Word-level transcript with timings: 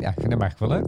Ja, 0.00 0.08
ik 0.08 0.14
vind 0.20 0.32
hem 0.32 0.40
eigenlijk 0.42 0.58
wel 0.58 0.68
leuk. 0.68 0.86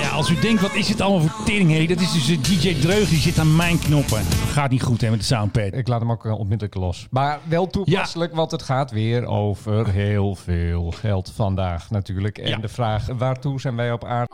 Ja, 0.00 0.08
als 0.08 0.30
u 0.30 0.38
denkt, 0.40 0.60
wat 0.62 0.74
is 0.74 0.88
het 0.88 1.00
allemaal 1.00 1.28
voor 1.28 1.44
tering, 1.44 1.70
hé? 1.70 1.86
Dat 1.86 2.00
is 2.00 2.12
dus 2.12 2.28
eh, 2.30 2.42
DJ 2.42 2.80
Dreug, 2.80 3.08
die 3.08 3.18
zit 3.18 3.38
aan 3.38 3.56
mijn 3.56 3.78
knoppen. 3.78 4.22
Gaat 4.52 4.70
niet 4.70 4.82
goed, 4.82 5.00
hè, 5.00 5.10
met 5.10 5.18
de 5.18 5.24
soundpad. 5.24 5.72
Ik 5.72 5.88
laat 5.88 6.00
hem 6.00 6.10
ook 6.10 6.24
eh, 6.24 6.32
onmiddellijk 6.38 6.74
los. 6.74 7.06
Maar 7.10 7.38
wel 7.44 7.66
toepasselijk, 7.66 8.34
want 8.34 8.50
het 8.50 8.62
gaat 8.62 8.90
weer 8.90 9.24
over 9.26 9.88
heel 9.88 10.34
veel 10.34 10.90
geld 10.90 11.32
vandaag 11.34 11.90
natuurlijk. 11.90 12.38
En 12.38 12.48
Ja. 12.48 12.56
de 12.56 12.68
vraag, 12.68 13.06
waartoe 13.18 13.60
zijn 13.60 13.76
wij 13.76 13.92
op 13.92 14.04
aarde 14.04 14.28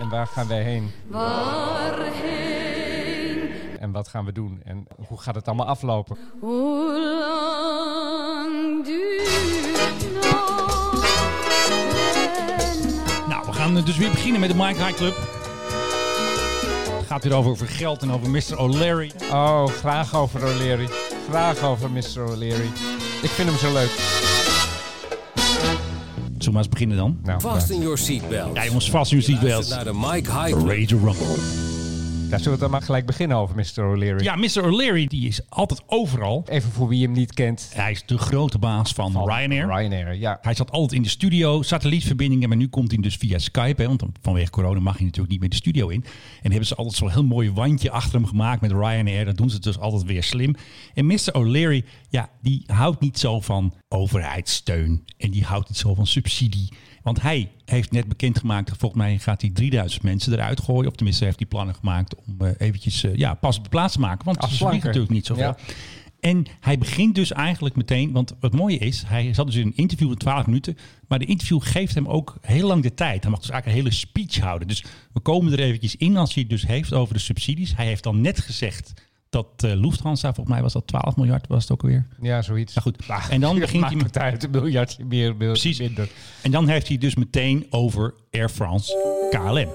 en 0.00 0.08
waar 0.08 0.26
gaan 0.26 0.48
wij 0.48 0.62
heen? 0.62 0.90
En 1.12 1.83
wat 3.94 4.08
gaan 4.08 4.24
we 4.24 4.32
doen? 4.32 4.60
En 4.64 4.86
hoe 5.06 5.18
gaat 5.20 5.34
het 5.34 5.46
allemaal 5.46 5.66
aflopen? 5.66 6.16
Nou, 13.28 13.46
we 13.46 13.52
gaan 13.52 13.84
dus 13.84 13.96
weer 13.96 14.10
beginnen 14.10 14.40
met 14.40 14.50
de 14.50 14.56
Mike 14.56 14.84
High 14.84 14.94
Club. 14.96 15.16
Het 16.98 17.06
gaat 17.06 17.24
weer 17.24 17.34
over, 17.34 17.50
over 17.50 17.66
geld 17.66 18.02
en 18.02 18.12
over 18.12 18.30
Mr. 18.30 18.58
O'Leary. 18.58 19.12
Oh, 19.30 19.66
graag 19.66 20.14
over 20.14 20.44
O'Leary. 20.44 20.88
Graag 21.28 21.62
over 21.62 21.90
Mr. 21.90 22.30
O'Leary. 22.30 22.70
Ik 23.22 23.30
vind 23.30 23.48
hem 23.48 23.58
zo 23.58 23.72
leuk. 23.72 23.90
Zullen 26.24 26.38
we 26.38 26.50
maar 26.50 26.62
eens 26.62 26.68
beginnen 26.68 26.96
dan? 26.96 27.18
Nou, 27.22 27.40
Fasten 27.40 27.80
your 27.80 27.98
seatbelt. 27.98 28.56
Ja, 28.56 28.64
jongens, 28.64 28.90
vast 28.90 29.12
in 29.12 29.18
your 29.18 29.32
seatbelts. 29.32 29.68
Naar 29.68 29.84
de 29.84 29.92
Mike 29.94 30.30
High 30.30 30.58
Club. 30.58 30.88
To 30.88 30.96
rumble. 30.96 31.63
Daar 32.34 32.42
zullen 32.42 32.58
we 32.58 32.64
dan 32.64 32.74
maar 32.74 32.82
gelijk 32.82 33.06
beginnen 33.06 33.36
over 33.36 33.56
Mr. 33.56 33.84
O'Leary. 33.84 34.24
Ja, 34.24 34.36
Mr. 34.36 34.64
O'Leary, 34.64 35.06
die 35.06 35.28
is 35.28 35.40
altijd 35.48 35.82
overal. 35.86 36.44
Even 36.48 36.70
voor 36.70 36.88
wie 36.88 37.02
hem 37.02 37.12
niet 37.12 37.34
kent. 37.34 37.70
Hij 37.74 37.90
is 37.90 38.02
de 38.06 38.18
grote 38.18 38.58
baas 38.58 38.92
van, 38.92 39.12
Ryanair. 39.12 39.66
Ryanair, 39.66 40.14
ja. 40.14 40.38
Hij 40.40 40.54
zat 40.54 40.70
altijd 40.70 40.92
in 40.92 41.02
de 41.02 41.08
studio, 41.08 41.62
satellietverbindingen, 41.62 42.48
maar 42.48 42.58
nu 42.58 42.68
komt 42.68 42.90
hij 42.90 43.00
dus 43.00 43.16
via 43.16 43.38
Skype. 43.38 43.82
Hè, 43.82 43.88
want 43.88 44.04
vanwege 44.22 44.50
corona 44.50 44.80
mag 44.80 44.96
hij 44.96 45.04
natuurlijk 45.04 45.32
niet 45.32 45.40
meer 45.40 45.50
de 45.50 45.56
studio 45.56 45.88
in. 45.88 46.04
En 46.42 46.50
hebben 46.50 46.66
ze 46.66 46.74
altijd 46.74 46.96
zo'n 46.96 47.10
heel 47.10 47.24
mooi 47.24 47.52
wandje 47.52 47.90
achter 47.90 48.14
hem 48.14 48.26
gemaakt 48.26 48.60
met 48.60 48.70
Ryanair. 48.70 49.24
Dat 49.24 49.36
doen 49.36 49.50
ze 49.50 49.60
dus 49.60 49.78
altijd 49.78 50.02
weer 50.02 50.22
slim. 50.22 50.54
En 50.94 51.06
Mr. 51.06 51.32
O'Leary, 51.32 51.84
ja, 52.08 52.30
die 52.42 52.62
houdt 52.66 53.00
niet 53.00 53.18
zo 53.18 53.40
van 53.40 53.74
overheidssteun. 53.88 55.04
En 55.16 55.30
die 55.30 55.44
houdt 55.44 55.68
niet 55.68 55.78
zo 55.78 55.94
van 55.94 56.06
subsidie. 56.06 56.68
Want 57.04 57.22
hij 57.22 57.50
heeft 57.64 57.92
net 57.92 58.08
bekendgemaakt, 58.08 58.72
volgens 58.78 59.02
mij 59.02 59.18
gaat 59.18 59.40
hij 59.40 59.50
3000 59.50 60.02
mensen 60.02 60.32
eruit 60.32 60.60
gooien. 60.60 60.88
Of 60.88 60.96
tenminste 60.96 61.24
heeft 61.24 61.38
hij 61.38 61.48
plannen 61.48 61.74
gemaakt 61.74 62.14
om 62.14 62.36
eh, 62.38 62.50
eventjes 62.58 63.04
uh, 63.04 63.16
ja, 63.16 63.34
pas 63.34 63.56
op 63.56 63.62
de 63.62 63.68
plaats 63.68 63.92
te 63.92 64.00
maken. 64.00 64.24
Want 64.24 64.44
ze 64.44 64.56
vliegen 64.56 64.86
natuurlijk 64.86 65.12
niet 65.12 65.26
zoveel. 65.26 65.44
Ja. 65.44 65.56
En 66.20 66.46
hij 66.60 66.78
begint 66.78 67.14
dus 67.14 67.32
eigenlijk 67.32 67.76
meteen, 67.76 68.12
want 68.12 68.34
het 68.40 68.52
mooie 68.52 68.78
is, 68.78 69.02
hij 69.06 69.34
zat 69.34 69.46
dus 69.46 69.54
in 69.54 69.66
een 69.66 69.76
interview 69.76 70.08
van 70.08 70.16
12 70.16 70.46
minuten, 70.46 70.76
maar 71.08 71.18
de 71.18 71.24
interview 71.24 71.62
geeft 71.62 71.94
hem 71.94 72.08
ook 72.08 72.36
heel 72.40 72.66
lang 72.66 72.82
de 72.82 72.94
tijd. 72.94 73.22
Hij 73.22 73.30
mag 73.30 73.40
dus 73.40 73.50
eigenlijk 73.50 73.78
een 73.78 73.84
hele 73.84 73.96
speech 73.96 74.38
houden. 74.38 74.68
Dus 74.68 74.84
we 75.12 75.20
komen 75.20 75.52
er 75.52 75.60
eventjes 75.60 75.96
in 75.96 76.16
als 76.16 76.34
hij 76.34 76.42
het 76.42 76.52
dus 76.52 76.66
heeft 76.66 76.92
over 76.92 77.14
de 77.14 77.20
subsidies. 77.20 77.76
Hij 77.76 77.86
heeft 77.86 78.02
dan 78.02 78.20
net 78.20 78.40
gezegd 78.40 78.92
dat 79.34 79.46
eh, 79.56 79.74
Lufthansa, 79.74 80.34
volgens 80.34 80.54
mij 80.54 80.62
was 80.62 80.72
dat 80.72 80.86
12 80.86 81.16
miljard, 81.16 81.46
was 81.46 81.62
het 81.62 81.72
ook 81.72 81.82
alweer. 81.82 82.06
Ja, 82.20 82.42
zoiets. 82.42 82.74
Nou 82.74 82.86
goed, 82.86 83.06
en 83.30 83.40
dan 83.40 83.58
begint 83.66 83.84
hij 83.84 83.94
met 83.94 84.18
uit 84.18 84.44
een 84.44 84.50
miljardje 84.50 85.04
meer, 85.04 85.36
meer 85.36 85.48
Precies. 85.48 85.78
minder. 85.78 86.08
En 86.42 86.50
dan 86.50 86.68
heeft 86.68 86.88
hij 86.88 86.98
dus 86.98 87.14
meteen 87.14 87.66
over 87.70 88.14
Air 88.30 88.48
France 88.48 88.92
KLM. 89.30 89.68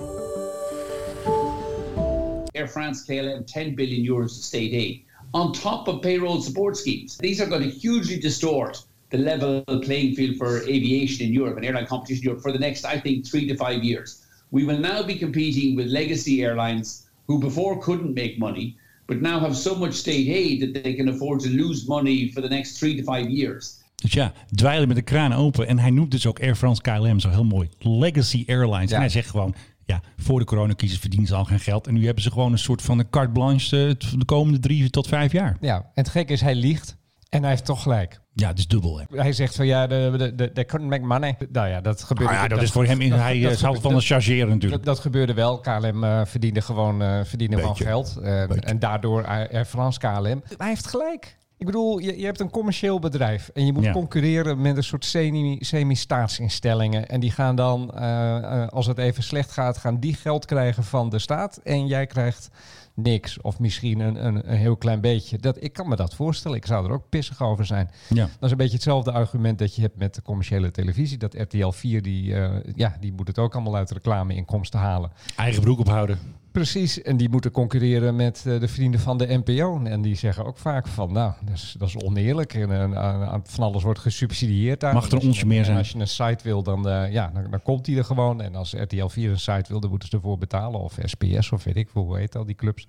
Air 2.52 2.68
France 2.68 3.06
KLM 3.06 3.46
10 3.46 3.76
billion 3.76 4.06
euros 4.06 4.38
of 4.38 4.44
state 4.44 4.72
aid 4.72 5.00
on 5.32 5.52
top 5.52 5.88
of 5.88 6.02
payroll 6.02 6.42
support 6.42 6.78
schemes. 6.78 7.16
These 7.18 7.44
are 7.44 7.50
going 7.50 7.64
to 7.64 7.70
hugely 7.70 8.20
distort 8.20 8.84
the 9.10 9.18
level 9.18 9.64
playing 9.64 10.16
field 10.16 10.38
for 10.38 10.62
aviation 10.68 11.28
in 11.28 11.34
Europe 11.34 11.58
and 11.58 11.66
airline 11.66 11.88
competition 11.88 12.24
in 12.24 12.30
Europe 12.30 12.42
for 12.42 12.52
the 12.52 12.60
next, 12.60 12.86
I 12.86 13.00
think, 13.00 13.26
three 13.26 13.48
to 13.48 13.56
five 13.56 13.84
years. 13.84 14.26
We 14.52 14.66
will 14.66 14.80
now 14.80 15.04
be 15.04 15.16
competing 15.16 15.75
with 15.75 15.88
legacy 15.88 16.44
airlines 16.44 17.09
who 17.28 17.40
before 17.40 17.80
couldn't 17.81 18.14
make 18.14 18.40
money, 18.40 18.75
but 19.09 19.22
now 19.22 19.40
have 19.40 19.56
so 19.56 19.75
much 19.75 19.94
state 19.94 20.28
aid 20.30 20.59
that 20.59 20.84
they 20.84 20.94
can 20.94 21.08
afford 21.08 21.40
to 21.40 21.50
lose 21.50 21.88
money 21.88 22.31
for 22.34 22.42
the 22.42 22.47
next 22.47 22.78
three 22.78 23.02
to 23.02 23.14
five 23.14 23.30
years. 23.30 23.78
Dus 23.96 24.14
ja, 24.14 24.34
dweilen 24.52 24.88
met 24.88 24.97
de 24.97 25.03
kraan 25.03 25.34
open. 25.34 25.68
En 25.68 25.80
hij 25.80 25.90
noemt 25.90 26.12
dus 26.12 26.25
ook 26.25 26.40
Air 26.40 26.56
France 26.56 26.81
KLM 26.81 27.19
zo 27.19 27.30
heel 27.30 27.44
mooi. 27.44 27.69
Legacy 27.80 28.44
Airlines. 28.48 28.90
Ja. 28.90 28.96
En 28.96 29.02
hij 29.02 29.09
zegt 29.09 29.30
gewoon, 29.30 29.56
ja, 29.86 30.02
voor 30.18 30.40
de 30.40 30.46
coronacrisis 30.46 31.00
verdienen 31.00 31.28
ze 31.28 31.36
al 31.36 31.46
geen 31.46 31.59
geld. 31.59 31.88
En 31.88 31.94
nu 31.94 32.06
hebben 32.06 32.24
ze 32.24 32.31
gewoon 32.31 32.52
een 32.52 32.59
soort 32.59 32.81
van 32.81 33.00
een 33.00 33.09
carte 33.09 33.31
blanche 33.31 33.88
eh, 33.88 34.19
de 34.19 34.25
komende 34.25 34.59
drie 34.59 34.90
tot 34.90 35.08
vijf 35.08 35.31
jaar. 35.31 35.58
Ja, 35.62 35.75
en 35.75 35.84
het 35.94 36.09
gekke 36.09 36.34
is, 36.34 36.42
hij 36.42 36.56
liegt. 36.56 36.98
En 37.30 37.42
hij 37.42 37.50
heeft 37.50 37.66
toch 37.66 37.81
gelijk. 37.81 38.22
Ja, 38.39 38.47
het 38.47 38.57
is 38.57 38.67
dubbel. 38.67 39.00
Hè. 39.00 39.22
Hij 39.22 39.33
zegt 39.33 39.55
van 39.55 39.66
ja, 39.66 39.88
de, 39.88 40.13
de, 40.17 40.35
de, 40.35 40.51
they 40.51 40.66
couldn't 40.66 40.89
make 40.89 41.05
money. 41.05 41.38
Nou 41.51 41.67
ja, 41.67 41.81
dat 41.81 42.03
gebeurde. 42.03 42.33
Nou 42.33 42.44
ja, 42.44 42.55
dat, 42.55 42.61
is 42.61 42.72
voor 42.72 42.85
hem, 42.85 43.01
in, 43.01 43.11
hij 43.11 43.39
dat 43.39 43.51
eh, 43.51 43.57
zal 43.57 43.75
van 43.75 43.94
een 43.94 44.01
chargeren 44.01 44.45
Dat, 44.45 44.53
natuurlijk. 44.53 44.83
dat 44.83 45.00
gebeurde 45.00 45.33
wel. 45.33 45.59
KLM 45.59 46.03
eh, 46.03 46.22
verdiende 46.25 46.61
gewoon, 46.61 47.01
eh, 47.01 47.19
verdiende 47.23 47.55
gewoon 47.55 47.69
Beetje. 47.69 47.85
geld. 47.85 48.17
Beetje. 48.22 48.61
en 48.61 48.79
daardoor 48.79 49.25
Air 49.25 49.66
France 49.66 50.00
KLM. 50.00 50.44
Hij 50.57 50.67
heeft 50.67 50.88
gelijk. 50.88 51.38
Ik 51.59 51.66
bedoel, 51.66 51.97
je, 52.00 52.18
je 52.20 52.25
hebt 52.25 52.40
een 52.40 52.50
commercieel 52.50 53.00
bedrijf 53.00 53.50
en 53.53 53.66
je 53.66 53.74
moet 53.74 53.84
Ja. 53.84 53.92
concurreren 53.92 54.62
met 54.62 54.78
een 54.78 54.84
soort 54.84 55.06
semi- 55.06 55.58
semi-staatsinstellingen. 55.59 57.08
En 57.09 57.20
die 57.20 57.31
gaan 57.31 57.56
dan, 57.56 57.92
eh, 57.96 58.38
eh, 58.38 58.68
als 58.68 58.86
het 58.86 58.97
even 58.97 59.24
slecht 59.24 59.52
gaat, 59.52 59.78
gaan 59.78 60.00
die 60.00 60.14
geld 60.14 60.46
krijgen 60.46 60.84
van 60.84 61.09
de 61.09 61.19
staat. 61.19 61.58
En 61.64 61.88
jij 61.88 62.06
krijgt 62.08 62.50
niks 62.94 63.42
of 63.42 63.59
misschien 63.59 64.00
een, 64.00 64.25
een, 64.25 64.52
een 64.52 64.58
heel 64.58 64.75
klein 64.78 65.02
beetje. 65.02 65.38
Dat, 65.38 65.64
ik 65.64 65.74
kan 65.74 65.88
me 65.90 65.96
dat 65.96 66.16
voorstellen. 66.16 66.58
Ik 66.58 66.66
zou 66.66 66.86
er 66.86 66.92
ook 66.92 67.09
pissig 67.09 67.42
over 67.42 67.66
zijn. 67.66 67.90
Ja. 68.09 68.24
Dat 68.25 68.44
is 68.44 68.52
een 68.52 68.58
beetje 68.58 68.74
hetzelfde 68.74 69.12
argument 69.12 69.59
dat 69.59 69.75
je 69.75 69.81
hebt 69.81 69.98
met 69.98 70.16
de 70.16 70.22
commerciële 70.22 70.72
televisie. 70.72 71.18
Dat 71.18 71.34
RTL 71.34 71.69
4, 71.69 72.02
die, 72.02 72.36
eh, 72.36 72.74
ja, 72.75 72.98
die 73.00 73.14
moet 73.14 73.28
het 73.28 73.38
ook 73.40 73.53
allemaal 73.53 73.75
uit 73.75 73.92
reclameinkomsten 73.92 74.80
halen. 74.80 75.12
Eigen 75.36 75.62
broek 75.62 75.80
ophouden. 75.80 76.19
Precies, 76.52 77.02
en 77.02 77.18
die 77.18 77.30
moeten 77.30 77.52
concurreren 77.52 78.16
met 78.16 78.44
eh, 78.48 78.60
de 78.60 78.68
vrienden 78.68 79.00
van 79.00 79.18
de 79.18 79.42
NPO. 79.46 79.84
En 79.84 80.02
die 80.02 80.16
zeggen 80.16 80.46
ook 80.46 80.58
vaak 80.58 80.88
van, 80.88 81.14
nou, 81.14 81.34
dat 81.46 81.56
is, 81.56 81.76
dat 81.78 81.88
is 81.88 81.98
oneerlijk. 81.98 82.54
En 82.54 82.94
eh, 82.94 83.36
van 83.44 83.64
alles 83.64 83.84
wordt 83.84 84.00
gesubsidieerd 84.00 84.80
daar. 84.80 84.94
Mag 84.94 85.12
er 85.12 85.20
je- 85.22 85.28
onsje 85.28 85.46
meer 85.46 85.60
en 85.60 85.66
zijn? 85.66 85.78
als 85.78 85.90
je 85.90 86.00
een 86.00 86.08
site 86.08 86.44
wil, 86.44 86.64
dan, 86.64 86.90
eh, 86.90 87.12
ja, 87.12 87.32
dan, 87.34 87.52
dan 87.52 87.62
komt 87.62 87.86
die 87.86 87.98
er 87.98 88.04
gewoon. 88.06 88.42
En 88.42 88.56
als 88.56 88.74
RTL 88.74 89.08
4 89.08 89.30
een 89.30 89.40
site 89.40 89.66
wil, 89.68 89.80
dan 89.80 89.90
moeten 89.90 90.10
ze 90.10 90.16
ervoor 90.16 90.38
betalen. 90.38 90.80
Of 90.80 90.98
SPS, 91.04 91.52
of 91.52 91.64
weet 91.64 91.76
ik 91.76 91.90
veel, 91.90 92.04
hoe 92.04 92.18
heet 92.18 92.36
al 92.36 92.46
die 92.46 92.56
clubs. 92.56 92.88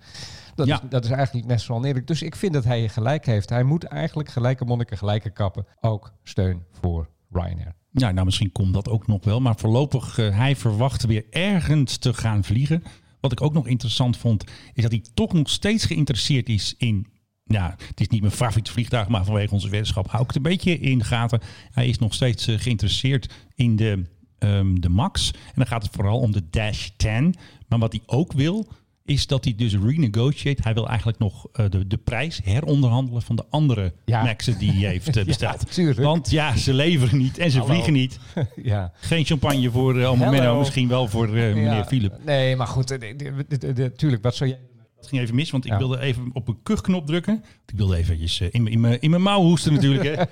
Dat, 0.55 0.67
Ja. 0.67 0.75
is, 0.83 0.89
dat 0.89 1.05
is 1.05 1.11
eigenlijk 1.11 1.47
net 1.47 1.61
zo 1.61 1.73
oneerlijk. 1.73 2.07
Dus 2.07 2.23
ik 2.23 2.37
vind 2.37 2.53
dat 2.53 2.65
hij 2.65 2.89
gelijk 2.89 3.27
heeft. 3.27 3.49
Hij 3.49 3.63
moet 3.63 3.85
eigenlijk 3.85 4.29
gelijke 4.29 4.65
monniken, 4.65 4.99
gelijke 4.99 5.31
kappen. 5.31 5.67
Ook 5.81 6.13
steun 6.23 6.63
voor 6.81 7.09
Ryanair. 7.33 7.75
Ja, 7.93 8.11
nou 8.11 8.25
misschien 8.25 8.53
komt 8.53 8.75
dat 8.75 8.89
ook 8.89 9.07
nog 9.07 9.25
wel. 9.25 9.41
Maar 9.41 9.57
voorlopig, 9.57 10.19
eh, 10.19 10.37
hij 10.37 10.57
verwacht 10.57 11.05
weer 11.07 11.25
ergens 11.31 11.97
te 11.97 12.15
gaan 12.15 12.45
vliegen. 12.45 12.83
Wat 13.21 13.33
ik 13.33 13.41
ook 13.41 13.53
nog 13.53 13.67
interessant 13.67 14.17
vond, 14.17 14.45
is 14.75 14.83
dat 14.83 14.93
hij 14.93 15.03
toch 15.15 15.33
nog 15.33 15.51
steeds 15.51 15.85
geïnteresseerd 15.85 16.49
is 16.49 16.75
in... 16.79 17.07
Ja, 17.45 17.77
het 17.87 18.01
is 18.01 18.09
niet 18.09 18.21
mijn 18.21 18.33
favoriete 18.33 18.73
vliegtuig, 18.73 19.09
maar 19.09 19.25
vanwege 19.25 19.55
onze 19.55 19.69
wetenschap 19.69 20.09
hou 20.09 20.23
ik 20.23 20.27
het 20.27 20.37
een 20.37 20.43
beetje 20.43 20.79
in 20.79 20.99
de 20.99 21.05
gaten. 21.05 21.41
Hij 21.71 21.89
is 21.89 21.99
nog 21.99 22.15
steeds 22.15 22.47
eh, 22.47 22.59
geïnteresseerd 22.59 23.33
in 23.55 23.77
de, 23.77 24.05
ehm, 24.39 24.75
de 24.75 24.89
MAX. 24.89 25.31
En 25.31 25.53
dan 25.55 25.67
gaat 25.67 25.83
het 25.83 25.95
vooral 25.95 26.19
om 26.19 26.33
de 26.33 26.51
Dash 26.51 26.89
10. 26.97 27.35
Maar 27.69 27.79
wat 27.79 27.93
hij 27.93 28.03
ook 28.07 28.33
wil, 28.33 28.69
is 29.11 29.27
dat 29.27 29.45
hij 29.45 29.55
dus 29.57 29.77
renegotiate. 29.77 30.63
Hij 30.63 30.75
wil 30.75 30.89
eigenlijk 30.89 31.19
nog 31.19 31.47
eh, 31.53 31.65
de, 31.71 31.87
de 31.87 31.97
prijs 31.97 32.41
heronderhandelen 32.45 33.23
van 33.23 33.37
de 33.37 33.45
andere 33.51 33.93
Ja. 34.05 34.23
Maxen 34.23 34.59
die 34.59 34.71
hij 34.73 34.91
heeft 34.91 35.17
eh, 35.17 35.25
besteld. 35.25 35.77
Want 35.97 36.31
ja, 36.31 36.57
ze 36.57 36.75
leveren 36.75 37.19
niet 37.19 37.39
en 37.39 37.51
ze 37.51 37.59
Hallo. 37.59 37.73
vliegen 37.73 37.93
niet. 37.93 38.19
ja. 38.63 38.93
Geen 39.01 39.25
champagne 39.25 39.71
voor 39.71 39.97
uh, 39.97 40.11
Hello. 40.11 40.31
Menno, 40.31 40.59
misschien 40.59 40.89
wel 40.89 41.09
voor 41.09 41.27
eh, 41.27 41.33
meneer 41.33 41.85
Philip. 41.85 42.15
Nee, 42.25 42.57
maar 42.57 42.67
goed, 42.67 42.91
eh, 42.91 42.99
de- 43.01 43.45
de- 43.49 43.59
de- 43.59 43.73
de- 43.73 43.93
tuurlijk, 43.93 44.23
wat 44.23 44.35
zou 44.35 44.51
jij... 44.51 44.59
Dat 44.97 45.09
ging 45.09 45.23
even 45.23 45.35
mis, 45.35 45.51
want 45.51 45.67
ik 45.67 45.73
wilde 45.73 46.01
even 46.01 46.31
op 46.33 46.49
een 46.49 46.63
kuchknop 46.63 47.07
drukken. 47.07 47.45
Ik 47.67 47.75
wilde 47.77 47.97
eventjes 47.97 48.41
eh, 48.41 48.49
in, 48.51 48.63
mijn- 48.63 48.75
in, 48.75 48.81
mijn- 48.81 49.01
in 49.01 49.11
mijn 49.11 49.23
mouw 49.23 49.43
hoesten 49.43 49.73
natuurlijk. 49.73 50.05
Hè. 50.17 50.23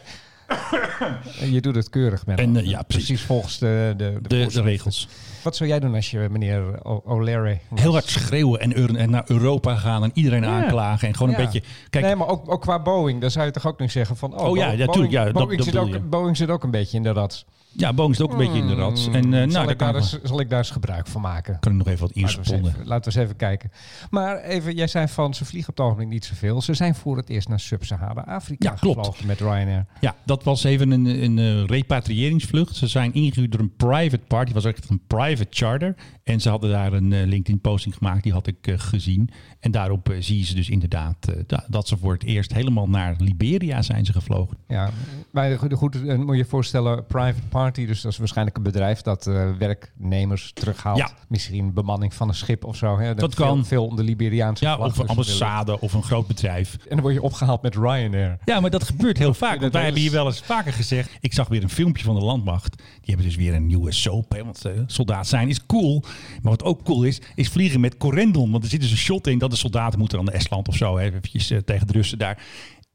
Je 1.50 1.60
doet 1.60 1.74
het 1.74 1.90
keurig 1.90 2.26
met 2.26 2.38
En, 2.38 2.56
eh, 2.56 2.66
ja, 2.66 2.82
precies. 2.82 3.22
volgens 3.22 3.58
de, 3.58 3.94
de, 3.96 4.04
de, 4.04 4.12
De, 4.12 4.28
de 4.28 4.34
voorschriften. 4.42 4.62
regels. 4.64 5.08
Wat 5.42 5.56
zou 5.56 5.68
jij 5.68 5.80
doen 5.80 5.94
als 5.94 6.10
je 6.10 6.26
meneer 6.30 6.84
O'Leary... 7.04 7.60
Heel 7.74 7.92
hard 7.92 8.06
schreeuwen 8.08 8.60
en, 8.60 9.10
naar 9.10 9.24
Europa 9.26 9.76
gaan 9.76 10.02
en 10.04 10.10
iedereen 10.14 10.44
aanklagen. 10.44 11.08
En 11.08 11.14
gewoon 11.16 11.34
een 11.34 11.44
beetje... 11.44 11.62
Kijk, 11.90 12.04
nee, 12.04 12.16
maar 12.16 12.28
ook, 12.28 12.50
ook 12.52 12.60
qua 12.60 12.82
Boeing, 12.82 13.20
dan 13.20 13.30
zou 13.30 13.46
je 13.46 13.52
toch 13.52 13.66
ook 13.66 13.78
niet 13.80 13.90
zeggen 13.90 14.16
van... 14.16 14.34
Oh, 14.38 14.48
Oh 14.48 14.56
ja, 14.56 14.70
Bo- 14.70 14.76
ja, 14.76 14.86
Boeing, 14.86 15.12
dat- 15.12 15.32
Boeing, 15.32 15.56
dat 15.56 15.64
zit 15.64 15.76
ook. 15.76 16.08
Boeing 16.10 16.36
zit 16.36 16.50
ook 16.50 16.62
een 16.62 16.70
beetje 16.70 16.96
in 16.96 17.02
de 17.02 17.12
rat. 17.12 17.44
Ja, 17.72 17.92
Boeing 17.92 18.16
zit 18.16 18.24
ook 18.24 18.30
een 18.32 18.38
beetje 18.38 18.58
in 18.58 18.66
de 18.66 18.74
rats. 18.74 19.06
En 19.06 19.12
eh, 19.14 19.22
nou, 19.22 19.42
Hmm. 19.42 19.50
zal, 19.50 19.62
daar 19.62 19.70
ik 19.72 19.78
daar 19.78 19.94
eens, 19.94 20.18
zal 20.22 20.40
ik 20.40 20.48
daar 20.50 20.58
eens 20.58 20.70
gebruik 20.70 21.06
van 21.06 21.20
maken? 21.20 21.56
kan 21.60 21.72
ik 21.72 21.78
nog 21.78 21.86
even 21.86 22.00
wat 22.00 22.10
inseponden. 22.16 22.70
even, 22.72 22.86
laten 22.86 23.12
we 23.12 23.18
eens 23.18 23.26
even 23.26 23.36
kijken. 23.36 23.70
Maar 24.10 24.40
even, 24.42 24.74
jij 24.74 24.86
zei 24.86 25.08
van 25.08 25.34
ze 25.34 25.44
vliegen 25.44 25.70
op 25.70 25.76
het 25.76 25.84
ogenblik 25.86 26.08
niet 26.08 26.24
zoveel. 26.24 26.62
Ze 26.62 26.74
zijn 26.74 26.94
voor 26.94 27.16
het 27.16 27.28
eerst 27.28 27.48
naar 27.48 27.60
Sub-Sahara-Afrika 27.60 28.70
Ja, 28.70 28.74
klopt. 28.76 28.96
gevlogen 28.98 29.26
met 29.26 29.40
Ryanair. 29.40 29.86
Ja, 30.00 30.14
dat 30.24 30.44
was 30.44 30.64
even 30.64 30.90
een, 30.90 31.06
een 31.22 31.38
eh, 31.38 31.64
repatriëringsvlucht. 31.64 32.76
Ze 32.76 32.86
zijn 32.86 33.14
ingehuurd 33.14 33.52
door 33.52 33.60
een 33.60 33.76
private 33.76 34.22
party. 34.26 34.52
Het 34.52 34.62
was 34.62 34.72
echt 34.72 34.90
een 34.90 35.00
private 35.06 35.46
charter. 35.50 35.94
En 36.24 36.40
ze 36.40 36.48
hadden 36.48 36.70
daar 36.70 36.92
een 36.92 37.12
eh, 37.12 37.26
LinkedIn-posting 37.26 37.94
gemaakt. 37.94 38.22
Die 38.22 38.32
had 38.32 38.46
ik 38.46 38.56
gezien. 38.76 39.30
En 39.60 39.70
daarop 39.70 40.14
zie 40.18 40.38
je 40.38 40.44
ze 40.44 40.54
dus 40.54 40.68
inderdaad 40.68 41.16
da- 41.46 41.64
dat 41.68 41.88
ze 41.88 41.96
voor 41.96 42.12
het 42.12 42.24
eerst 42.24 42.52
helemaal 42.54 42.88
naar 42.88 43.14
Liberia 43.18 43.82
zijn 43.82 44.04
ze 44.04 44.12
gevlogen. 44.12 44.56
Ja, 44.68 44.90
maar 45.30 45.58
goed, 45.58 45.72
goed 45.72 46.04
moet 46.16 46.30
je 46.30 46.36
je 46.36 46.44
voorstellen, 46.44 47.06
private 47.06 47.34
party, 47.48 47.56
dus 47.66 48.00
dat 48.00 48.12
is 48.12 48.18
waarschijnlijk 48.18 48.56
een 48.56 48.62
bedrijf 48.62 49.02
dat 49.02 49.26
eh, 49.26 49.50
werknemers 49.58 50.50
terughaalt. 50.52 50.98
Ja. 50.98 51.10
Misschien 51.28 51.72
bemanning 51.72 52.14
van 52.14 52.28
een 52.28 52.34
schip 52.34 52.64
of 52.64 52.76
zo. 52.76 52.98
Hè? 52.98 53.14
Dat 53.14 53.34
veel, 53.34 53.46
kan. 53.46 53.66
Veel 53.66 53.86
om 53.86 53.96
de 53.96 54.02
Liberiaanse 54.02 54.64
Ja, 54.64 54.76
of 54.76 54.98
een 54.98 55.02
de 55.04 55.10
ambassade 55.10 55.80
of 55.80 55.92
een 55.92 56.02
groot 56.02 56.26
bedrijf. 56.26 56.74
En 56.74 56.88
dan 56.88 57.00
word 57.00 57.14
je 57.14 57.22
opgehaald 57.22 57.62
met 57.62 57.74
Ryanair. 57.74 58.38
Ja, 58.44 58.60
maar 58.60 58.70
dat 58.70 58.84
gebeurt 58.84 59.18
heel 59.18 59.34
vaak. 59.34 59.60
Want 59.60 59.72
wij 59.72 59.82
hebben 59.82 60.00
hier 60.00 60.10
wel 60.10 60.26
eens 60.26 60.40
vaker 60.40 60.72
gezegd. 60.72 61.10
Ik 61.20 61.32
zag 61.32 61.48
weer 61.48 61.62
een 61.62 61.70
filmpje 61.70 62.04
van 62.04 62.14
de 62.14 62.24
landmacht. 62.24 62.76
Die 62.76 62.86
hebben 63.14 63.26
dus 63.26 63.36
weer 63.36 63.54
een 63.54 63.66
nieuwe 63.66 63.92
soap. 63.92 64.32
Hè, 64.32 64.44
want 64.44 64.64
eh, 64.64 64.72
soldaat 64.86 65.26
zijn 65.26 65.48
is 65.48 65.66
cool. 65.66 66.02
Maar 66.42 66.52
wat 66.52 66.64
ook 66.64 66.82
cool 66.82 67.02
is, 67.02 67.20
is 67.34 67.48
vliegen 67.48 67.80
met 67.80 67.96
correndon. 67.96 68.50
Want 68.50 68.64
er 68.64 68.70
zit 68.70 68.80
dus 68.80 68.90
een 68.90 68.96
shot 68.96 69.26
in 69.26 69.38
dat 69.38 69.50
de 69.50 69.56
soldaten 69.56 69.98
moeten 69.98 70.16
dan 70.16 70.26
naar 70.26 70.34
Estland 70.34 70.68
of 70.68 70.76
zo. 70.76 70.98
Hè, 70.98 71.04
eventjes 71.04 71.50
eh, 71.50 71.58
tegen 71.58 71.86
de 71.86 71.92
Russen 71.92 72.18
daar. 72.18 72.38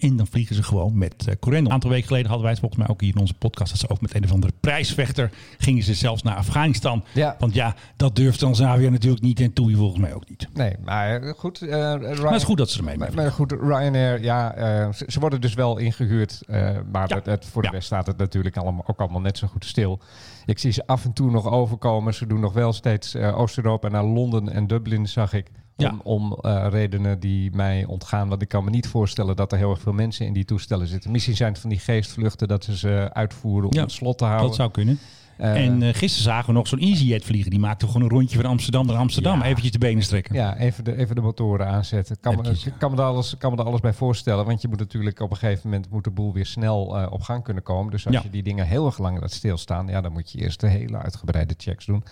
En 0.09 0.15
dan 0.17 0.27
vliegen 0.27 0.55
ze 0.55 0.63
gewoon 0.63 0.97
met 0.97 1.27
eh 1.27 1.35
correndon. 1.39 1.67
Een 1.67 1.73
aantal 1.73 1.89
weken 1.89 2.07
geleden 2.07 2.25
hadden 2.27 2.43
wij 2.45 2.51
het 2.51 2.59
volgens 2.61 2.81
mij 2.81 2.89
ook 2.91 3.01
hier 3.01 3.13
in 3.15 3.19
onze 3.21 3.33
podcast. 3.33 3.71
Dat 3.71 3.79
ze 3.79 3.89
ook 3.89 4.01
met 4.01 4.15
een 4.15 4.23
of 4.23 4.31
andere 4.31 4.53
prijsvechter 4.59 5.31
gingen 5.57 5.83
ze 5.83 5.93
zelfs 5.93 6.21
naar 6.23 6.35
Afghanistan. 6.35 7.03
Ja. 7.13 7.35
Want 7.39 7.53
ja, 7.53 7.75
dat 7.95 8.15
durft 8.15 8.39
Tanzania 8.39 8.89
natuurlijk 8.89 9.23
niet. 9.23 9.39
En 9.39 9.53
Toei 9.53 9.75
volgens 9.75 10.01
mij 10.01 10.13
ook 10.13 10.29
niet. 10.29 10.47
Nee, 10.53 10.75
maar 10.83 11.21
eh, 11.21 11.33
goed. 11.33 11.61
eh, 11.61 11.67
Ryan- 11.69 12.01
Maar 12.01 12.31
het 12.31 12.41
is 12.41 12.43
goed 12.43 12.57
dat 12.57 12.69
ze 12.69 12.77
ermee 12.77 12.97
Maar, 12.97 13.13
maar 13.13 13.31
goed, 13.31 13.51
Ryanair, 13.51 14.21
ja, 14.23 14.53
ze, 14.91 15.05
ze 15.07 15.19
worden 15.19 15.41
dus 15.41 15.53
wel 15.53 15.77
ingehuurd. 15.77 16.41
eh, 16.47 16.69
maar 16.91 17.09
Ja. 17.09 17.15
het, 17.15 17.25
het- 17.25 17.45
voor 17.45 17.61
de 17.61 17.69
rest 17.71 17.85
staat 17.85 18.07
het 18.07 18.17
natuurlijk 18.17 18.57
allemaal, 18.57 18.83
ook 18.87 18.99
allemaal 18.99 19.21
net 19.21 19.37
zo 19.37 19.47
goed 19.47 19.65
stil. 19.65 19.99
Ik 20.45 20.59
zie 20.59 20.71
ze 20.71 20.87
af 20.87 21.05
en 21.05 21.13
toe 21.13 21.31
nog 21.31 21.47
overkomen. 21.47 22.13
Ze 22.13 22.27
doen 22.27 22.39
nog 22.39 22.53
wel 22.53 22.73
steeds 22.73 23.15
Oost-Europa 23.15 23.87
naar 23.87 24.03
Londen 24.03 24.49
en 24.49 24.67
Dublin, 24.67 25.07
zag 25.07 25.33
ik. 25.33 25.51
Om, 25.77 25.85
Ja. 25.85 25.95
om 26.03 26.37
eh, 26.41 26.65
redenen 26.69 27.19
die 27.19 27.51
mij 27.51 27.85
ontgaan. 27.85 28.29
Want 28.29 28.41
ik 28.41 28.47
kan 28.47 28.63
me 28.63 28.69
niet 28.69 28.87
voorstellen 28.87 29.35
dat 29.35 29.51
er 29.51 29.57
heel 29.57 29.69
erg 29.71 29.81
veel 29.81 29.93
mensen 29.93 30.25
in 30.25 30.33
die 30.33 30.45
toestellen 30.45 30.87
zitten. 30.87 31.11
Misschien 31.11 31.35
zijn 31.35 31.51
het 31.51 31.61
van 31.61 31.69
die 31.69 31.79
geestvluchten 31.79 32.47
dat 32.47 32.63
ze 32.63 32.77
ze 32.77 33.09
uitvoeren 33.13 33.69
om 33.69 33.75
Ja, 33.75 33.81
het 33.81 33.91
slot 33.91 34.17
te 34.17 34.23
houden. 34.23 34.47
Dat 34.47 34.55
zou 34.55 34.71
kunnen. 34.71 34.99
Eh, 35.37 35.65
en 35.65 35.81
eh, 35.83 35.87
gisteren 35.93 36.23
zagen 36.23 36.45
we 36.45 36.53
nog 36.53 36.67
zo'n 36.67 36.79
EasyJet 36.79 37.23
vliegen. 37.23 37.49
Die 37.51 37.59
maakte 37.59 37.85
gewoon 37.87 38.01
een 38.01 38.09
rondje 38.09 38.35
van 38.41 38.45
Amsterdam 38.49 38.85
naar 38.85 38.95
Amsterdam. 38.95 39.39
Ja. 39.39 39.45
Eventjes 39.45 39.71
de 39.71 39.77
benen 39.77 40.03
strekken. 40.03 40.35
Ja, 40.35 40.57
even 40.57 40.83
de, 40.83 40.97
even 40.97 41.15
de 41.15 41.21
motoren 41.21 41.67
aanzetten. 41.67 42.19
Kan 42.19 42.33
Eventjes, 42.39 42.73
kan, 42.77 42.91
me 42.91 42.97
daar 42.97 43.05
alles, 43.05 43.35
kan 43.37 43.51
me 43.51 43.57
daar 43.57 43.65
alles 43.65 43.79
bij 43.79 43.93
voorstellen. 43.93 44.45
Want 44.45 44.61
je 44.61 44.67
moet 44.67 44.79
natuurlijk 44.79 45.19
op 45.19 45.31
een 45.31 45.37
gegeven 45.37 45.69
moment 45.69 45.89
moet 45.89 46.03
de 46.03 46.11
boel 46.11 46.33
weer 46.33 46.45
snel 46.45 47.07
op 47.09 47.21
gang 47.21 47.43
kunnen 47.43 47.63
komen. 47.63 47.91
Dus 47.91 48.05
als 48.05 48.15
Ja. 48.15 48.21
je 48.23 48.29
die 48.29 48.43
dingen 48.43 48.67
heel 48.67 48.85
erg 48.85 48.97
lang 48.97 49.19
laat 49.19 49.31
stilstaan, 49.31 49.87
ja, 49.87 50.01
dan 50.01 50.11
moet 50.11 50.31
je 50.31 50.37
eerst 50.39 50.59
de 50.59 50.67
hele 50.67 50.97
uitgebreide 50.97 51.53
checks 51.57 51.85
doen. 51.85 52.03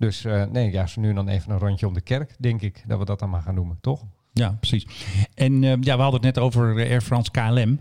Dus 0.00 0.24
eh, 0.24 0.44
nee, 0.44 0.72
ja, 0.72 0.86
zo 0.86 1.00
nu 1.00 1.08
en 1.08 1.14
dan 1.14 1.28
even 1.28 1.50
een 1.50 1.58
rondje 1.58 1.86
om 1.86 1.94
de 1.94 2.00
kerk, 2.00 2.34
denk 2.38 2.62
ik, 2.62 2.82
dat 2.86 2.98
we 2.98 3.04
dat 3.04 3.18
dan 3.18 3.30
maar 3.30 3.42
gaan 3.42 3.54
noemen, 3.54 3.78
toch? 3.80 4.04
Ja, 4.32 4.56
precies. 4.60 4.86
En 5.34 5.64
eh, 5.64 5.76
ja, 5.80 5.96
we 5.96 6.02
hadden 6.02 6.20
het 6.20 6.34
net 6.34 6.38
over 6.38 6.78
eh, 6.78 6.90
Air 6.90 7.00
France 7.00 7.30
KLM. 7.30 7.80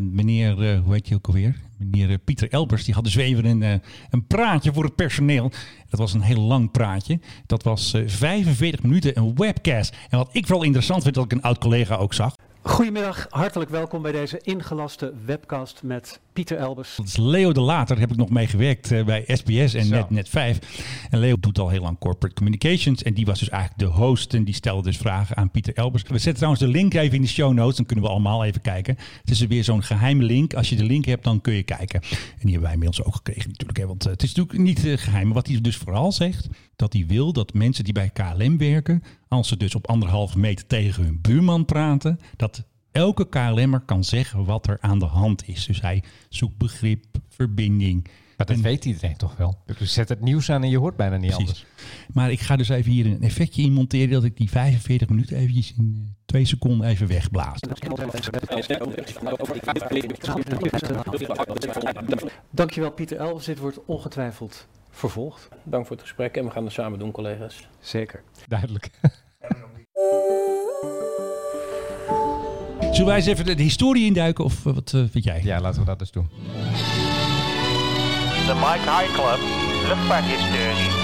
Meneer, 0.00 0.62
eh, 0.62 0.80
hoe 0.80 0.92
heet 0.92 1.08
je 1.08 1.14
ook 1.14 1.26
alweer? 1.26 1.60
Meneer 1.78 2.18
Pieter 2.18 2.50
Elbers, 2.50 2.84
die 2.84 2.94
had 2.94 3.04
dus 3.04 3.16
even 3.16 3.44
een, 3.44 3.62
eh, 3.62 3.72
een 4.10 4.26
praatje 4.26 4.72
voor 4.72 4.84
het 4.84 4.94
personeel. 4.94 5.50
Dat 5.88 6.00
was 6.00 6.14
een 6.14 6.20
heel 6.20 6.40
lang 6.40 6.70
praatje. 6.70 7.20
Dat 7.46 7.62
was 7.62 7.94
eh, 7.94 8.02
45 8.06 8.82
minuten, 8.82 9.18
een 9.18 9.34
webcast. 9.34 9.96
En 10.08 10.18
wat 10.18 10.28
ik 10.32 10.46
vooral 10.46 10.64
interessant 10.64 11.02
vind, 11.02 11.14
dat 11.14 11.24
ik 11.24 11.32
een 11.32 11.42
oud 11.42 11.58
collega 11.58 11.96
ook 11.96 12.14
zag. 12.14 12.34
Goedemiddag, 12.62 13.26
hartelijk 13.30 13.70
welkom 13.70 14.02
bij 14.02 14.12
deze 14.12 14.40
ingelaste 14.42 15.14
webcast 15.24 15.82
met 15.82 16.20
Pieter 16.38 16.56
Elbers. 16.56 16.96
Dat 16.96 17.06
is 17.06 17.16
Leo 17.16 17.52
de 17.52 17.60
Later, 17.60 17.98
heb 17.98 18.10
ik 18.10 18.16
nog 18.16 18.30
mee 18.30 18.46
gewerkt 18.46 18.92
eh, 18.92 19.04
bij 19.04 19.24
SBS 19.26 19.74
en. 19.74 19.88
Net, 19.88 20.10
Net 20.10 20.28
5. 20.28 20.58
En 21.10 21.18
Leo 21.18 21.36
doet 21.40 21.58
al 21.58 21.68
heel 21.68 21.82
lang 21.82 21.98
corporate 21.98 22.34
communications. 22.34 23.02
En 23.02 23.14
die 23.14 23.26
was 23.26 23.38
dus 23.38 23.48
eigenlijk 23.48 23.80
de 23.80 23.98
host 23.98 24.34
en 24.34 24.44
die 24.44 24.54
stelde 24.54 24.82
dus 24.82 24.96
vragen 24.96 25.36
aan 25.36 25.50
Pieter 25.50 25.74
Elbers. 25.74 26.02
We 26.02 26.12
zetten 26.12 26.34
trouwens 26.34 26.62
de 26.62 26.68
link 26.68 26.94
even 26.94 27.16
in 27.16 27.22
de 27.22 27.28
show 27.28 27.52
notes, 27.52 27.76
dan 27.76 27.86
kunnen 27.86 28.04
we 28.04 28.10
allemaal 28.10 28.44
even 28.44 28.60
kijken. 28.60 28.96
Het 29.20 29.30
is 29.30 29.40
weer 29.40 29.64
zo'n 29.64 29.82
geheime 29.82 30.24
link. 30.24 30.54
Als 30.54 30.68
je 30.68 30.76
de 30.76 30.84
link 30.84 31.04
hebt, 31.04 31.24
dan 31.24 31.40
kun 31.40 31.54
je 31.54 31.62
kijken. 31.62 32.00
En 32.02 32.08
die 32.40 32.50
hebben 32.50 32.62
wij 32.62 32.72
inmiddels 32.72 33.04
ook 33.04 33.14
gekregen 33.14 33.50
natuurlijk. 33.50 33.78
Hè? 33.78 33.86
Want 33.86 34.04
eh, 34.04 34.12
het 34.12 34.22
is 34.22 34.34
natuurlijk 34.34 34.64
niet 34.64 34.86
eh, 34.86 34.96
geheim. 34.96 35.24
Maar 35.24 35.34
wat 35.34 35.46
hij 35.46 35.60
dus 35.60 35.76
vooral 35.76 36.12
zegt, 36.12 36.48
dat 36.76 36.92
hij 36.92 37.04
wil 37.06 37.32
dat 37.32 37.54
mensen 37.54 37.84
die 37.84 37.92
bij 37.92 38.10
KLM 38.10 38.58
werken, 38.58 39.02
als 39.28 39.48
ze 39.48 39.56
dus 39.56 39.74
op 39.74 39.88
anderhalve 39.88 40.38
meter 40.38 40.66
tegen 40.66 41.04
hun 41.04 41.18
buurman 41.20 41.64
praten, 41.64 42.20
dat 42.36 42.64
elke 42.98 43.28
KLM'er 43.28 43.80
kan 43.80 44.04
zeggen 44.04 44.44
wat 44.44 44.66
er 44.66 44.78
aan 44.80 44.98
de 44.98 45.04
hand 45.04 45.48
is. 45.48 45.66
Dus 45.66 45.80
hij 45.80 46.02
zoekt 46.28 46.56
begrip, 46.58 47.04
verbinding. 47.28 48.02
Maar 48.36 48.46
dat 48.46 48.56
En- 48.56 48.62
weet 48.62 48.84
iedereen 48.84 49.16
toch 49.16 49.36
wel. 49.36 49.58
Dus 49.78 49.92
zet 49.92 50.08
het 50.08 50.20
nieuws 50.20 50.50
aan 50.50 50.62
en 50.62 50.70
je 50.70 50.78
hoort 50.78 50.96
bijna 50.96 51.16
niet 51.16 51.30
Precies. 51.30 51.46
anders. 51.46 51.66
Maar 52.12 52.30
ik 52.30 52.40
ga 52.40 52.56
dus 52.56 52.68
even 52.68 52.90
hier 52.92 53.06
een 53.06 53.22
effectje 53.22 53.62
in 53.62 53.72
monteren 53.72 54.10
dat 54.10 54.24
ik 54.24 54.36
die 54.36 54.50
45 54.50 55.08
minuten 55.08 55.36
eventjes 55.36 55.74
in 55.78 55.92
eh, 55.96 56.10
twee 56.24 56.44
seconden 56.44 56.86
even 56.88 57.06
wegblaas. 57.06 57.60
Dankjewel 62.50 62.90
Pieter 62.90 63.16
Elbers, 63.16 63.44
dit 63.44 63.58
wordt 63.58 63.78
ongetwijfeld 63.86 64.66
vervolgd. 64.90 65.48
Dank 65.64 65.86
voor 65.86 65.96
het 65.96 66.04
gesprek 66.04 66.36
en 66.36 66.44
we 66.44 66.50
gaan 66.50 66.64
het 66.64 66.72
samen 66.72 66.98
doen, 66.98 67.10
collega's. 67.10 67.68
Zeker. 67.80 68.22
Duidelijk. 68.46 68.90
Zullen 72.98 73.12
wij 73.12 73.22
eens 73.22 73.32
even 73.32 73.44
de, 73.44 73.54
de 73.54 73.62
historie 73.62 74.04
induiken 74.04 74.44
of 74.44 74.66
eh, 74.66 74.74
wat 74.74 74.92
eh, 74.94 75.02
vind 75.10 75.24
jij? 75.24 75.40
ja, 75.44 75.60
laten 75.60 75.80
we 75.80 75.86
dat 75.86 76.00
eens 76.00 76.10
doen. 76.10 76.28
De 78.46 78.54
Mike 78.54 78.90
High 78.90 79.12
Club 79.12 79.38
luchtvaarthistorie. 79.86 80.97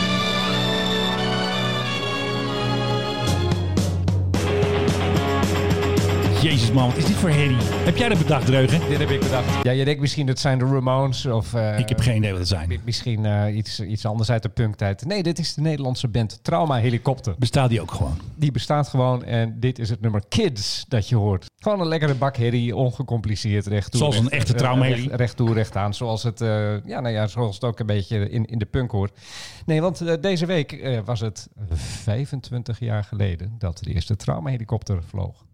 Jezus 6.44 6.72
man, 6.72 6.88
wat 6.88 6.96
is 6.96 7.04
dit 7.04 7.16
voor 7.16 7.28
herrie? 7.28 7.56
Heb 7.60 7.96
jij 7.96 8.08
dat 8.08 8.18
bedacht, 8.18 8.46
Dreugen? 8.46 8.88
Dit 8.88 8.98
heb 8.98 9.10
ik 9.10 9.20
bedacht. 9.20 9.64
Ja, 9.64 9.70
je 9.70 9.84
denkt 9.84 10.00
misschien 10.00 10.26
dat 10.26 10.38
zijn 10.38 10.58
de 10.58 10.64
Ramones 10.64 11.26
of... 11.26 11.54
eh, 11.54 11.78
ik 11.78 11.88
heb 11.88 12.00
geen 12.00 12.16
idee 12.16 12.30
wat 12.30 12.38
het 12.38 12.48
zijn. 12.48 12.80
Misschien 12.84 13.26
eh, 13.26 13.56
iets, 13.56 13.80
iets 13.80 14.06
anders 14.06 14.30
uit 14.30 14.42
de 14.42 14.48
punktijd. 14.48 15.04
Nee, 15.04 15.22
dit 15.22 15.38
is 15.38 15.54
de 15.54 15.60
Nederlandse 15.60 16.08
band 16.08 16.38
Trauma 16.42 16.76
Helikopter. 16.76 17.34
Bestaat 17.38 17.68
die 17.68 17.80
ook 17.80 17.90
gewoon? 17.90 18.18
Die 18.36 18.50
bestaat 18.52 18.88
gewoon 18.88 19.24
en 19.24 19.60
dit 19.60 19.78
is 19.78 19.90
het 19.90 20.00
nummer 20.00 20.22
Kids 20.28 20.84
dat 20.88 21.08
je 21.08 21.16
hoort. 21.16 21.46
Gewoon 21.58 21.80
een 21.80 21.88
lekkere 21.88 22.14
bak 22.14 22.36
herrie, 22.36 22.76
ongecompliceerd, 22.76 23.66
recht 23.66 23.90
toe. 23.90 24.00
Zoals 24.00 24.18
een 24.18 24.30
echte 24.30 24.52
eh, 24.52 24.58
traumaherrie. 24.58 25.04
Recht, 25.04 25.18
recht 25.18 25.36
toe, 25.36 25.52
recht 25.52 25.76
aan. 25.76 25.94
Zoals 25.94 26.22
het, 26.22 26.40
eh, 26.40 26.84
ja, 26.84 27.00
nou 27.00 27.14
ja, 27.14 27.26
zoals 27.26 27.54
het 27.54 27.64
ook 27.64 27.78
een 27.78 27.86
beetje 27.86 28.30
in, 28.30 28.44
in 28.44 28.58
de 28.58 28.66
punk 28.66 28.90
hoort. 28.90 29.18
Nee, 29.66 29.80
want 29.80 30.22
deze 30.22 30.46
week 30.46 30.72
eh, 30.72 30.98
was 31.04 31.20
het 31.20 31.48
25 31.70 32.78
jaar 32.78 33.04
geleden 33.04 33.54
dat 33.58 33.78
de 33.78 33.90
eerste 33.94 34.16
Trauma 34.16 34.50
Helikopter 34.50 35.02
vloog. 35.02 35.44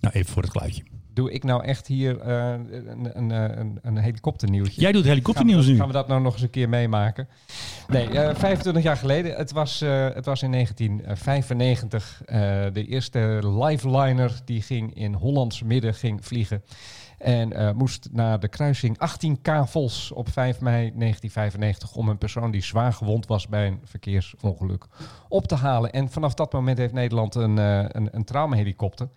Nou, 0.00 0.14
even 0.14 0.32
voor 0.32 0.42
het 0.42 0.50
geluidje. 0.50 0.82
Doe 1.12 1.32
ik 1.32 1.44
nou 1.44 1.64
echt 1.64 1.86
hier 1.86 2.20
eh, 2.20 2.52
een, 2.52 3.10
een, 3.18 3.30
een, 3.30 3.78
een 3.82 3.96
helikopternieuwtje? 3.96 4.80
Jij 4.80 4.92
doet 4.92 5.04
helikopternieuws 5.04 5.66
nu. 5.66 5.76
Gaan 5.76 5.86
we 5.86 5.92
dat 5.92 6.08
nou 6.08 6.20
nog 6.20 6.32
eens 6.32 6.42
een 6.42 6.50
keer 6.50 6.68
meemaken? 6.68 7.28
Nee, 7.88 8.08
eh, 8.08 8.34
25 8.34 8.82
jaar 8.82 8.96
geleden. 8.96 9.36
Het 9.36 9.52
was, 9.52 9.80
eh, 9.80 10.08
het 10.14 10.24
was 10.24 10.42
in 10.42 10.50
1995. 10.50 12.22
eh, 12.24 12.38
de 12.72 12.86
eerste 12.86 13.40
liveliner 13.42 14.40
die 14.44 14.62
ging 14.62 14.94
in 14.94 15.14
Hollands 15.14 15.62
midden 15.62 15.94
ging 15.94 16.24
vliegen. 16.24 16.62
En 17.18 17.76
moest 17.76 18.08
naar 18.12 18.40
de 18.40 18.48
kruising 18.48 18.98
18 18.98 19.42
kavels 19.42 20.12
op 20.12 20.28
5 20.28 20.60
mei 20.60 20.92
1995 20.94 21.94
om 21.94 22.08
een 22.08 22.18
persoon 22.18 22.50
die 22.50 22.62
zwaar 22.62 22.92
gewond 22.92 23.26
was 23.26 23.48
bij 23.48 23.66
een 23.66 23.80
verkeersongeluk 23.84 24.86
op 25.28 25.46
te 25.46 25.54
halen. 25.54 25.92
En 25.92 26.10
vanaf 26.10 26.34
dat 26.34 26.52
moment 26.52 26.78
heeft 26.78 26.92
Nederland 26.92 27.34
een, 27.34 27.56
een, 27.56 28.08
een 28.12 28.24
traumahelikopter. 28.24 29.08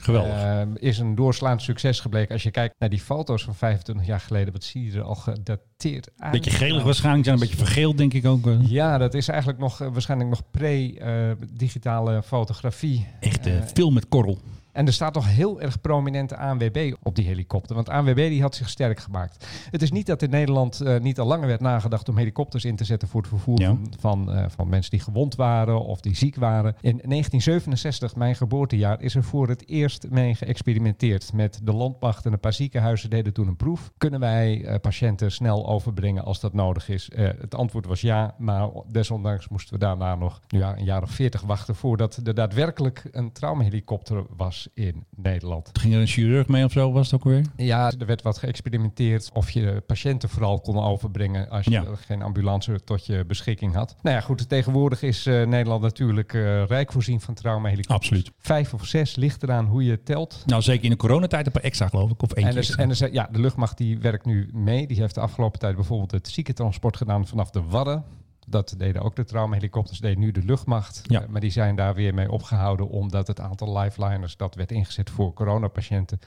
Geweldig. 0.00 0.32
Eh, 0.32 0.60
is 0.74 0.98
een 0.98 1.14
doorslaand 1.14 1.62
succes 1.62 2.00
gebleken. 2.00 2.32
Als 2.32 2.42
je 2.42 2.50
kijkt 2.50 2.74
naar 2.78 2.88
die 2.88 3.00
foto's 3.00 3.44
van 3.44 3.54
25 3.54 4.06
jaar 4.06 4.20
geleden, 4.20 4.52
wat 4.52 4.64
zie 4.64 4.84
je 4.84 4.98
er 4.98 5.02
al 5.02 5.14
gedateerd 5.14 6.10
uit? 6.18 6.32
beetje 6.32 6.50
gelig 6.50 6.72
Nou, 6.72 6.84
waarschijnlijk, 6.84 7.24
zijn 7.24 7.36
een 7.36 7.42
beetje 7.42 7.64
vergeeld 7.64 7.98
denk 7.98 8.12
ik 8.14 8.26
ook. 8.26 8.46
eh. 8.46 8.56
Ja, 8.68 8.98
dat 8.98 9.14
is 9.14 9.28
eigenlijk 9.28 9.58
nog, 9.60 9.80
eh, 9.80 9.88
waarschijnlijk 9.92 10.30
nog 10.30 10.42
pre-digitale 10.50 12.22
fotografie. 12.22 13.06
Echt 13.20 13.46
Eh, 13.46 13.56
eh, 13.58 13.62
veel 13.74 13.90
met 13.90 14.08
korrel. 14.08 14.38
En 14.72 14.86
er 14.86 14.92
staat 14.92 15.12
toch 15.12 15.26
heel 15.26 15.60
erg 15.60 15.80
prominente 15.80 16.36
ANWB 16.36 16.92
op 17.02 17.14
die 17.14 17.26
helikopter. 17.26 17.74
Want 17.74 17.88
ANWB 17.88 18.14
die 18.28 18.42
had 18.42 18.54
zich 18.54 18.68
sterk 18.68 19.00
gemaakt. 19.00 19.46
Het 19.70 19.82
is 19.82 19.90
niet 19.90 20.06
dat 20.06 20.22
in 20.22 20.30
Nederland 20.30 20.80
eh, 20.80 21.00
niet 21.00 21.18
al 21.20 21.26
langer 21.26 21.46
werd 21.46 21.60
nagedacht 21.60 22.08
om 22.08 22.16
helikopters 22.16 22.64
in 22.64 22.76
te 22.76 22.84
zetten 22.84 23.08
voor 23.08 23.20
het 23.20 23.30
vervoer 23.30 23.60
Ja. 23.60 23.68
van, 23.68 23.94
van, 23.98 24.32
eh, 24.32 24.44
van 24.48 24.68
mensen 24.68 24.90
die 24.90 25.00
gewond 25.00 25.34
waren 25.34 25.80
of 25.84 26.00
die 26.00 26.16
ziek 26.16 26.36
waren. 26.36 26.74
In 26.80 27.00
1967, 27.06 28.16
mijn 28.16 28.34
geboortejaar, 28.34 29.00
is 29.00 29.14
er 29.14 29.24
voor 29.24 29.48
het 29.48 29.68
eerst 29.68 30.06
mee 30.10 30.34
geëxperimenteerd. 30.34 31.32
Met 31.32 31.60
de 31.62 31.72
landmacht 31.72 32.26
en 32.26 32.32
een 32.32 32.40
paar 32.40 32.52
ziekenhuizen 32.52 33.10
deden 33.10 33.32
toen 33.32 33.48
een 33.48 33.56
proef. 33.56 33.90
Kunnen 33.98 34.20
wij 34.20 34.64
eh, 34.64 34.80
patiënten 34.80 35.32
snel 35.32 35.68
overbrengen 35.68 36.24
als 36.24 36.40
dat 36.40 36.52
nodig 36.52 36.88
is? 36.88 37.10
Het 37.14 37.54
antwoord 37.54 37.86
was 37.86 38.00
ja, 38.00 38.34
maar 38.38 38.68
desondanks 38.88 39.48
moesten 39.48 39.72
we 39.74 39.78
daarna 39.80 40.14
nog 40.14 40.40
ja, 40.46 40.78
een 40.78 40.84
jaar 40.84 41.02
of 41.02 41.10
veertig 41.10 41.40
wachten 41.40 41.74
voordat 41.74 42.20
er 42.24 42.34
daadwerkelijk 42.34 43.02
een 43.10 43.32
traumahelikopter 43.32 44.24
was 44.36 44.59
in 44.74 45.04
Nederland. 45.16 45.70
Ging 45.72 45.94
er 45.94 46.00
een 46.00 46.06
chirurg 46.06 46.48
mee 46.48 46.64
of 46.64 46.72
zo, 46.72 46.92
was 46.92 47.10
het 47.10 47.20
ook 47.20 47.24
weer? 47.32 47.44
Ja, 47.56 47.92
er 47.98 48.06
werd 48.06 48.22
wat 48.22 48.38
geëxperimenteerd 48.38 49.30
of 49.32 49.50
je 49.50 49.82
patiënten 49.86 50.28
vooral 50.28 50.60
kon 50.60 50.78
overbrengen 50.78 51.48
als 51.50 51.64
je 51.64 51.70
Ja. 51.70 51.84
geen 52.06 52.22
ambulance 52.22 52.84
tot 52.84 53.06
je 53.06 53.24
beschikking 53.24 53.74
had. 53.74 53.96
Nou 54.02 54.16
ja, 54.16 54.22
goed, 54.22 54.48
tegenwoordig 54.48 55.02
is 55.02 55.26
eh, 55.26 55.46
Nederland 55.46 55.82
natuurlijk 55.82 56.34
eh, 56.34 56.64
rijk 56.66 56.92
voorzien 56.92 57.20
van 57.20 57.34
traumahelikopters. 57.34 57.96
Absoluut. 58.10 58.30
Vijf 58.38 58.74
of 58.74 58.86
zes 58.86 59.16
ligt 59.16 59.42
eraan 59.42 59.66
hoe 59.66 59.84
je 59.84 60.02
telt. 60.02 60.42
Nou, 60.46 60.62
zeker 60.62 60.84
in 60.84 60.90
de 60.90 60.96
coronatijd 60.96 61.46
een 61.46 61.52
paar 61.52 61.62
extra, 61.62 61.88
geloof 61.88 62.10
ik. 62.10 62.22
Of 62.22 62.30
eentje 62.36 62.48
En, 62.48 62.54
dus, 62.54 62.74
en 62.76 62.88
dus, 62.88 62.98
ja, 62.98 63.28
de 63.32 63.40
luchtmacht 63.40 63.76
die 63.78 63.98
werkt 63.98 64.24
nu 64.24 64.50
mee. 64.52 64.86
Die 64.86 65.00
heeft 65.00 65.14
de 65.14 65.20
afgelopen 65.20 65.58
tijd 65.58 65.74
bijvoorbeeld 65.74 66.10
het 66.10 66.28
ziekentransport 66.28 66.96
gedaan 66.96 67.26
vanaf 67.26 67.50
de 67.50 67.62
Wadden. 67.62 68.04
Dat 68.50 68.74
deden 68.78 69.02
ook 69.02 69.16
de 69.16 69.24
traumahelikopters, 69.24 69.98
deed 69.98 70.18
nu 70.18 70.30
de 70.30 70.42
luchtmacht. 70.44 71.00
Ja. 71.02 71.22
Eh, 71.22 71.28
maar 71.28 71.40
die 71.40 71.50
zijn 71.50 71.76
daar 71.76 71.94
weer 71.94 72.14
mee 72.14 72.30
opgehouden 72.30 72.88
omdat 72.88 73.26
het 73.26 73.40
aantal 73.40 73.78
lifeliners 73.78 74.36
dat 74.36 74.54
werd 74.54 74.72
ingezet 74.72 75.10
voor 75.10 75.32
coronapatiënten. 75.32 76.20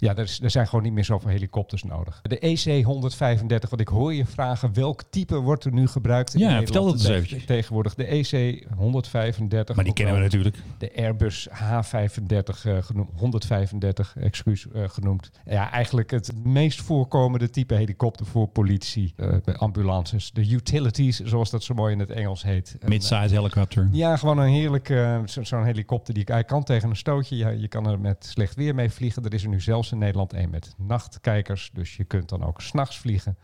Ja, 0.00 0.16
er, 0.16 0.38
er 0.42 0.50
zijn 0.50 0.66
gewoon 0.68 0.84
niet 0.84 0.92
meer 0.92 1.04
zoveel 1.04 1.30
helikopters 1.30 1.82
nodig. 1.82 2.20
De 2.22 2.38
EC 2.38 2.84
135, 2.84 3.70
wat 3.70 3.80
ik 3.80 3.88
hoor 3.88 4.14
je 4.14 4.26
vragen, 4.26 4.74
welk 4.74 5.02
type 5.10 5.36
wordt 5.36 5.64
er 5.64 5.72
nu 5.72 5.86
gebruikt 5.86 6.34
in 6.34 6.40
Ja, 6.40 6.46
Nederland 6.46 6.72
vertel 6.72 6.90
dat 6.92 7.00
eens 7.00 7.08
eventjes. 7.16 7.44
Tegenwoordig 7.44 7.94
de 7.94 8.04
EC 8.04 8.64
135. 8.76 9.74
maar 9.76 9.84
die 9.84 9.92
kennen 9.94 10.14
we 10.14 10.20
natuurlijk. 10.20 10.56
de 10.78 10.92
Airbus 10.96 11.48
H35 11.48 12.64
eh, 12.64 12.76
genoemd, 12.82 13.08
135 13.14 14.14
excuus 14.20 14.66
eh, 14.72 14.88
genoemd. 14.88 15.30
Ja, 15.46 15.70
eigenlijk 15.70 16.10
het 16.10 16.32
meest 16.44 16.80
voorkomende 16.82 17.50
type 17.50 17.74
helikopter 17.74 18.26
voor 18.26 18.48
politie, 18.48 19.12
eh, 19.16 19.28
ambulances. 19.56 20.30
De 20.32 20.50
utilities, 20.50 21.20
zoals 21.20 21.50
dat 21.50 21.62
zo 21.62 21.74
mooi 21.74 21.92
in 21.92 21.98
het 21.98 22.10
Engels 22.10 22.42
heet. 22.42 22.76
Mid-size 22.86 23.34
helicopter. 23.34 23.88
ja, 23.92 24.16
gewoon 24.16 24.38
een 24.38 24.48
heerlijk, 24.52 24.86
zo- 25.26 25.42
zo'n 25.44 25.64
helikopter 25.64 26.14
die 26.14 26.22
hij 26.26 26.44
kan 26.44 26.64
tegen 26.64 26.90
een 26.90 26.96
stootje. 26.96 27.36
Ja, 27.36 27.48
je 27.48 27.68
kan 27.68 27.86
er 27.88 28.00
met 28.00 28.26
slecht 28.28 28.54
weer 28.54 28.74
mee 28.74 28.90
vliegen. 28.90 29.24
Er 29.24 29.34
is 29.34 29.42
er 29.42 29.48
nu 29.48 29.60
zelfs 29.60 29.87
in 29.92 29.98
Nederland 29.98 30.32
een 30.32 30.50
met 30.50 30.74
nachtkijkers, 30.76 31.70
dus 31.72 31.96
je 31.96 32.04
kunt 32.04 32.28
dan 32.28 32.44
ook 32.44 32.60
s'nachts 32.60 32.98
vliegen. 32.98 33.38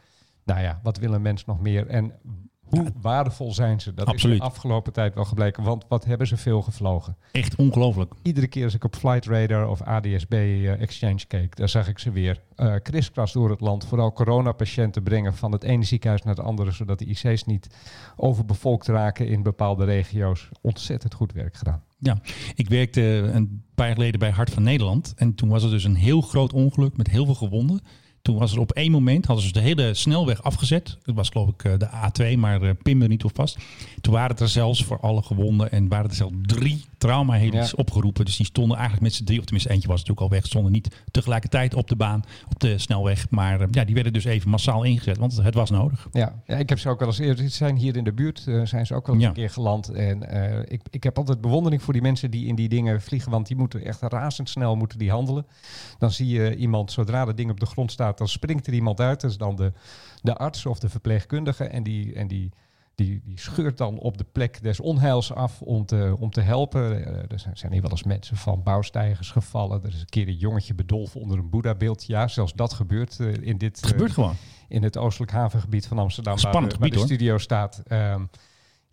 Nou 0.44 0.60
ja, 0.60 0.80
wat 0.82 0.98
wil 0.98 1.12
een 1.12 1.22
mens 1.22 1.44
nog 1.44 1.60
meer? 1.60 1.86
En 1.86 2.12
hoe 2.64 2.92
waardevol 3.00 3.52
zijn 3.52 3.80
ze? 3.80 3.94
Dat 3.94 4.06
Absoluut. 4.06 4.34
is 4.34 4.40
de 4.40 4.46
afgelopen 4.46 4.92
tijd 4.92 5.14
wel 5.14 5.24
gebleken, 5.24 5.62
want 5.62 5.84
wat 5.88 6.04
hebben 6.04 6.26
ze 6.26 6.36
veel 6.36 6.62
gevlogen? 6.62 7.16
Echt 7.32 7.56
ongelooflijk. 7.56 8.12
Iedere 8.22 8.46
keer 8.46 8.64
als 8.64 8.74
ik 8.74 8.84
op 8.84 8.96
Flight 8.96 9.26
Radar 9.26 9.68
of 9.68 9.82
ADSB 9.82 10.32
eh, 10.32 10.80
Exchange 10.80 11.26
keek, 11.26 11.56
daar 11.56 11.68
zag 11.68 11.88
ik 11.88 11.98
ze 11.98 12.10
weer 12.10 12.42
eh 12.56 12.74
kriskras 12.82 13.32
door 13.32 13.50
het 13.50 13.60
land. 13.60 13.86
Vooral 13.86 14.12
coronapatiënten 14.12 15.02
brengen 15.02 15.34
van 15.34 15.52
het 15.52 15.62
ene 15.62 15.84
ziekenhuis 15.84 16.22
naar 16.22 16.34
het 16.34 16.44
andere, 16.44 16.70
zodat 16.70 16.98
de 16.98 17.04
IC's 17.04 17.44
niet 17.44 17.66
overbevolkt 18.16 18.86
raken 18.86 19.28
in 19.28 19.42
bepaalde 19.42 19.84
regio's. 19.84 20.48
Ontzettend 20.60 21.14
goed 21.14 21.32
werk 21.32 21.56
gedaan. 21.56 21.82
Ja, 22.04 22.20
ik 22.54 22.68
werkte 22.68 23.02
een 23.32 23.62
paar 23.74 23.86
jaar 23.86 23.94
geleden 23.94 24.18
bij 24.18 24.30
Hart 24.30 24.50
van 24.50 24.62
Nederland. 24.62 25.12
En 25.16 25.34
toen 25.34 25.48
was 25.48 25.62
er 25.62 25.70
dus 25.70 25.84
een 25.84 25.94
heel 25.94 26.20
groot 26.20 26.52
ongeluk 26.52 26.96
met 26.96 27.10
heel 27.10 27.24
veel 27.24 27.34
gewonden. 27.34 27.80
Toen 28.24 28.38
was 28.38 28.52
er 28.52 28.58
op 28.60 28.72
één 28.72 28.90
moment, 28.90 29.26
hadden 29.26 29.44
ze 29.44 29.52
de 29.52 29.60
hele 29.60 29.94
snelweg 29.94 30.42
afgezet. 30.42 30.98
Het 31.02 31.14
was 31.14 31.28
geloof 31.28 31.48
ik 31.48 31.64
eh, 31.64 31.72
de 31.78 31.88
A2, 32.34 32.38
maar 32.38 32.62
eh, 32.62 32.70
pin 32.82 33.02
er 33.02 33.08
niet 33.08 33.24
op 33.24 33.30
vast. 33.34 33.58
Toen 34.00 34.12
waren 34.12 34.30
het 34.30 34.40
er 34.40 34.48
zelfs 34.48 34.84
voor 34.84 35.00
alle 35.00 35.22
gewonden 35.22 35.72
en 35.72 35.88
waren 35.88 36.08
er 36.10 36.16
zelfs 36.16 36.34
drie 36.42 36.84
traumaheli's 36.98 37.70
Ja. 37.70 37.76
opgeroepen. 37.76 38.24
Dus 38.24 38.36
die 38.36 38.46
stonden 38.46 38.76
eigenlijk 38.76 39.06
met 39.06 39.14
z'n 39.14 39.24
drie, 39.24 39.38
of 39.38 39.44
tenminste 39.44 39.70
eentje 39.72 39.88
was 39.88 39.98
natuurlijk 40.00 40.26
al 40.26 40.32
weg, 40.36 40.46
stonden 40.46 40.72
niet 40.72 41.02
tegelijkertijd 41.10 41.74
op 41.74 41.88
de 41.88 41.96
baan, 41.96 42.22
op 42.48 42.60
de 42.60 42.78
snelweg. 42.78 43.26
Maar 43.30 43.60
eh, 43.60 43.66
ja, 43.70 43.84
die 43.84 43.94
werden 43.94 44.12
dus 44.12 44.24
even 44.24 44.50
massaal 44.50 44.82
ingezet, 44.82 45.16
want 45.18 45.36
het 45.42 45.54
was 45.54 45.70
nodig. 45.70 46.08
Ja, 46.12 46.42
ja, 46.46 46.56
ik 46.56 46.68
heb 46.68 46.78
ze 46.78 46.88
ook 46.88 46.98
wel 46.98 47.08
eens 47.08 47.18
eerder. 47.18 47.44
Ze 47.44 47.50
zijn 47.56 47.76
hier 47.76 47.96
in 47.96 48.04
de 48.04 48.12
buurt, 48.12 48.38
zijn 48.64 48.86
ze 48.86 48.94
ook 48.94 49.06
wel 49.06 49.14
eens 49.14 49.24
Ja. 49.24 49.30
een 49.30 49.34
keer 49.34 49.50
geland. 49.50 49.88
En 49.88 50.22
ik, 50.72 50.80
ik 50.90 51.02
heb 51.02 51.18
altijd 51.18 51.40
bewondering 51.40 51.82
voor 51.82 51.92
die 51.92 52.02
mensen 52.02 52.30
die 52.30 52.46
in 52.46 52.54
die 52.54 52.68
dingen 52.68 53.02
vliegen, 53.02 53.30
want 53.30 53.46
die 53.46 53.56
moeten 53.56 53.84
echt 53.84 54.00
razendsnel 54.02 54.76
moeten 54.76 54.98
die 54.98 55.10
handelen. 55.10 55.46
Dan 55.98 56.10
zie 56.10 56.26
je 56.28 56.56
iemand, 56.56 56.92
zodra 56.92 57.24
dat 57.24 57.36
ding 57.36 57.50
op 57.50 57.60
de 57.60 57.66
grond 57.66 57.92
staat, 57.92 58.13
dan 58.18 58.28
springt 58.28 58.66
er 58.66 58.72
iemand 58.72 59.00
uit. 59.00 59.20
Dat 59.20 59.30
is 59.30 59.36
dan 59.36 59.56
de, 59.56 59.72
de 60.22 60.34
arts 60.34 60.66
of 60.66 60.78
de 60.78 60.88
verpleegkundige. 60.88 61.64
En 61.64 61.82
die, 61.82 62.14
en 62.14 62.28
die, 62.28 62.52
die, 62.94 63.20
die 63.24 63.38
scheurt 63.40 63.78
dan 63.78 63.98
op 63.98 64.18
de 64.18 64.26
plek 64.32 64.62
des 64.62 64.80
onheils 64.80 65.32
af 65.32 65.62
om 65.62 65.86
te, 65.86 66.16
om 66.18 66.30
te 66.30 66.40
helpen. 66.40 67.06
Eh, 67.06 67.32
er 67.32 67.54
zijn, 67.54 67.72
hier 67.72 67.82
wel 67.82 67.90
eens 67.90 68.02
mensen 68.02 68.36
van 68.36 68.62
bouwstijgers 68.62 69.30
gevallen. 69.30 69.82
Er 69.82 69.88
is 69.88 70.00
een 70.00 70.08
keer 70.08 70.28
een 70.28 70.36
jongetje 70.36 70.74
bedolven 70.74 71.20
onder 71.20 71.38
een 71.38 71.50
Boeddha-beeld. 71.50 72.04
Ja, 72.04 72.28
zelfs 72.28 72.52
dat 72.52 72.72
gebeurt 72.72 73.20
eh, 73.20 73.32
in 73.40 73.58
dit... 73.58 73.80
Het 73.80 73.90
gebeurt 73.90 74.08
eh, 74.08 74.14
gewoon. 74.14 74.36
in 74.68 74.82
het 74.82 74.96
oostelijk 74.96 75.32
havengebied 75.32 75.86
van 75.86 75.98
Amsterdam. 75.98 76.38
Spannend 76.38 76.72
waar 76.72 76.72
de, 76.72 76.78
waar 76.78 76.88
gebied, 76.88 77.08
de 77.08 77.14
studio 77.14 77.38
staat. 77.38 77.82
Ehm, 77.86 78.24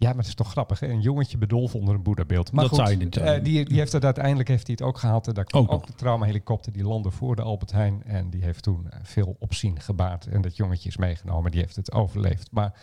ja, 0.02 0.08
maar 0.08 0.18
het 0.18 0.28
is 0.28 0.36
toch 0.36 0.52
grappig, 0.52 0.80
hè? 0.80 0.88
Een 0.88 1.02
jongetje 1.02 1.38
bedolven 1.38 1.80
onder 1.80 1.96
een 1.96 2.04
boeddhabeeld. 2.04 2.52
Maar 2.52 2.62
Dat 2.62 2.74
goed, 2.74 2.80
zou 2.80 2.92
je 2.92 3.04
niet, 3.04 3.18
eh, 3.18 3.36
eh, 3.36 3.44
die, 3.44 3.66
die 3.66 3.78
heeft 3.78 3.92
het 3.92 4.06
uiteindelijk 4.06 4.50
heeft 4.50 4.68
hij 4.68 4.76
het 4.80 4.88
ook 4.88 4.98
gehaald. 4.98 5.28
En 5.28 5.34
daar 5.34 5.44
kwam 5.44 5.68
Ook 5.68 5.88
de 5.88 5.94
traumahelikopter 5.94 6.72
die 6.72 6.84
landde 6.84 7.12
voor 7.12 7.36
de 7.36 7.42
Albert 7.42 7.72
Heijn. 7.72 8.04
En 8.04 8.30
die 8.30 8.44
heeft 8.44 8.64
toen 8.64 8.90
eh, 8.90 9.00
veel 9.04 9.36
opzien 9.40 9.80
gebaard. 9.80 10.28
En 10.28 10.42
dat 10.42 10.56
jongetje 10.56 10.90
is 10.90 10.98
meegenomen. 10.98 11.52
Die 11.52 11.60
heeft 11.60 11.76
het 11.76 11.92
overleefd. 11.92 12.52
Maar 12.52 12.74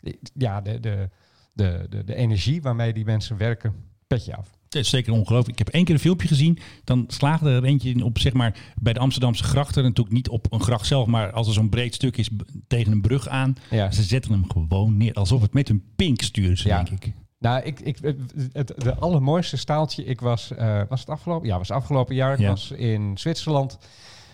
eh, 0.00 0.12
ja, 0.34 0.60
de, 0.60 0.80
de, 0.80 1.10
de, 1.52 1.86
de, 1.90 2.04
de 2.04 2.14
energie 2.14 2.62
waarmee 2.62 2.92
die 2.92 3.04
mensen 3.04 3.36
werken, 3.36 3.74
petje 4.06 4.36
af. 4.36 4.50
Is 4.74 4.88
zeker 4.88 5.12
ongelooflijk. 5.12 5.58
Ik 5.60 5.64
heb 5.66 5.74
één 5.74 5.84
keer 5.84 5.94
een 5.94 6.00
filmpje 6.00 6.28
gezien. 6.28 6.58
Dan 6.84 7.04
slaagde 7.08 7.50
er 7.50 7.64
eentje 7.64 7.90
in 7.90 8.02
op, 8.02 8.18
zeg 8.18 8.32
maar, 8.32 8.56
bij 8.80 8.92
de 8.92 8.98
Amsterdamse 9.00 9.44
grachten. 9.44 9.82
Natuurlijk 9.82 10.16
niet 10.16 10.28
op 10.28 10.52
een 10.52 10.60
gracht 10.62 10.86
zelf, 10.86 11.06
maar 11.06 11.32
als 11.32 11.46
er 11.46 11.52
zo'n 11.52 11.68
breed 11.68 11.94
stuk 11.94 12.16
is 12.16 12.30
tegen 12.66 12.92
een 12.92 13.00
brug 13.00 13.28
aan. 13.28 13.54
Ja. 13.70 13.90
Ze 13.90 14.02
zetten 14.02 14.30
hem 14.32 14.44
gewoon 14.50 14.96
neer. 14.96 15.12
Alsof 15.12 15.40
het 15.42 15.52
met 15.52 15.68
hun 15.68 15.82
pink 15.96 16.22
sturen 16.22 16.58
ze, 16.58 16.68
Ja. 16.68 16.82
denk 16.82 17.04
ik. 17.04 17.12
Nou, 17.38 17.62
ik, 17.62 17.80
ik, 17.80 17.98
het, 18.52 18.72
de 18.76 18.94
allermooiste 18.94 19.56
staaltje, 19.56 20.04
ik 20.04 20.20
was, 20.20 20.50
eh, 20.54 20.80
was 20.88 21.00
het 21.00 21.08
afgelopen? 21.08 21.48
Ja, 21.48 21.58
was 21.58 21.70
afgelopen 21.70 22.14
jaar. 22.14 22.32
Ik 22.32 22.38
Ja. 22.38 22.48
was 22.48 22.70
in 22.70 23.18
Zwitserland, 23.18 23.78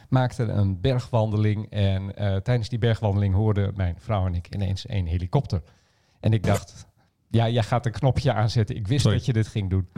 maakte 0.08 0.42
een 0.42 0.80
bergwandeling. 0.80 1.66
En 1.70 2.16
eh, 2.16 2.36
tijdens 2.36 2.68
die 2.68 2.78
bergwandeling 2.78 3.34
hoorden 3.34 3.72
mijn 3.76 3.94
vrouw 3.98 4.26
en 4.26 4.34
ik 4.34 4.54
ineens 4.54 4.88
een 4.88 5.06
helikopter. 5.06 5.62
En 6.20 6.32
ik 6.32 6.42
dacht, 6.42 6.86
ja, 7.30 7.48
jij 7.48 7.62
gaat 7.62 7.86
een 7.86 7.92
knopje 7.92 8.32
aanzetten. 8.32 8.76
Ik 8.76 8.88
wist 8.88 9.00
Sorry. 9.00 9.16
dat 9.16 9.26
je 9.26 9.32
dit 9.32 9.46
ging 9.46 9.70
doen. 9.70 9.88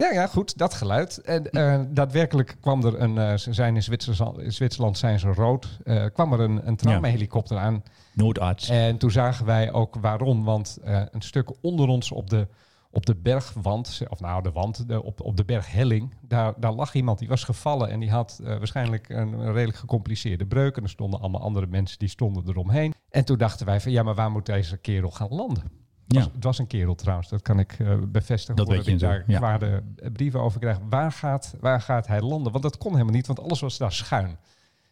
Ja, 0.00 0.12
ja, 0.12 0.26
goed, 0.26 0.58
dat 0.58 0.74
geluid. 0.74 1.18
En 1.18 1.50
eh, 1.50 1.80
daadwerkelijk 1.88 2.56
kwam 2.60 2.84
er 2.84 3.00
een, 3.00 3.18
eh, 3.18 3.36
ze 3.36 3.52
zijn 3.52 3.74
in 3.74 3.82
Zwitserland, 3.82 4.38
in 4.38 4.52
Zwitserland 4.52 4.98
zijn 4.98 5.18
ze 5.18 5.28
rood, 5.28 5.78
eh, 5.84 6.04
kwam 6.12 6.32
er 6.32 6.40
een, 6.40 6.66
een 6.66 6.76
traumahelikopter 6.76 7.56
aan. 7.58 7.82
Noodarts. 8.14 8.68
En 8.68 8.98
toen 8.98 9.10
zagen 9.10 9.46
wij 9.46 9.72
ook 9.72 9.96
waarom. 10.00 10.44
Want 10.44 10.78
een 10.82 11.22
stuk 11.22 11.50
onder 11.60 11.88
ons 11.88 12.12
op 12.12 12.30
de, 12.30 12.48
op 12.90 13.06
de 13.06 13.16
bergwand, 13.16 14.02
of 14.08 14.20
nou 14.20 14.42
de 14.42 14.52
wand, 14.52 14.88
de, 14.88 15.02
op, 15.02 15.20
op 15.20 15.36
de 15.36 15.44
berghelling, 15.44 16.14
daar, 16.20 16.52
daar 16.56 16.72
lag 16.72 16.94
iemand 16.94 17.18
die 17.18 17.28
was 17.28 17.44
gevallen. 17.44 17.90
En 17.90 18.00
die 18.00 18.10
had 18.10 18.40
waarschijnlijk 18.42 19.08
een, 19.08 19.32
een 19.32 19.52
redelijk 19.52 19.78
gecompliceerde 19.78 20.46
breuk. 20.46 20.76
En 20.76 20.82
er 20.82 20.88
stonden 20.88 21.20
allemaal 21.20 21.40
andere 21.40 21.66
mensen 21.66 21.98
die 21.98 22.08
stonden 22.08 22.48
eromheen. 22.48 22.94
En 23.10 23.24
toen 23.24 23.38
dachten 23.38 23.66
wij 23.66 23.80
van 23.80 23.92
ja, 23.92 24.02
maar 24.02 24.14
waar 24.14 24.30
moet 24.30 24.46
deze 24.46 24.76
kerel 24.76 25.10
gaan 25.10 25.28
landen? 25.28 25.79
Het 26.10 26.18
Ja. 26.18 26.24
was, 26.24 26.34
het 26.34 26.44
was 26.44 26.58
een 26.58 26.66
kerel 26.66 26.94
trouwens, 26.94 27.28
dat 27.28 27.42
kan 27.42 27.58
ik 27.58 27.72
eh, 27.78 27.96
bevestigen. 28.08 28.56
Dat 28.56 28.68
weet 28.68 28.84
je 28.84 28.92
ik 28.92 28.98
daar 28.98 29.24
ja. 29.26 29.38
kwade 29.38 29.82
brieven 30.12 30.40
over 30.40 30.60
krijg. 30.60 30.78
Waar 30.88 31.12
gaat, 31.12 31.54
waar 31.60 31.80
gaat 31.80 32.06
hij 32.06 32.20
landen? 32.20 32.52
Want 32.52 32.64
dat 32.64 32.78
kon 32.78 32.92
helemaal 32.92 33.14
niet, 33.14 33.26
want 33.26 33.40
alles 33.40 33.60
was 33.60 33.78
daar 33.78 33.92
schuin. 33.92 34.36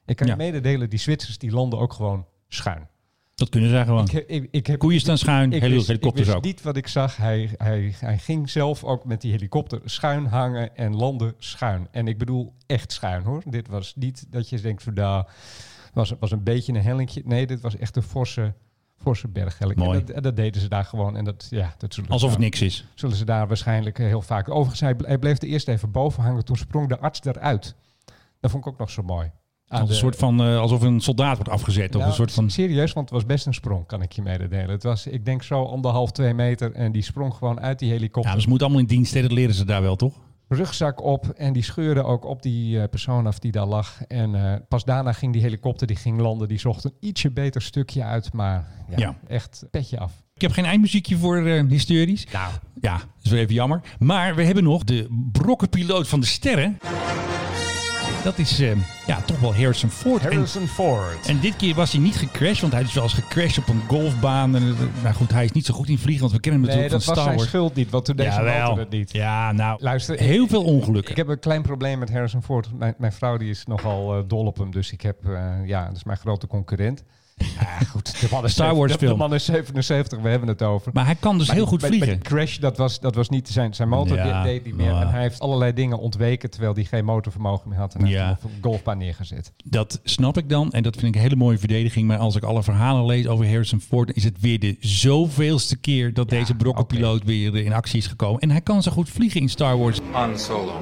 Ik 0.05 0.17
kan 0.17 0.27
Ja. 0.27 0.33
je 0.33 0.39
mededelen, 0.39 0.91
die 0.91 0.99
Zwitsers 0.99 1.39
die 1.39 1.51
landen 1.51 1.79
ook 1.79 1.93
gewoon 1.93 2.27
schuin. 2.49 2.89
Dat 3.35 3.49
kunnen 3.49 3.71
zij 3.71 3.85
gewoon. 3.85 4.05
Ik, 4.05 4.11
heb- 4.11 4.29
ik, 4.29 4.49
ik 4.51 4.67
heb, 4.67 4.79
Koeien 4.79 5.01
staan 5.01 5.19
schuin, 5.19 5.53
ik 5.53 5.61
wist, 5.63 5.81
ik 5.81 5.87
helikopters 5.87 6.27
wist 6.27 6.37
ook. 6.39 6.45
niet 6.45 6.63
wat 6.63 6.77
ik 6.77 6.87
zag. 6.89 7.17
Hij, 7.17 7.51
hij, 7.57 7.95
hij 7.99 8.19
ging 8.19 8.51
zelf 8.51 8.85
ook 8.85 9.05
met 9.05 9.21
die 9.21 9.31
helikopter 9.33 9.81
schuin 9.85 10.27
hangen 10.27 10.77
en 10.77 10.97
landen 10.97 11.35
schuin. 11.39 11.89
En 11.91 12.09
ik 12.09 12.19
bedoel 12.19 12.55
echt 12.67 12.93
schuin 12.93 13.23
hoor. 13.23 13.43
Dit 13.47 13.69
was 13.69 13.93
niet 13.97 14.27
dat 14.31 14.49
je 14.49 14.61
denkt 14.61 14.83
van 14.83 14.95
daar 14.95 15.27
was, 15.93 16.13
was 16.21 16.31
een 16.31 16.43
beetje 16.43 16.73
een 16.73 16.83
hellingje. 16.83 17.23
Nee, 17.25 17.47
dit 17.47 17.61
was 17.61 17.77
echt 17.77 17.97
een 17.97 18.03
forse, 18.03 18.55
forse 18.99 19.29
berghelling. 19.29 19.79
Mooi. 19.79 19.99
En 19.99 20.05
dat, 20.07 20.17
en 20.17 20.23
dat 20.23 20.37
deden 20.37 20.61
ze 20.61 20.69
daar 20.69 20.85
gewoon. 20.85 21.17
En 21.17 21.25
dat, 21.25 21.47
ja, 21.51 21.75
dat 21.79 21.99
Alsof 22.09 22.31
het 22.31 22.39
nou, 22.39 22.51
niks 22.51 22.61
is. 22.63 22.85
zullen 22.95 23.17
ze 23.17 23.25
daar 23.25 23.47
waarschijnlijk 23.49 23.99
eh, 23.99 24.07
heel 24.07 24.23
vaak. 24.23 24.49
Overigens, 24.51 24.81
hij, 24.81 24.97
ble- 24.97 25.07
hij 25.07 25.19
bleef 25.19 25.43
er 25.43 25.49
eerst 25.49 25.69
even 25.69 25.91
boven 25.91 26.23
hangen. 26.23 26.45
Toen 26.45 26.57
sprong 26.57 26.89
de 26.89 26.99
arts 26.99 27.21
eruit. 27.25 27.75
Dat 28.41 28.51
vond 28.51 28.67
ik 28.67 28.73
ook 28.73 28.79
nog 28.79 28.91
zo 28.91 29.03
mooi. 29.03 29.31
Aan 29.69 29.81
een 29.81 29.87
de- 29.87 29.95
soort 29.95 30.17
van, 30.17 30.41
eh, 30.43 30.59
alsof 30.59 30.83
een 30.83 31.01
soldaat 31.01 31.37
wordt 31.37 31.51
afgezet. 31.53 31.89
Of 31.89 31.95
nou, 31.97 32.07
een 32.09 32.13
soort 32.15 32.33
van... 32.33 32.51
Serieus, 32.51 32.93
want 32.93 33.09
het 33.11 33.15
was 33.19 33.27
best 33.27 33.47
een 33.47 33.55
sprong, 33.55 33.87
kan 33.87 34.03
ik 34.03 34.13
je 34.13 34.23
mededelen. 34.23 34.69
Het 34.71 34.83
was, 34.83 35.07
ik 35.07 35.25
denk, 35.25 35.43
zo 35.43 35.65
anderhalf, 35.65 36.11
twee 36.13 36.35
meter. 36.35 36.73
En 36.73 36.93
die 36.93 37.03
sprong 37.03 37.35
gewoon 37.35 37.61
uit 37.61 37.79
die 37.79 37.91
helikopter. 37.91 38.25
Ja, 38.25 38.33
maar 38.33 38.41
ze 38.43 38.49
moeten 38.49 38.67
allemaal 38.67 38.85
in 38.89 38.95
dienst, 38.95 39.15
dat 39.15 39.33
leren 39.33 39.55
ze 39.55 39.65
daar 39.65 39.83
wel, 39.83 39.97
toch? 39.97 40.15
Rugzak 40.49 41.03
op 41.03 41.29
en 41.29 41.53
die 41.53 41.63
scheurde 41.63 42.03
ook 42.05 42.25
op 42.25 42.43
die 42.43 42.81
eh, 42.81 42.89
persoon 42.89 43.27
af 43.27 43.39
die 43.39 43.53
daar 43.53 43.67
lag. 43.67 44.03
En 44.07 44.35
eh, 44.35 44.55
pas 44.69 44.85
daarna 44.85 45.13
ging 45.13 45.33
die 45.33 45.43
helikopter, 45.43 45.87
die 45.87 45.97
ging 45.97 46.21
landen, 46.21 46.49
die 46.49 46.59
zocht 46.59 46.85
een 46.85 46.95
ietsje 47.01 47.31
beter 47.31 47.63
stukje 47.63 48.05
uit, 48.05 48.33
maar 48.33 48.67
ja, 48.91 48.97
Ja. 48.99 49.17
echt 49.29 49.65
petje 49.71 49.99
af. 49.99 50.13
Ik 50.35 50.41
heb 50.45 50.53
geen 50.53 50.65
eindmuziekje 50.65 51.17
voor 51.17 51.47
eh 51.47 51.65
hysterisch. 51.69 52.27
Nou, 52.33 52.53
Ja, 52.81 52.93
dat 52.97 53.07
is 53.23 53.31
wel 53.31 53.41
even 53.41 53.55
jammer. 53.55 53.81
Maar 53.99 54.35
we 54.35 54.45
hebben 54.45 54.65
nog 54.65 54.85
de 54.85 55.29
brokkenpiloot 55.33 56.09
van 56.09 56.21
de 56.21 56.27
sterren. 56.27 56.79
Dat 58.25 58.39
is 58.39 58.61
eh, 58.61 58.71
ja, 59.07 59.21
toch 59.21 59.39
wel 59.41 59.55
Harrison 59.55 59.91
Ford. 59.91 60.23
En- 60.25 60.33
Harrison 60.33 60.67
Ford. 60.67 61.27
En 61.27 61.41
dit 61.41 61.57
keer 61.57 61.75
was 61.75 61.93
hij 61.93 62.01
niet 62.01 62.17
gecrashed, 62.17 62.61
want 62.61 62.73
hij 62.73 62.83
is 62.83 62.93
wel 62.95 63.03
eens 63.03 63.13
gecrashed 63.13 63.59
op 63.59 63.69
een 63.69 63.81
golfbaan. 63.89 64.57
En, 64.57 64.63
eh, 64.63 65.03
nou 65.03 65.15
goed, 65.15 65.31
hij 65.33 65.45
is 65.45 65.53
niet 65.53 65.67
zo 65.67 65.75
goed 65.75 65.89
in 65.89 65.99
vliegen, 65.99 66.21
want 66.21 66.33
we 66.33 66.41
kennen 66.41 66.61
hem 66.61 66.71
nee, 66.71 66.79
natuurlijk 66.81 67.05
dat 67.07 67.15
van 67.17 67.25
was 67.25 67.25
Star 67.25 67.25
zijn 67.25 67.37
Wars. 67.37 67.49
schuld 67.49 67.75
niet, 67.75 67.91
want 67.91 68.05
toen 68.05 68.17
deze 68.17 68.29
Jawel. 68.31 68.61
motor 68.69 68.79
het 68.79 68.91
niet. 68.91 69.13
Ja, 69.13 69.53
nou, 69.53 69.83
Luister, 69.83 70.19
heel 70.19 70.45
ik- 70.45 70.51
veel 70.51 70.65
ongelukken. 70.65 71.11
Ik 71.11 71.17
heb 71.17 71.29
een 71.29 71.39
klein 71.39 71.63
probleem 71.63 71.99
met 71.99 72.11
Harrison 72.11 72.43
Ford. 72.43 72.69
Mijn, 72.79 72.95
mijn 72.99 73.13
vrouw 73.13 73.37
die 73.37 73.51
is 73.51 73.65
nogal 73.67 74.17
eh, 74.17 74.23
dol 74.27 74.47
op 74.47 74.59
hem, 74.59 74.71
dus 74.71 74.93
ik 74.93 75.01
heb, 75.01 75.17
ja, 75.65 75.87
dat 75.87 75.97
is 75.97 76.05
mijn 76.05 76.19
grote 76.19 76.47
concurrent. 76.47 77.05
Ja, 77.39 77.79
goed, 77.91 78.21
de 78.21 78.27
man 78.31 78.45
is 78.45 78.53
Star 78.53 78.75
Wars 78.77 78.93
de- 78.93 78.99
de, 78.99 79.07
film. 79.07 79.19
man 79.19 79.35
is 79.35 79.45
77, 79.45 80.19
we 80.21 80.29
hebben 80.29 80.49
het 80.49 80.63
over. 80.63 80.91
maar 80.95 81.05
hij 81.05 81.15
kan 81.15 81.39
dus 81.39 81.47
Maar 81.47 81.57
heel 81.57 81.65
die- 81.65 81.73
goed 81.73 81.81
bij- 81.81 81.89
vliegen. 81.99 82.19
bij 82.19 82.29
crash, 82.29 82.59
dat 82.59 82.77
was, 82.77 83.01
dat 83.01 83.15
was 83.15 83.29
niet 83.29 83.49
zijn, 83.49 83.75
zijn 83.75 83.89
motor, 83.89 84.17
Ja, 84.17 84.43
deed 84.43 84.65
niet 84.65 84.75
meer. 84.77 84.93
maar- 84.93 85.03
En 85.03 85.09
hij 85.11 85.21
heeft 85.23 85.41
allerlei 85.41 85.73
dingen 85.73 85.99
ontweken, 85.99 86.51
terwijl 86.51 86.75
hij 86.75 86.85
geen 86.85 87.05
motorvermogen 87.05 87.69
meer 87.69 87.79
had. 87.79 87.95
En 87.95 88.01
hij 88.01 88.11
Ja. 88.11 88.29
heeft 88.29 88.43
een 88.43 88.51
golfbaan 88.61 88.99
neergezet. 88.99 89.53
Dat 89.65 90.01
snap 90.05 90.39
ik 90.39 90.49
dan. 90.49 90.73
En 90.73 90.83
dat 90.83 90.95
vind 90.97 91.07
ik 91.07 91.15
een 91.15 91.21
hele 91.21 91.37
mooie 91.37 91.59
verdediging. 91.59 92.07
Maar 92.07 92.19
als 92.19 92.37
ik 92.37 92.43
alle 92.43 92.63
verhalen 92.63 93.07
lees 93.07 93.27
over 93.27 93.47
Harrison 93.49 93.81
Ford, 93.81 94.17
is 94.17 94.25
het 94.25 94.41
weer 94.41 94.59
de 94.61 94.77
zoveelste 94.81 95.77
keer 95.77 96.15
dat 96.15 96.29
deze 96.31 96.55
brokkenpiloot 96.55 97.25
weer 97.25 97.57
in 97.57 97.73
actie 97.73 97.99
is 97.99 98.07
gekomen. 98.07 98.41
En 98.41 98.51
hij 98.51 98.61
kan 98.61 98.83
zo 98.83 98.91
goed 98.91 99.09
vliegen 99.11 99.41
in 99.41 99.49
Star 99.49 99.79
Wars. 99.79 99.99
Han 100.13 100.39
Solo. 100.39 100.73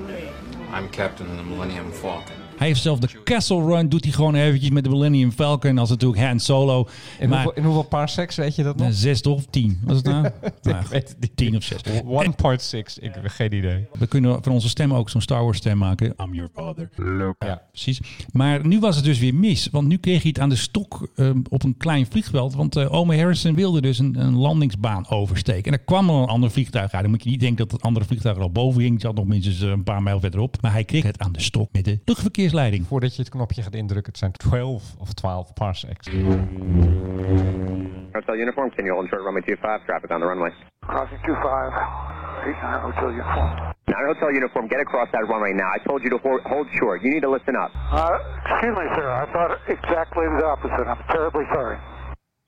I'm 0.78 0.90
captain 0.90 1.28
of 1.30 1.36
the 1.36 1.42
Millennium 1.42 1.92
Falcon. 1.92 2.34
Hij 2.56 2.66
heeft 2.66 2.82
zelf 2.82 2.98
de 2.98 3.22
Castle 3.24 3.64
Run, 3.64 3.88
doet 3.88 4.04
hij 4.04 4.12
gewoon 4.12 4.34
eventjes 4.34 4.70
met 4.70 4.84
de 4.84 4.90
Millennium 4.90 5.32
Falcon. 5.32 5.78
Als 5.78 5.88
natuurlijk 5.88 6.22
Han 6.22 6.40
Solo. 6.40 6.88
In, 7.18 7.28
maar 7.28 7.42
hoeveel, 7.42 7.62
in 7.62 7.64
hoeveel 7.64 7.82
parsecs, 7.82 8.36
weet 8.36 8.56
je 8.56 8.62
dat 8.62 8.76
nog? 8.76 8.88
zes 8.90 9.20
toch 9.20 9.36
of 9.36 9.46
tien? 9.50 9.80
Was 9.84 9.96
het 9.96 10.06
nou? 10.06 10.22
nou 10.62 10.80
ik 10.80 10.86
weet 10.86 11.08
het 11.08 11.20
niet. 11.20 11.36
tien 11.36 11.56
of 11.56 11.62
zes. 11.62 11.80
1.6, 11.82 13.02
ik 13.02 13.14
heb 13.14 13.26
geen 13.26 13.54
idee. 13.54 13.86
We 13.98 14.06
kunnen 14.06 14.42
van 14.42 14.52
onze 14.52 14.68
stem 14.68 14.94
ook 14.94 15.10
zo'n 15.10 15.20
Star 15.20 15.42
Wars 15.42 15.58
stem 15.58 15.78
maken. 15.78 16.14
I'm 16.22 16.34
your 16.34 16.50
father. 16.54 16.90
Ja. 17.38 17.62
Precies. 17.70 18.00
Maar 18.32 18.66
nu 18.66 18.80
was 18.80 18.96
het 18.96 19.04
dus 19.04 19.18
weer 19.18 19.34
mis. 19.34 19.68
Want 19.70 19.88
nu 19.88 19.96
kreeg 19.96 20.22
hij 20.22 20.30
het 20.34 20.40
aan 20.40 20.48
de 20.48 20.56
stok 20.56 21.08
ehm, 21.16 21.40
op 21.48 21.62
een 21.62 21.76
klein 21.76 22.06
vliegveld. 22.06 22.54
Want 22.54 22.76
eh 22.76 22.92
Ome 22.92 23.16
Harrison 23.16 23.54
wilde 23.54 23.80
dus 23.80 23.98
een, 23.98 24.20
een 24.20 24.36
landingsbaan 24.36 25.08
oversteken. 25.08 25.72
En 25.72 25.78
er 25.78 25.84
kwam 25.84 26.10
al 26.10 26.22
een 26.22 26.28
ander 26.28 26.50
vliegtuig 26.50 26.92
uit. 26.92 27.02
Dan 27.02 27.10
moet 27.10 27.24
je 27.24 27.30
niet 27.30 27.40
denken 27.40 27.56
dat 27.56 27.72
het 27.72 27.82
andere 27.82 28.04
vliegtuig 28.06 28.36
er 28.36 28.42
al 28.42 28.50
boven 28.50 28.80
hing. 28.80 28.92
Het 28.92 29.02
zat 29.02 29.14
nog 29.14 29.26
minstens 29.26 29.62
eh, 29.62 29.68
een 29.68 29.82
paar 29.82 30.02
mijl 30.02 30.20
verderop. 30.20 30.56
Maar 30.60 30.72
hij 30.72 30.84
kreeg 30.84 31.02
het 31.02 31.18
aan 31.18 31.32
de 31.32 31.40
stok 31.40 31.72
met 31.72 31.84
de 31.84 31.98
luchtverkeersleiding. 32.46 32.86
Voordat 32.86 33.16
je 33.16 33.22
het 33.22 33.30
knopje 33.30 33.62
gaat 33.62 33.74
indrukken, 33.74 34.12
het 34.12 34.18
zijn 34.18 34.32
12 34.32 34.94
of 34.98 35.12
12 35.12 35.52
parsecs. 35.52 36.06
Hotel 38.12 38.36
uniform, 38.36 38.70
can 38.74 38.84
you 38.84 38.94
hold 38.96 39.08
short 39.08 39.22
runway 39.22 39.42
25, 39.42 39.86
traffic 39.86 40.10
on 40.10 40.20
the 40.20 40.26
runway. 40.26 40.52
Crossing 40.80 41.20
25, 41.20 41.74
89 42.44 42.80
Hotel 42.80 43.10
Uniform. 43.10 43.74
Now, 43.86 44.00
hotel 44.12 44.30
uniform, 44.30 44.68
get 44.68 44.80
across 44.80 45.08
that 45.12 45.24
runway 45.28 45.52
now. 45.52 45.70
I 45.76 45.78
told 45.88 46.02
you 46.02 46.10
to 46.10 46.18
hold, 46.18 46.40
hold 46.42 46.66
short. 46.78 47.02
You 47.02 47.10
need 47.10 47.22
to 47.22 47.30
listen 47.30 47.54
up. 47.56 47.70
Uh, 47.92 48.18
excuse 48.50 48.76
me, 48.76 48.86
sir. 48.96 49.06
I 49.22 49.24
thought 49.32 49.52
exactly 49.68 50.24
the 50.38 50.44
opposite. 50.44 50.86
I'm 50.92 51.02
terribly 51.08 51.44
sorry. 51.54 51.78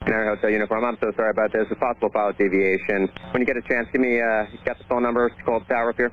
Air 0.06 0.34
Hotel 0.34 0.50
uniform, 0.50 0.84
I'm 0.84 0.98
so 1.00 1.12
sorry 1.16 1.30
about 1.30 1.52
this. 1.52 1.66
A 1.70 1.76
possible 1.76 2.10
pilot 2.10 2.38
deviation. 2.38 3.08
When 3.30 3.40
you 3.42 3.46
get 3.46 3.56
a 3.56 3.62
chance, 3.70 3.86
give 3.92 4.00
me, 4.00 4.20
uh, 4.20 4.50
you 4.52 4.58
got 4.64 4.78
the 4.78 4.84
phone 4.88 5.02
number 5.02 5.28
to 5.28 5.42
call 5.44 5.60
the 5.60 5.66
tower 5.66 5.90
up 5.90 5.96
here? 5.96 6.10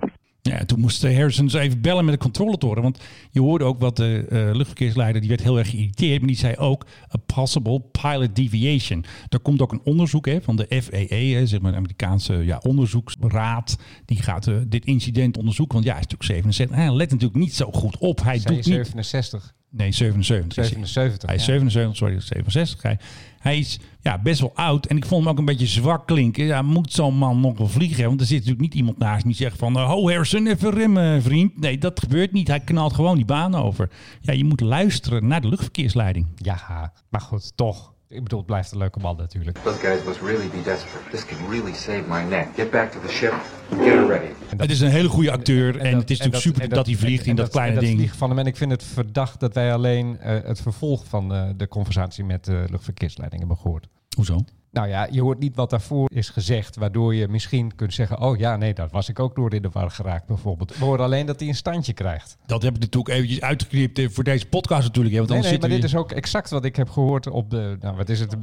Ja, 0.49 0.65
toen 0.65 0.79
moest 0.79 0.99
ze 0.99 1.59
even 1.59 1.81
bellen 1.81 2.05
met 2.05 2.13
de 2.13 2.19
controletoren. 2.19 2.83
Want 2.83 2.99
je 3.31 3.41
hoorde 3.41 3.63
ook 3.63 3.79
wat 3.79 3.95
de 3.95 4.25
eh, 4.29 4.37
luchtverkeersleider, 4.37 5.21
die 5.21 5.29
werd 5.29 5.43
heel 5.43 5.57
erg 5.57 5.69
geïrriteerd. 5.69 6.19
Maar 6.19 6.27
die 6.27 6.37
zei 6.37 6.55
ook, 6.55 6.85
a 7.15 7.17
possible 7.35 7.81
pilot 7.91 8.35
deviation. 8.35 9.05
Er 9.29 9.39
komt 9.39 9.61
ook 9.61 9.71
een 9.71 9.81
onderzoek 9.83 10.25
hè, 10.25 10.41
van 10.41 10.55
de 10.55 10.81
FAA, 10.83 11.15
hè, 11.15 11.45
zeg 11.47 11.61
maar 11.61 11.71
de 11.71 11.77
Amerikaanse 11.77 12.33
ja, 12.33 12.59
onderzoeksraad. 12.63 13.77
Die 14.05 14.21
gaat 14.21 14.47
eh, 14.47 14.55
dit 14.67 14.85
incident 14.85 15.37
onderzoeken. 15.37 15.75
Want 15.75 15.87
ja, 15.87 15.93
hij 15.93 16.01
is 16.01 16.11
natuurlijk 16.11 16.45
77. 16.45 16.75
Hij 16.75 16.95
let 16.95 17.11
natuurlijk 17.11 17.39
niet 17.39 17.55
zo 17.55 17.71
goed 17.71 17.97
op. 17.97 18.23
Hij 18.23 18.39
doet 18.39 18.55
niet... 18.55 18.65
67. 18.65 19.54
Nee, 19.77 19.91
77. 19.91 20.47
is 20.49 20.55
hij. 20.55 20.65
77. 20.85 21.27
Hij 21.29 21.35
is 21.35 21.45
ja. 21.45 21.51
77, 21.51 21.95
sorry, 21.95 22.19
67. 22.19 22.81
Hij, 22.81 22.97
hij 23.39 23.57
is 23.57 23.79
ja, 24.01 24.17
best 24.21 24.39
wel 24.39 24.51
oud. 24.55 24.85
En 24.85 24.97
ik 24.97 25.05
vond 25.05 25.23
hem 25.23 25.31
ook 25.31 25.39
een 25.39 25.45
beetje 25.45 25.65
zwak 25.65 26.07
klinken. 26.07 26.45
Ja, 26.45 26.61
moet 26.61 26.91
zo'n 26.91 27.17
man 27.17 27.39
nog 27.39 27.57
wel 27.57 27.67
vliegen? 27.67 28.05
Want 28.05 28.19
er 28.19 28.25
zit 28.25 28.35
natuurlijk 28.37 28.61
niet 28.63 28.73
iemand 28.73 28.97
naast 28.97 29.23
die 29.25 29.33
zegt 29.35 29.57
van... 29.57 29.75
eh, 29.77 29.85
Ho 29.89 30.09
Harrison, 30.09 30.47
even 30.47 30.71
remmen, 30.71 31.21
vriend. 31.21 31.59
Nee, 31.59 31.77
dat 31.77 31.99
gebeurt 31.99 32.31
niet. 32.31 32.47
Hij 32.47 32.59
knalt 32.59 32.93
gewoon 32.93 33.15
die 33.15 33.25
baan 33.25 33.55
over. 33.55 33.89
Ja, 34.21 34.33
je 34.33 34.43
moet 34.45 34.61
luisteren 34.61 35.27
naar 35.27 35.41
de 35.41 35.47
luchtverkeersleiding. 35.47 36.27
Ja, 36.35 36.93
maar 37.09 37.21
goed, 37.21 37.51
toch. 37.55 37.93
Ik 38.09 38.23
bedoel, 38.23 38.37
het 38.37 38.47
blijft 38.47 38.71
een 38.71 38.77
leuke 38.77 38.99
man 38.99 39.17
natuurlijk. 39.17 39.57
Those 39.57 39.79
guys 39.79 40.03
must 40.03 40.21
really 40.21 40.47
be 40.49 40.61
desperate. 40.63 41.09
This 41.11 41.25
could 41.25 41.49
really 41.49 41.73
save 41.73 42.03
my 42.07 42.21
neck. 42.23 42.47
Get 42.55 42.71
back 42.71 42.91
to 42.91 42.99
the 42.99 43.07
ship. 43.07 43.33
Get 43.69 43.79
her 43.79 44.07
ready. 44.07 44.27
Het 44.57 44.71
is 44.71 44.79
een 44.81 44.89
hele 44.89 45.07
goede 45.09 45.31
acteur. 45.31 45.77
En, 45.77 45.91
dat- 45.91 46.01
het 46.01 46.09
is 46.09 46.17
natuurlijk 46.17 46.43
super 46.43 46.61
en 46.61 46.69
dat, 46.69 46.85
hij 46.85 46.95
vliegt 46.95 47.23
en 47.23 47.29
in 47.29 47.35
dat, 47.35 47.49
kleine 47.49 47.79
en 47.79 47.97
ding. 47.97 48.11
van 48.11 48.29
hem. 48.29 48.39
En 48.39 48.45
ik 48.45 48.55
vind 48.57 48.71
het 48.71 48.83
verdacht 48.83 49.39
dat 49.39 49.53
wij 49.53 49.73
alleen 49.73 50.19
eh, 50.19 50.37
het 50.43 50.61
vervolg 50.61 51.05
van 51.07 51.33
eh, 51.33 51.49
de 51.57 51.67
conversatie 51.67 52.23
met 52.23 52.45
de 52.45 52.65
luchtverkeersleiding 52.69 53.39
hebben 53.41 53.57
gehoord. 53.59 53.87
Hoezo? 54.15 54.39
Nou 54.75 54.87
ja, 54.87 55.07
je 55.11 55.21
hoort 55.21 55.39
niet 55.39 55.55
wat 55.55 55.69
daarvoor 55.69 56.09
is 56.13 56.29
gezegd, 56.29 56.75
waardoor 56.75 57.15
je 57.15 57.27
misschien 57.27 57.75
kunt 57.75 57.93
zeggen: 57.93 58.19
Oh 58.19 58.37
ja, 58.37 58.55
nee, 58.55 58.73
daar 58.73 58.87
was 58.91 59.09
ik 59.09 59.19
ook 59.19 59.35
door 59.35 59.53
in 59.53 59.61
de 59.61 59.69
war 59.71 59.91
geraakt, 59.91 60.27
bijvoorbeeld. 60.27 60.77
We 60.77 60.85
horen 60.85 61.05
alleen 61.05 61.25
dat 61.25 61.39
hij 61.39 61.49
een 61.49 61.55
standje 61.55 61.93
krijgt. 61.93 62.37
Dat 62.45 62.61
heb 62.61 62.75
ik 62.75 62.81
natuurlijk 62.81 63.15
eventjes 63.15 63.41
uitgeknipt 63.41 63.99
eh, 63.99 64.09
voor 64.09 64.23
deze 64.23 64.47
podcast 64.47 64.83
natuurlijk. 64.83 65.15
hè, 65.15 65.19
Want 65.19 65.31
Nee, 65.31 65.51
nee, 65.51 65.59
maar 65.59 65.69
dit 65.69 65.83
is 65.83 65.95
ook 65.95 66.11
exact 66.11 66.49
wat 66.49 66.65
ik 66.65 66.75
heb 66.75 66.89
gehoord 66.89 67.27
op 67.27 67.49
de, 67.49 67.77
nou 67.79 67.95
wat 67.95 68.09
is 68.09 68.19
het, 68.19 68.35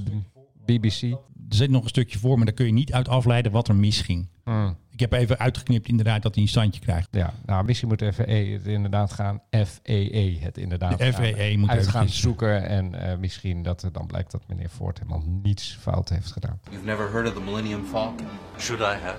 BBC. 0.64 1.16
Er 1.52 1.58
zit 1.58 1.70
nog 1.70 1.82
een 1.82 1.88
stukje 1.88 2.18
voor, 2.18 2.36
maar 2.36 2.46
daar 2.46 2.54
kun 2.54 2.66
je 2.66 2.72
niet 2.72 2.92
uit 2.92 3.08
afleiden 3.08 3.52
wat 3.52 3.68
er 3.68 3.74
misging. 3.74 4.28
Hmm. 4.44 4.76
Ik 4.90 5.00
heb 5.00 5.12
even 5.12 5.38
uitgeknipt 5.38 5.88
inderdaad 5.88 6.22
dat 6.22 6.34
hij 6.34 6.42
een 6.42 6.48
standje 6.48 6.80
krijgt. 6.80 7.08
Ja, 7.10 7.34
nou 7.46 7.64
misschien 7.64 7.88
moet 7.88 8.04
FAA 8.14 8.32
het 8.32 8.66
inderdaad 8.66 9.12
gaan, 9.12 9.40
FAA 9.50 10.28
het 10.38 10.58
inderdaad 10.58 10.98
De 10.98 11.12
gaan 11.12 11.34
FAA 11.34 11.58
moet 11.58 11.68
uit 11.68 11.88
gaan 11.88 12.08
zoeken. 12.08 12.68
En 12.68 13.10
eh, 13.10 13.18
misschien 13.18 13.62
dat 13.62 13.82
er 13.82 13.92
dan 13.92 14.06
blijkt 14.06 14.30
dat 14.30 14.42
meneer 14.48 14.68
Ford 14.68 14.98
helemaal 14.98 15.22
niets 15.42 15.78
fout 15.80 16.08
heeft 16.08 16.32
gedaan. 16.32 16.60
You've 16.70 16.86
never 16.86 17.10
heard 17.10 17.28
of 17.28 17.34
the 17.34 17.40
Millennium 17.40 17.84
Falcon? 17.84 18.26
Should 18.58 18.80
I 18.80 19.04
have? 19.04 19.18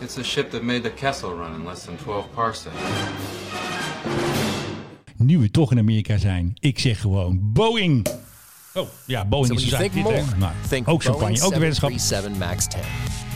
It's 0.00 0.18
a 0.18 0.22
ship 0.22 0.50
that 0.50 0.62
made 0.62 0.80
the 0.80 0.92
Kessel 0.92 1.36
run 1.36 1.54
in 1.54 1.64
less 1.64 1.84
than 1.84 1.96
12 1.96 2.30
parsecs. 2.34 2.76
Nu 5.16 5.38
we 5.38 5.50
toch 5.50 5.72
in 5.72 5.78
Amerika 5.78 6.16
zijn, 6.16 6.52
ik 6.54 6.78
zeg 6.78 7.00
gewoon 7.00 7.52
Boeing. 7.52 8.08
Oh, 8.74 8.88
ja, 9.04 9.24
Boeing 9.24 9.46
So 9.46 9.54
is 9.54 9.68
dus 9.68 9.78
think 9.78 9.92
hè? 9.92 10.36
Nou, 10.36 10.52
think 10.68 10.88
ook 10.88 11.02
champagne, 11.02 11.42
ook 11.42 11.52
de 11.52 11.58
wetenschap. 11.58 11.90
737 11.90 12.48
MAX 12.48 12.66
10. 12.66 13.29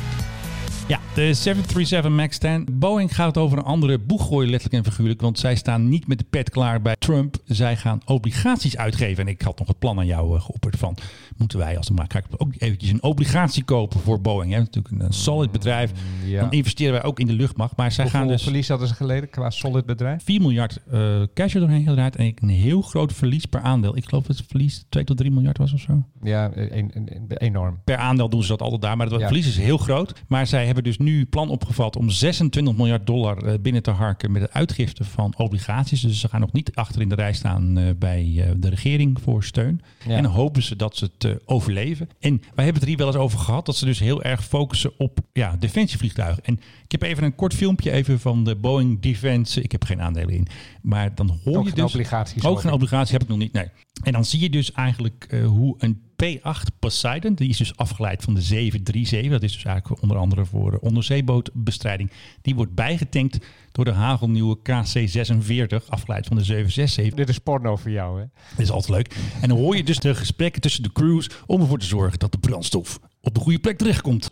Ja, 0.88 1.00
de 1.14 1.34
737 1.34 2.10
MAX 2.10 2.38
10. 2.38 2.66
Boeing 2.72 3.14
gaat 3.14 3.38
over 3.38 3.58
een 3.58 3.64
andere 3.64 3.98
boeg 3.98 4.26
gooien, 4.26 4.50
letterlijk 4.50 4.84
en 4.84 4.90
figuurlijk. 4.92 5.20
Want 5.20 5.38
zij 5.38 5.54
staan 5.56 5.88
niet 5.88 6.06
met 6.06 6.18
de 6.18 6.24
pet 6.30 6.50
klaar 6.50 6.82
bij 6.82 6.96
Trump. 6.98 7.36
Zij 7.44 7.76
gaan 7.76 8.00
obligaties 8.04 8.76
uitgeven. 8.76 9.24
En 9.26 9.30
ik 9.30 9.42
had 9.42 9.58
nog 9.58 9.68
het 9.68 9.78
plan 9.78 9.98
aan 9.98 10.06
jou 10.06 10.36
eh, 10.36 10.42
geopperd 10.42 10.76
van... 10.76 10.96
moeten 11.36 11.58
wij 11.58 11.76
als 11.76 11.86
de 11.86 11.92
makelaar 11.92 12.24
ook 12.36 12.52
eventjes 12.58 12.90
een 12.90 13.02
obligatie 13.02 13.64
kopen 13.64 14.00
voor 14.00 14.20
Boeing. 14.20 14.52
Hè? 14.52 14.58
Natuurlijk 14.58 15.02
een, 15.02 15.12
solid 15.12 15.50
bedrijf. 15.52 15.92
ja. 16.24 16.40
Dan 16.40 16.50
investeren 16.52 16.92
wij 16.92 17.02
ook 17.02 17.20
in 17.20 17.26
de 17.26 17.32
luchtmacht. 17.32 17.76
Maar 17.76 17.92
zij 17.92 18.08
gaan 18.08 18.28
dus... 18.28 18.42
verlies 18.42 18.68
hadden 18.68 18.88
ze 18.88 18.94
geleden 18.94 19.30
qua 19.30 19.50
solid 19.50 19.86
bedrijf? 19.86 20.22
4 20.24 20.40
miljard 20.40 20.78
eh, 20.90 21.22
cash 21.34 21.54
er 21.54 21.60
doorheen 21.60 21.86
gedraaid. 21.86 22.16
En 22.16 22.34
een 22.40 22.48
heel 22.48 22.82
groot 22.82 23.12
verlies 23.12 23.46
per 23.46 23.60
aandeel. 23.60 23.96
Ik 23.96 24.04
geloof 24.04 24.26
dat 24.26 24.36
het 24.38 24.46
verlies 24.48 24.84
2 24.88 25.04
tot 25.04 25.16
3 25.16 25.30
miljard 25.30 25.58
was 25.58 25.72
of 25.72 25.80
zo. 25.80 26.02
Ja, 26.22 26.50
een, 26.54 26.76
een- 26.76 26.90
een- 26.94 27.36
enorm. 27.36 27.80
Per 27.84 27.96
aandeel 27.96 28.28
doen 28.28 28.42
ze 28.42 28.48
dat 28.48 28.62
altijd 28.62 28.80
daar. 28.82 28.96
Maar 28.96 29.06
het 29.06 29.20
Ja. 29.20 29.26
verlies 29.26 29.46
is 29.46 29.56
heel 29.58 29.78
groot. 29.78 30.22
Maar 30.28 30.46
zij 30.46 30.64
hebben 30.64 30.73
dus 30.82 30.98
nu 30.98 31.26
plan 31.26 31.48
opgevat 31.48 31.96
om 31.96 32.10
26 32.10 32.76
miljard 32.76 33.06
dollar 33.06 33.44
eh, 33.44 33.58
binnen 33.60 33.82
te 33.82 33.90
harken 33.90 34.32
met 34.32 34.42
het 34.42 34.52
uitgifte 34.52 35.04
van 35.04 35.34
obligaties. 35.36 36.00
Dus 36.00 36.20
ze 36.20 36.28
gaan 36.28 36.40
nog 36.40 36.52
niet 36.52 36.74
achter 36.74 37.00
in 37.00 37.08
de 37.08 37.14
rij 37.14 37.32
staan 37.32 37.78
eh, 37.78 37.84
bij 37.98 38.34
eh, 38.36 38.50
de 38.56 38.68
regering 38.68 39.20
voor 39.20 39.44
steun. 39.44 39.80
Ja. 40.06 40.16
En 40.16 40.22
dan 40.22 40.32
hopen 40.32 40.62
ze 40.62 40.76
dat 40.76 40.96
ze 40.96 41.10
het 41.18 41.38
overleven. 41.44 42.08
En 42.20 42.38
wij 42.38 42.64
hebben 42.64 42.74
het 42.74 42.82
er 42.82 42.88
hier 42.88 42.96
wel 42.96 43.06
eens 43.06 43.16
over 43.16 43.38
gehad 43.38 43.66
dat 43.66 43.76
ze 43.76 43.84
dus 43.84 43.98
heel 43.98 44.22
erg 44.22 44.44
focussen 44.44 44.92
op 44.98 45.18
ja, 45.32 45.56
defensievliegtuigen. 45.58 46.44
En 46.44 46.60
ik 46.84 46.92
heb 46.92 47.02
even 47.02 47.24
een 47.24 47.34
kort 47.34 47.54
filmpje 47.54 47.90
even 47.90 48.20
van 48.20 48.44
de 48.44 48.56
Boeing 48.56 49.00
Defense. 49.00 49.62
Ik 49.62 49.72
heb 49.72 49.84
geen 49.84 50.02
aandelen 50.02 50.34
in. 50.34 50.46
Maar 50.82 51.14
dan 51.14 51.38
hoor 51.44 51.56
Ook 51.56 51.66
je 51.68 51.74
dus... 51.74 51.84
obligaties, 51.84 52.44
Ook 52.44 52.60
geen 52.60 52.68
ik. 52.68 52.74
obligatie 52.74 53.12
heb 53.12 53.22
ik 53.22 53.28
nog 53.28 53.38
niet, 53.38 53.52
nee. 53.52 53.68
En 54.02 54.12
dan 54.12 54.24
zie 54.24 54.40
je 54.40 54.50
dus 54.50 54.72
eigenlijk 54.72 55.36
hoe 55.46 55.74
een 55.78 56.02
P-8 56.24 56.78
Poseidon, 56.78 57.34
die 57.34 57.48
is 57.48 57.56
dus 57.56 57.76
afgeleid 57.76 58.22
van 58.22 58.34
de 58.34 58.40
737, 58.40 59.30
dat 59.30 59.42
is 59.42 59.52
dus 59.52 59.64
eigenlijk 59.64 60.02
onder 60.02 60.16
andere 60.16 60.44
voor 60.44 60.78
onderzeebootbestrijding, 60.80 62.10
die 62.42 62.54
wordt 62.54 62.74
bijgetankt 62.74 63.38
door 63.72 63.84
de 63.84 63.92
hagelnieuwe 63.92 64.58
KC-46, 64.58 65.88
afgeleid 65.88 66.26
van 66.26 66.36
de 66.36 66.44
767. 66.44 67.14
Dit 67.14 67.28
is 67.28 67.38
porno 67.38 67.76
voor 67.76 67.90
jou, 67.90 68.20
hè? 68.20 68.24
Dat 68.50 68.58
is 68.58 68.70
altijd 68.70 68.92
leuk. 68.92 69.16
En 69.40 69.48
dan 69.48 69.58
hoor 69.58 69.76
je 69.76 69.84
dus 69.84 69.98
de 69.98 70.14
gesprekken 70.14 70.60
tussen 70.60 70.82
de 70.82 70.92
crews 70.92 71.30
om 71.46 71.60
ervoor 71.60 71.78
te 71.78 71.86
zorgen 71.86 72.18
dat 72.18 72.32
de 72.32 72.38
brandstof 72.38 72.98
op 73.20 73.34
de 73.34 73.40
goede 73.40 73.58
plek 73.58 73.78
terechtkomt. 73.78 74.28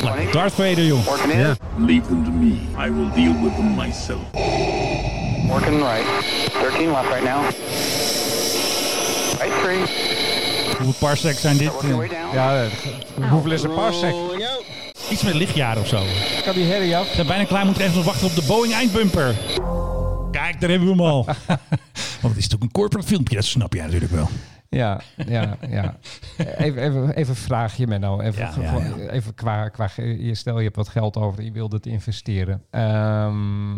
Like 0.00 0.28
Darth 0.32 0.52
Vader, 0.52 0.84
joh. 0.84 1.06
In. 1.28 1.56
Leave 1.86 2.06
them 2.06 2.24
to 2.24 2.30
me. 2.30 2.52
I 2.86 2.90
will 2.90 3.10
deal 3.14 3.42
with 3.42 3.56
them 3.56 3.74
myself. 3.74 4.20
Working 5.48 5.80
right. 5.80 6.04
13 6.62 6.92
left 6.92 7.08
right 7.08 7.24
now. 7.24 7.99
Hoeveel 10.76 10.94
parsecs 10.98 11.40
zijn 11.40 11.56
dit? 11.56 11.72
Ja, 12.32 12.62
eh, 12.64 13.30
hoeveel 13.30 13.50
is 13.52 13.62
een 13.62 13.74
parsec? 13.74 14.14
Iets 15.10 15.22
met 15.22 15.34
lichtjaren 15.34 15.82
of 15.82 15.88
zo. 15.88 16.02
Kan 16.44 16.54
die 16.54 16.64
herrie 16.64 16.96
af? 16.96 17.08
We 17.08 17.14
zijn 17.14 17.26
bijna 17.26 17.44
klaar, 17.44 17.64
moeten 17.64 17.82
even 17.84 17.96
nog 17.96 18.04
wachten 18.04 18.26
op 18.26 18.34
de 18.34 18.42
Boeing 18.46 18.74
eindbumper. 18.74 19.34
Kijk, 20.30 20.60
daar 20.60 20.70
hebben 20.70 20.88
we 20.88 20.94
hem 20.94 21.00
al. 21.04 21.24
Want 22.20 22.34
het 22.34 22.36
is 22.36 22.48
natuurlijk 22.48 22.62
een 22.62 22.70
corporate 22.72 23.06
filmpje, 23.06 23.34
dat 23.34 23.44
snap 23.44 23.72
jij 23.74 23.84
natuurlijk 23.84 24.12
wel. 24.12 24.28
Ja, 24.68 25.00
ja, 25.26 25.56
ja. 25.68 25.96
Even, 26.36 26.82
even, 26.82 27.14
even 27.14 27.28
een 27.34 27.40
vraagje, 27.40 27.86
Menno. 27.86 28.20
Even, 28.20 28.40
Ja, 28.40 28.50
ge- 28.50 28.60
ja, 28.60 28.72
ja. 28.98 29.10
even 29.10 29.34
qua, 29.34 29.68
qua... 29.68 29.88
Je 29.96 30.34
stel, 30.34 30.56
je 30.58 30.64
hebt 30.64 30.76
wat 30.76 30.88
geld 30.88 31.16
over, 31.16 31.42
je 31.42 31.52
wilt 31.52 31.72
het 31.72 31.86
investeren. 31.86 32.62
Ehm, 32.70 33.72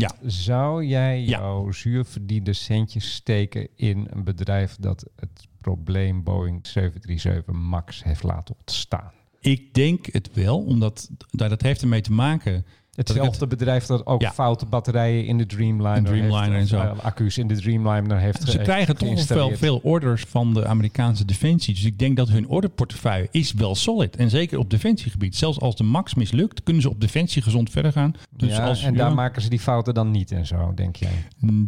Ja. 0.00 0.10
Zou 0.22 0.84
jij 0.84 1.20
Ja. 1.20 1.26
jouw 1.26 1.72
zuurverdiende 1.72 2.52
centjes 2.52 3.14
steken 3.14 3.68
in 3.76 4.06
een 4.10 4.24
bedrijf 4.24 4.76
dat 4.80 5.06
het 5.16 5.46
probleem 5.60 6.22
Boeing 6.22 6.66
737 6.66 7.54
MAX 7.54 8.04
heeft 8.04 8.22
laten 8.22 8.54
ontstaan? 8.58 9.12
Ik 9.40 9.74
denk 9.74 10.06
het 10.06 10.30
wel, 10.34 10.64
omdat 10.64 11.10
dat, 11.30 11.48
dat 11.48 11.62
heeft 11.62 11.82
ermee 11.82 12.00
te 12.00 12.12
maken... 12.12 12.66
dat 12.96 13.08
Hetzelfde 13.08 13.46
bedrijf 13.46 13.86
dat 13.86 14.06
ook 14.06 14.20
Ja. 14.20 14.32
foute 14.32 14.66
batterijen 14.66 15.26
in 15.26 15.38
de 15.38 15.46
Dreamliner, 15.46 16.02
De 16.02 16.08
Dreamliner 16.08 16.42
heeft, 16.42 16.60
en 16.60 16.66
zo. 16.66 16.78
eh, 16.78 16.98
accu's 17.04 17.36
in 17.38 17.46
de 17.46 17.56
Dreamliner 17.56 18.18
heeft 18.18 18.42
Ze 18.42 18.50
ge- 18.50 18.58
krijgen 18.62 18.96
toch 18.96 19.28
wel 19.28 19.50
veel 19.56 19.80
orders 19.82 20.24
van 20.28 20.54
de 20.54 20.66
Amerikaanse 20.66 21.24
defensie. 21.24 21.74
Dus 21.74 21.84
ik 21.84 21.98
denk 21.98 22.16
dat 22.16 22.28
hun 22.28 22.48
orderportefeuille 22.48 23.28
is 23.30 23.52
wel 23.52 23.74
solid. 23.74 24.16
En 24.16 24.30
zeker 24.30 24.58
op 24.58 24.70
defensiegebied. 24.70 25.36
Zelfs 25.36 25.60
als 25.60 25.76
de 25.76 25.84
MAX 25.84 26.14
mislukt, 26.14 26.62
kunnen 26.62 26.82
ze 26.82 26.88
op 26.90 27.00
defensie 27.00 27.42
gezond 27.42 27.70
verder 27.70 27.92
gaan. 27.92 28.14
Dus 28.36 28.50
ja, 28.56 28.66
als, 28.68 28.82
en 28.82 28.92
ja, 28.92 28.98
daar 28.98 29.14
maken 29.14 29.42
ze 29.42 29.48
die 29.48 29.60
fouten 29.60 29.94
dan 29.94 30.10
niet 30.10 30.32
en 30.32 30.46
zo, 30.46 30.72
denk 30.74 30.96
jij? 30.96 31.10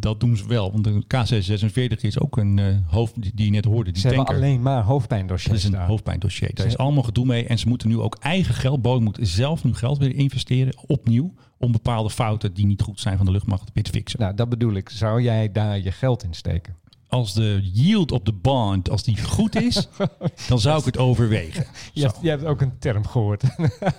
Dat 0.01 0.21
doen 0.21 0.37
ze 0.37 0.47
wel. 0.47 0.73
Want 0.73 0.85
de 0.85 1.03
K646 1.07 2.01
is 2.01 2.21
ook 2.21 2.37
een 2.37 2.59
eh, 2.59 2.65
hoofd 2.87 3.15
die, 3.37 3.45
je 3.45 3.51
net 3.51 3.65
hoorde. 3.65 3.91
Die 3.91 4.01
Ze 4.01 4.07
hebben 4.07 4.27
tanker. 4.27 4.45
alleen 4.45 4.63
maar 4.63 4.77
Dat 4.77 4.85
hoofdpijndossiers 4.85 5.59
is 5.59 5.65
een 5.65 5.71
daar. 5.73 5.87
hoofdpijndossier. 5.87 6.51
Daar 6.55 6.67
Ze- 6.67 6.73
is 6.73 6.79
allemaal 6.79 7.03
gedoe 7.03 7.25
mee. 7.27 7.47
En 7.47 7.59
ze 7.59 7.69
moeten 7.69 7.89
nu 7.89 7.99
ook 7.99 8.17
eigen 8.21 8.55
geld. 8.55 8.83
Boeing 8.83 9.05
moet 9.05 9.19
zelf 9.21 9.65
nu 9.65 9.75
geld 9.75 9.99
weer 9.99 10.15
investeren. 10.15 10.75
Opnieuw. 10.87 11.18
Om 11.59 11.73
bepaalde 11.73 12.11
fouten 12.11 12.55
die 12.55 12.67
niet 12.67 12.83
goed 12.83 13.01
zijn 13.01 13.17
van 13.17 13.27
de 13.27 13.33
luchtmacht 13.33 13.71
weer 13.75 13.85
te 13.85 13.91
fixen. 13.91 14.21
Nou, 14.21 14.35
dat 14.35 14.49
bedoel 14.49 14.73
ik. 14.73 14.89
Zou 14.91 15.23
jij 15.23 15.53
daar 15.53 15.79
je 15.81 15.93
geld 15.93 16.23
in 16.25 16.35
steken? 16.35 16.77
Als 17.09 17.35
de 17.35 17.61
yield 17.73 18.13
op 18.13 18.25
de 18.25 18.33
bond, 18.33 18.91
als 18.91 19.03
die 19.03 19.23
goed 19.25 19.61
is, 19.61 19.89
dan 20.49 20.59
zou 20.59 20.79
ik 20.79 20.85
het 20.85 20.99
overwegen. 20.99 21.65
Je 21.93 22.03
hebt, 22.03 22.19
je 22.21 22.29
hebt 22.29 22.45
ook 22.45 22.61
een 22.61 22.79
term 22.79 23.07
gehoord. 23.07 23.43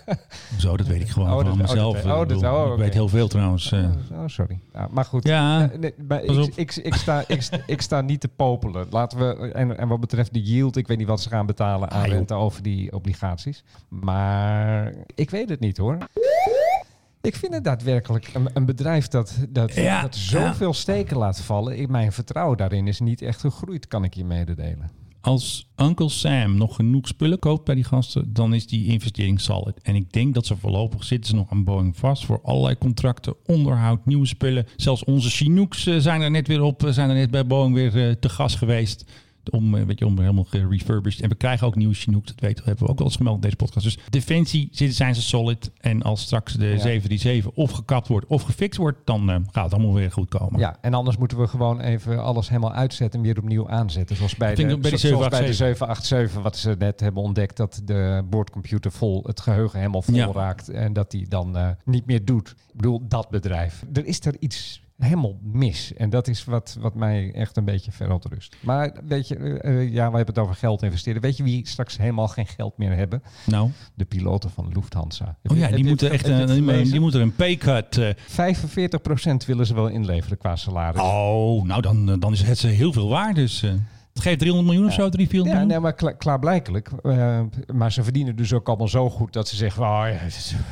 zo 0.57 0.77
dat 0.77 0.87
weet 0.87 1.01
ik 1.01 1.09
gewoon 1.09 1.29
Oh, 1.29 1.35
van 1.35 1.43
dat- 1.45 1.53
oh, 1.53 1.59
mezelf. 1.59 1.95
oh, 2.05 2.21
Ik 2.21 2.29
dat- 2.29 2.43
oh, 2.43 2.65
Ik 2.65 2.71
oké. 2.71 2.75
weet 2.81 2.93
heel 2.93 3.07
veel 3.07 3.27
trouwens. 3.27 3.71
eh. 3.71 3.89
Oh, 4.11 4.23
sorry. 4.25 4.59
Ja, 4.73 4.87
maar 4.91 5.05
goed. 5.05 5.23
Ja, 5.27 5.69
Eh, 5.71 5.79
nee, 5.79 5.93
maar 6.07 6.19
pas 6.21 6.47
ik, 6.47 6.55
ik, 6.55 6.75
ik, 6.75 6.93
sta, 6.93 7.23
ik, 7.67 7.81
sta- 7.81 8.01
niet 8.01 8.19
te 8.21 8.27
popelen. 8.27 8.87
Laten 8.89 9.17
we, 9.17 9.51
en, 9.51 9.77
en 9.77 9.87
wat 9.87 9.99
betreft 9.99 10.33
de 10.33 10.41
yield, 10.41 10.75
ik 10.77 10.87
weet 10.87 10.97
niet 10.97 11.07
wat 11.07 11.21
ze 11.21 11.29
gaan 11.29 11.45
betalen 11.45 11.91
aan 11.91 12.01
Ah, 12.03 12.07
rente 12.09 12.33
over 12.33 12.63
die 12.63 12.93
obligaties. 12.93 13.63
Maar 13.87 14.93
ik 15.15 15.29
weet 15.29 15.49
het 15.49 15.59
niet 15.59 15.77
hoor. 15.77 15.97
Ik 17.29 17.35
vind 17.35 17.53
het 17.53 17.63
daadwerkelijk 17.63 18.29
een, 18.33 18.49
een 18.53 18.65
bedrijf 18.65 19.07
dat, 19.07 19.37
dat, 19.49 19.73
Ja, 19.73 20.01
dat 20.01 20.15
zoveel 20.15 20.73
steken 20.73 21.17
laat 21.17 21.41
vallen. 21.41 21.79
Ik, 21.79 21.89
mijn 21.89 22.11
vertrouwen 22.11 22.57
daarin 22.57 22.87
is 22.87 22.99
niet 22.99 23.21
echt 23.21 23.39
gegroeid, 23.39 23.87
kan 23.87 24.03
ik 24.03 24.13
je 24.13 24.25
mededelen. 24.25 24.91
Als 25.21 25.69
Uncle 25.77 26.09
Sam 26.09 26.57
nog 26.57 26.75
genoeg 26.75 27.07
spullen 27.07 27.39
koopt 27.39 27.65
bij 27.65 27.75
die 27.75 27.83
gasten, 27.83 28.33
dan 28.33 28.53
is 28.53 28.67
die 28.67 28.85
investering 28.85 29.41
solid. 29.41 29.81
En 29.81 29.95
ik 29.95 30.11
denk 30.11 30.33
dat 30.33 30.45
ze 30.45 30.57
voorlopig 30.57 31.03
zitten 31.03 31.29
ze 31.29 31.35
nog 31.35 31.51
aan 31.51 31.63
Boeing 31.63 31.97
vast 31.97 32.25
voor 32.25 32.41
allerlei 32.43 32.77
contracten, 32.77 33.35
onderhoud, 33.45 34.05
nieuwe 34.05 34.25
spullen. 34.25 34.65
Zelfs 34.75 35.03
onze 35.03 35.29
Chinooks 35.29 35.85
eh, 35.85 35.97
zijn 35.97 36.21
er 36.21 36.31
net 36.31 36.47
weer 36.47 36.61
op, 36.61 36.83
eh, 36.83 36.91
zijn 36.91 37.09
er 37.09 37.15
net 37.15 37.31
bij 37.31 37.47
Boeing 37.47 37.73
weer 37.73 38.07
eh, 38.07 38.15
te 38.15 38.29
gast 38.29 38.55
geweest. 38.55 39.05
Om, 39.49 39.75
eh, 39.75 39.83
weet 39.83 39.99
je, 39.99 40.05
om 40.05 40.19
helemaal 40.19 40.43
gerefurbished. 40.43 41.21
En 41.21 41.29
we 41.29 41.35
krijgen 41.35 41.67
ook 41.67 41.75
nieuwe 41.75 41.93
Chinooks, 41.93 42.27
dat 42.27 42.39
weten 42.39 42.63
we, 42.63 42.69
hebben 42.69 42.85
we 42.85 42.91
ook 42.91 42.97
wel 42.97 43.07
eens 43.07 43.15
gemeld 43.15 43.35
in 43.35 43.41
deze 43.41 43.55
podcast. 43.55 43.85
Dus 43.85 43.97
defensie 44.09 44.67
zitten, 44.71 44.95
zijn 44.95 45.15
ze 45.15 45.21
solid. 45.21 45.71
En 45.79 46.01
als 46.01 46.21
straks 46.21 46.53
de 46.53 46.77
737 46.77 47.51
of 47.51 47.71
gekapt 47.71 48.07
wordt 48.07 48.25
of 48.25 48.41
gefixt 48.41 48.79
wordt, 48.79 48.97
dan 49.03 49.29
eh, 49.29 49.35
gaat 49.51 49.63
het 49.63 49.73
allemaal 49.73 49.93
weer 49.93 50.11
goed 50.11 50.29
komen. 50.29 50.59
Ja, 50.59 50.77
en 50.81 50.93
anders 50.93 51.17
moeten 51.17 51.37
we 51.39 51.47
gewoon 51.47 51.79
even 51.79 52.23
alles 52.23 52.49
helemaal 52.49 52.73
uitzetten 52.73 53.19
en 53.19 53.25
weer 53.25 53.37
opnieuw 53.37 53.69
aanzetten. 53.69 54.15
Zoals 54.15 54.35
bij, 54.35 54.55
de, 54.55 54.77
bij 54.77 54.89
die 54.89 54.97
zoals 54.97 55.27
bij 55.27 55.45
de 55.45 55.53
787. 55.53 56.05
787, 56.05 56.41
wat 56.41 56.57
ze 56.57 56.75
net 56.77 56.99
hebben 56.99 57.23
ontdekt, 57.23 57.57
dat 57.57 57.81
de 57.83 58.23
boordcomputer 58.29 58.91
vol, 58.91 59.23
het 59.25 59.39
geheugen 59.39 59.79
helemaal 59.79 60.01
vol 60.01 60.15
Ja. 60.15 60.31
raakt 60.31 60.69
en 60.69 60.93
dat 60.93 61.11
die 61.11 61.27
dan 61.27 61.57
eh, 61.57 61.69
niet 61.85 62.05
meer 62.05 62.25
doet. 62.25 62.49
Ik 62.49 62.75
bedoel, 62.75 63.01
dat 63.07 63.29
bedrijf. 63.29 63.83
Er 63.93 64.05
is 64.05 64.25
er 64.25 64.35
iets 64.39 64.81
helemaal 64.99 65.39
mis. 65.41 65.93
En 65.93 66.09
dat 66.09 66.27
is 66.27 66.45
wat, 66.45 66.77
wat 66.79 66.95
mij 66.95 67.31
echt 67.33 67.57
een 67.57 67.65
beetje 67.65 67.91
verontrust. 67.91 68.55
Maar 68.59 68.95
weet 69.07 69.27
je, 69.27 69.35
eh, 69.35 69.81
eh, 69.81 69.93
ja, 69.93 70.09
we 70.09 70.15
hebben 70.15 70.35
het 70.35 70.37
over 70.43 70.55
geld 70.55 70.83
investeren. 70.83 71.21
Weet 71.21 71.37
je 71.37 71.43
wie 71.43 71.67
straks 71.67 71.97
helemaal 71.97 72.27
geen 72.27 72.47
geld 72.47 72.77
meer 72.77 72.95
hebben? 72.95 73.23
Nou, 73.45 73.69
De 73.95 74.05
piloten 74.05 74.49
van 74.49 74.71
Lufthansa. 74.73 75.37
Oh 75.43 75.57
ja, 75.57 75.67
heb 75.67 75.75
die 75.75 75.85
moeten 75.85 76.11
echt 76.11 76.27
een, 76.27 76.83
die, 76.91 76.99
moeten 76.99 77.21
een 77.21 77.35
paycut. 77.35 77.97
eh 77.97 78.09
45% 78.15 79.45
willen 79.45 79.65
ze 79.65 79.73
wel 79.73 79.87
inleveren 79.87 80.37
qua 80.37 80.55
salaris. 80.55 81.01
Oh, 81.01 81.63
nou 81.63 81.81
dan, 81.81 82.09
eh, 82.11 82.15
dan 82.19 82.33
is 82.33 82.41
het 82.41 82.57
ze 82.57 82.67
heel 82.67 82.93
veel 82.93 83.09
waard. 83.09 83.35
Dus 83.35 83.63
eh, 83.63 83.71
het 84.19 84.27
geeft 84.27 84.39
300 84.39 84.69
miljoen 84.69 84.87
of 84.89 84.93
zo, 84.95 85.09
3, 85.09 85.27
400 85.29 85.59
Ja, 85.61 85.67
nee, 85.67 85.79
maar 85.79 85.93
kla- 85.93 86.11
klaarblijkelijk. 86.11 86.91
eh, 87.03 87.41
maar 87.73 87.91
ze 87.91 88.03
verdienen 88.03 88.35
dus 88.35 88.53
ook 88.53 88.67
allemaal 88.67 88.87
zo 88.87 89.09
goed 89.09 89.33
dat 89.33 89.47
ze 89.47 89.55
zeggen: 89.55 89.83
oh, 89.83 90.05
ja, 90.11 90.19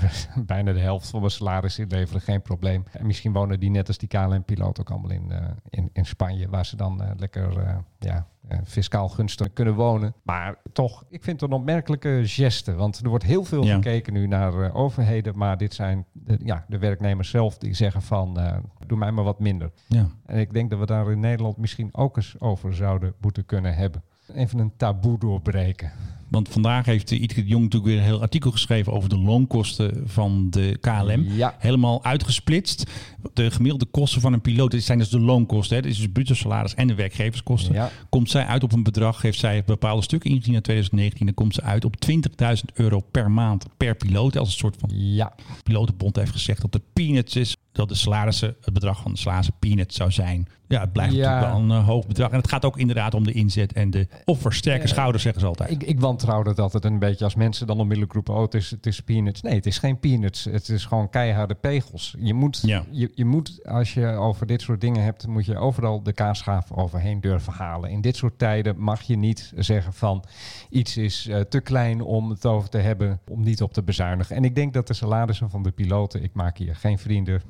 bijna 0.46 0.74
de 0.74 0.80
helft 0.80 1.10
van 1.10 1.20
mijn 1.20 1.32
salaris 1.32 1.80
inleveren, 1.80 2.22
geen 2.22 2.42
probleem. 2.42 2.84
En 2.92 3.06
misschien 3.06 3.34
wonen 3.34 3.60
die 3.60 3.70
net 3.70 3.88
als 3.88 3.98
die 3.98 4.08
KLM-piloot 4.08 4.80
ook 4.80 4.90
allemaal 4.90 5.12
in, 5.12 5.32
eh, 5.32 5.38
in, 5.70 5.90
in 5.94 6.06
Spanje, 6.06 6.50
waar 6.50 6.66
ze 6.66 6.76
dan 6.76 7.02
eh, 7.04 7.10
lekker 7.18 7.54
ja, 8.00 8.28
fiscaal 8.66 9.10
gunstig 9.10 9.54
kunnen 9.54 9.74
wonen. 9.74 10.14
Maar 10.24 10.56
toch, 10.74 11.04
ik 11.10 11.24
vind 11.24 11.42
het 11.42 11.50
een 11.50 11.56
opmerkelijke 11.58 12.22
geste. 12.24 12.76
Want 12.76 13.00
er 13.00 13.10
wordt 13.10 13.24
heel 13.24 13.44
veel 13.44 13.64
Ja. 13.64 13.76
gekeken 13.76 14.14
nu 14.14 14.28
naar 14.28 14.62
eh, 14.62 14.76
overheden. 14.76 15.38
Maar 15.38 15.58
dit 15.58 15.74
zijn 15.74 16.06
de, 16.12 16.40
ja, 16.44 16.66
de 16.68 16.78
werknemers 16.78 17.30
zelf 17.30 17.58
die 17.58 17.74
zeggen: 17.74 18.02
van 18.02 18.40
eh, 18.40 18.58
doe 18.88 18.98
mij 18.98 19.12
maar 19.12 19.24
wat 19.24 19.40
minder. 19.40 19.72
Ja. 19.88 20.08
En 20.26 20.40
ik 20.40 20.54
denk 20.54 20.70
dat 20.70 20.80
we 20.80 20.86
daar 20.86 21.12
in 21.12 21.20
Nederland 21.20 21.58
misschien 21.58 21.90
ook 21.92 22.18
eens 22.18 22.36
over 22.40 22.76
zouden 22.76 23.14
moeten 23.22 23.46
kunnen 23.46 23.76
hebben. 23.76 24.04
Even 24.34 24.60
een 24.60 24.74
taboe 24.78 25.20
doorbreken. 25.20 25.92
Want 26.30 26.50
vandaag 26.50 26.86
heeft 26.86 27.12
uh, 27.12 27.22
Ietke 27.22 27.42
de 27.42 27.48
Jong 27.48 27.64
natuurlijk 27.64 27.92
weer 27.92 28.00
een 28.00 28.08
heel 28.08 28.22
artikel 28.22 28.52
geschreven 28.52 28.94
over 28.94 29.10
de 29.10 29.18
loonkosten 29.18 30.04
van 30.06 30.48
de 30.50 30.78
KLM. 30.82 31.26
Ja. 31.30 31.56
Helemaal 31.60 32.04
uitgesplitst. 32.04 32.92
De 33.34 33.52
gemiddelde 33.52 33.86
kosten 33.86 34.22
van 34.22 34.34
een 34.34 34.42
piloot, 34.42 34.72
dit 34.72 34.84
zijn 34.84 34.98
dus 34.98 35.10
de 35.10 35.20
loonkosten. 35.20 35.76
Hè. 35.76 35.82
Dit 35.82 35.92
is 35.92 35.98
dus 35.98 36.12
bruto 36.12 36.34
salaris 36.34 36.76
en 36.76 36.88
de 36.88 36.96
werkgeverskosten. 36.96 37.74
Ja. 37.74 37.92
Komt 38.10 38.30
zij 38.30 38.46
uit 38.46 38.64
op 38.64 38.72
een 38.72 38.84
bedrag, 38.84 39.22
heeft 39.22 39.40
zij 39.40 39.64
bepaalde 39.64 40.02
stukken 40.02 40.30
ingezien 40.30 40.56
in 40.56 40.62
2019. 40.62 41.26
Dan 41.26 41.36
komt 41.36 41.54
ze 41.54 41.62
uit 41.62 41.86
op 41.86 41.96
20.000 42.12 42.74
euro 42.74 43.00
per 43.00 43.32
maand 43.32 43.66
per 43.78 43.96
piloot. 43.96 44.38
Als 44.38 44.48
een 44.48 44.58
soort 44.58 44.76
van 44.80 44.90
Ja, 44.94 45.36
pilotenbond 45.64 46.16
heeft 46.16 46.32
gezegd 46.32 46.62
dat 46.62 46.72
de 46.72 46.82
peanuts 46.94 47.36
is. 47.36 47.56
Dat 47.72 47.90
de 47.90 47.96
salarissen, 47.96 48.56
het 48.62 48.74
bedrag 48.74 49.02
van 49.02 49.12
de 49.12 49.18
salarissen 49.18 49.54
peanuts 49.60 49.96
zou 49.96 50.12
zijn. 50.12 50.48
Ja, 50.68 50.82
het 50.82 50.92
blijft 50.92 51.14
Ja. 51.14 51.30
natuurlijk 51.30 51.54
wel 51.54 51.62
een 51.78 51.82
eh, 51.82 51.88
hoog 51.88 52.08
bedrag. 52.08 52.32
En 52.32 52.38
het 52.38 52.48
gaat 52.50 52.66
ook 52.66 52.78
inderdaad 52.78 53.14
om 53.14 53.24
de 53.24 53.32
inzet 53.32 53.74
en 53.74 53.90
de 53.90 54.08
offer. 54.26 54.54
Sterke 54.54 54.88
schouders 54.88 55.24
zeggen 55.24 55.42
ze 55.42 55.48
altijd. 55.48 55.72
ik, 55.72 55.84
ik 55.84 56.00
wantrouw 56.00 56.44
dat 56.44 56.60
altijd 56.60 56.86
een 56.86 57.00
beetje 57.00 57.24
als 57.24 57.36
mensen 57.36 57.68
dan 57.68 57.80
onmiddellijk 57.80 58.14
roepen: 58.14 58.34
Oh, 58.34 58.42
het 58.42 58.54
is, 58.54 58.72
het 58.72 58.86
is 58.86 59.00
peanuts. 59.02 59.42
Nee, 59.42 59.56
het 59.56 59.66
is 59.66 59.78
geen 59.78 60.00
peanuts. 60.00 60.44
Het 60.44 60.70
is 60.70 60.86
gewoon 60.86 61.10
keiharde 61.10 61.54
pegels. 61.56 62.16
Je 62.20 62.34
moet, 62.34 62.62
Ja. 62.66 62.84
je, 62.92 63.12
je 63.16 63.26
moet, 63.26 63.66
als 63.68 63.94
je 63.94 64.08
over 64.08 64.46
dit 64.48 64.62
soort 64.62 64.82
dingen 64.82 65.04
hebt, 65.04 65.28
moet 65.28 65.46
je 65.46 65.58
overal 65.58 66.04
de 66.04 66.14
kaasschaaf 66.14 66.72
overheen 66.72 67.22
durven 67.22 67.54
halen. 67.54 67.90
In 67.90 68.02
dit 68.02 68.16
soort 68.16 68.38
tijden 68.40 68.80
mag 68.80 69.02
je 69.02 69.18
niet 69.18 69.54
zeggen 69.56 69.94
van 69.94 70.24
iets 70.70 70.98
is 70.98 71.28
eh, 71.28 71.40
te 71.40 71.60
klein 71.60 72.02
om 72.02 72.30
het 72.30 72.46
over 72.46 72.70
te 72.70 72.78
hebben, 72.78 73.20
om 73.30 73.44
niet 73.44 73.62
op 73.62 73.74
te 73.74 73.84
bezuinigen. 73.84 74.36
En 74.36 74.44
ik 74.44 74.56
denk 74.56 74.74
dat 74.74 74.88
de 74.88 74.94
salarissen 74.94 75.50
van 75.50 75.64
de 75.64 75.72
piloten, 75.72 76.24
ik 76.24 76.34
maak 76.34 76.58
hier 76.58 76.76
geen 76.76 76.98
vrienden, 76.98 77.42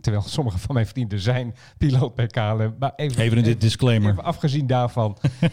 terwijl 0.00 0.24
sommige 0.24 0.58
van 0.58 0.74
mijn 0.74 0.86
vrienden 0.86 1.20
zijn 1.20 1.54
piloot 1.78 2.14
bij 2.14 2.26
KLM. 2.26 2.74
Maar 2.78 2.92
even, 2.96 3.22
Even 3.22 3.46
een 3.46 3.58
disclaimer. 3.58 4.10
Even 4.10 4.24
afgezien 4.24 4.66
daarvan. 4.66 5.16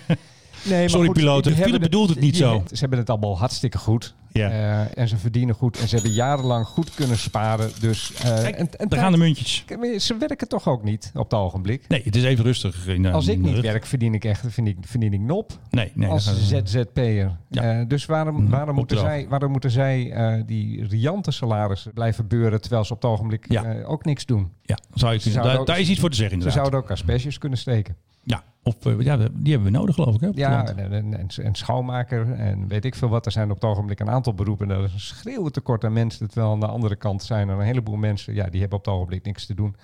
Nee, 0.66 0.80
maar 0.80 0.90
Sorry, 0.90 1.10
piloten. 1.12 1.52
hebben 1.52 1.64
Philip 1.64 1.82
bedoelt 1.82 2.10
het 2.10 2.20
niet 2.20 2.38
zo. 2.38 2.64
Ze 2.72 2.80
hebben 2.80 3.00
het 3.00 3.10
allemaal 3.10 3.38
hartstikke 3.38 3.78
goed. 3.78 4.16
Ja. 4.34 4.50
Eh, 4.50 4.98
en 4.98 5.08
ze 5.08 5.18
verdienen 5.18 5.56
goed. 5.56 5.80
En 5.80 5.88
ze 5.88 5.96
hebben 5.96 6.14
jarenlang 6.14 6.66
goed 6.66 6.94
kunnen 6.94 7.18
sparen. 7.18 7.72
Dus, 7.80 8.14
eh, 8.14 8.22
Kijk, 8.22 8.56
en, 8.56 8.70
en 8.80 8.88
daar 8.90 9.00
gaan 9.00 9.12
de 9.12 9.18
muntjes. 9.18 9.66
Ze 9.98 10.18
werken 10.18 10.48
toch 10.48 10.68
ook 10.68 10.84
niet 10.84 11.12
op 11.14 11.24
het 11.32 11.40
ogenblik. 11.40 11.88
Nee, 11.88 12.02
het 12.04 12.16
is 12.16 12.24
even 12.24 12.44
rustig. 12.44 12.88
In, 12.88 13.06
eh, 13.06 13.14
Als 13.14 13.28
ik 13.28 13.38
niet 13.40 13.60
werk, 13.60 13.86
verdien 13.86 14.14
ik 14.14 14.26
echt 14.26 14.40
verdien 14.40 14.68
ik, 14.68 14.78
verdien 14.82 15.14
ik 15.14 15.20
nop. 15.20 15.52
Nee, 15.70 15.92
nee. 15.96 16.10
als 16.10 16.48
ZZP'er. 16.48 17.38
Ja. 17.50 17.80
Eh, 17.80 17.88
dus 17.88 18.06
waarom, 18.06 18.50
waarom, 18.50 18.76
moeten 18.76 18.98
zij, 18.98 19.26
waarom 19.30 19.52
moeten 19.52 19.72
zij 19.72 20.12
eh, 20.12 20.42
die 20.46 20.88
riante 20.88 21.32
salarissen 21.32 21.94
blijven 21.94 22.28
beuren... 22.28 22.62
terwijl 22.62 22.86
ze 22.86 22.94
op 22.94 23.02
het 23.02 23.12
ogenblik 23.12 23.46
Ja. 23.52 23.64
eh, 23.64 23.90
ook 23.90 24.06
niks 24.06 24.26
doen? 24.26 24.52
Ja, 24.62 24.78
zou 24.94 25.20
Ze 25.20 25.32
Daar, 25.32 25.60
ook- 25.60 25.68
daar 25.68 25.80
is 25.80 25.90
iets 25.90 26.00
voor 26.00 26.10
te 26.10 26.16
zeggen 26.16 26.42
Ze 26.42 26.44
inderdaad. 26.48 26.68
zouden 26.72 26.80
ook 26.90 26.92
asperges 26.92 27.38
kunnen 27.38 27.58
steken. 27.58 27.96
Ja, 28.24 28.44
Of 28.64 28.86
eh, 28.86 29.00
ja, 29.00 29.18
die 29.18 29.54
hebben 29.54 29.72
we 29.72 29.78
nodig, 29.78 29.96
geloof 29.96 30.16
ik. 30.16 30.22
Hè, 30.22 30.30
Ja, 30.34 30.66
en, 30.66 31.14
en, 31.14 31.28
en, 31.44 31.56
schoonmaker 31.56 32.34
en 32.34 32.68
weet 32.68 32.86
ik 32.86 32.96
veel 32.96 33.10
wat. 33.10 33.26
Er 33.26 33.32
zijn 33.32 33.50
op 33.50 33.56
het 33.56 33.70
ogenblik 33.70 34.00
een 34.00 34.10
aantal 34.10 34.34
beroepen. 34.34 34.70
Er 34.70 34.84
is 34.84 34.94
een 34.94 35.00
schreeuwend 35.00 35.54
tekort 35.54 35.84
aan 35.84 35.94
mensen. 35.94 36.28
Terwijl 36.30 36.52
aan 36.52 36.60
de 36.60 36.68
andere 36.68 36.96
kant 36.96 37.24
zijn 37.24 37.50
er 37.50 37.60
een 37.60 37.66
heleboel 37.66 37.96
mensen... 37.96 38.34
ja, 38.34 38.50
die 38.50 38.60
hebben 38.60 38.78
op 38.78 38.86
het 38.86 38.94
ogenblik 38.94 39.26
niks 39.26 39.46
te 39.46 39.54
doen. 39.54 39.76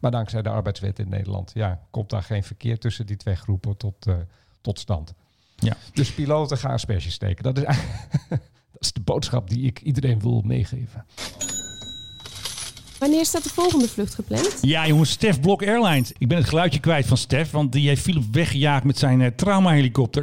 Maar 0.00 0.10
dankzij 0.10 0.42
de 0.42 0.48
arbeidswet 0.48 0.98
in 0.98 1.08
Nederland... 1.08 1.50
ja, 1.54 1.80
komt 1.90 2.10
daar 2.10 2.22
geen 2.22 2.42
verkeer 2.42 2.78
tussen 2.78 3.06
die 3.06 3.16
twee 3.16 3.36
groepen 3.36 3.76
tot, 3.76 4.06
eh, 4.06 4.14
tot 4.60 4.78
stand. 4.78 5.14
Ja. 5.56 5.76
Dus 5.92 6.12
piloten 6.12 6.58
gaan 6.58 6.72
asperges 6.72 7.14
steken. 7.14 7.42
Dat 7.42 7.58
is, 7.58 7.64
dat 8.28 8.40
is 8.78 8.92
de 8.92 9.00
boodschap 9.00 9.50
die 9.50 9.66
ik 9.66 9.80
iedereen 9.80 10.20
wil 10.20 10.42
meegeven. 10.44 11.04
Wanneer 13.02 13.24
staat 13.24 13.42
de 13.44 13.50
volgende 13.50 13.88
vlucht 13.88 14.14
gepland? 14.14 14.58
Ja, 14.60 14.86
jongens, 14.86 15.10
Stef 15.10 15.40
Blok 15.40 15.62
Airlines. 15.66 16.12
Ik 16.18 16.28
ben 16.28 16.38
het 16.38 16.48
geluidje 16.48 16.80
kwijt 16.80 17.06
van 17.06 17.16
Stef, 17.16 17.50
want 17.50 17.72
die 17.72 17.88
heeft 17.88 18.02
Philip 18.02 18.22
weggejaagd 18.32 18.84
met 18.84 18.98
zijn 18.98 19.20
eh, 19.20 19.30
traumahelikopter. 19.36 20.22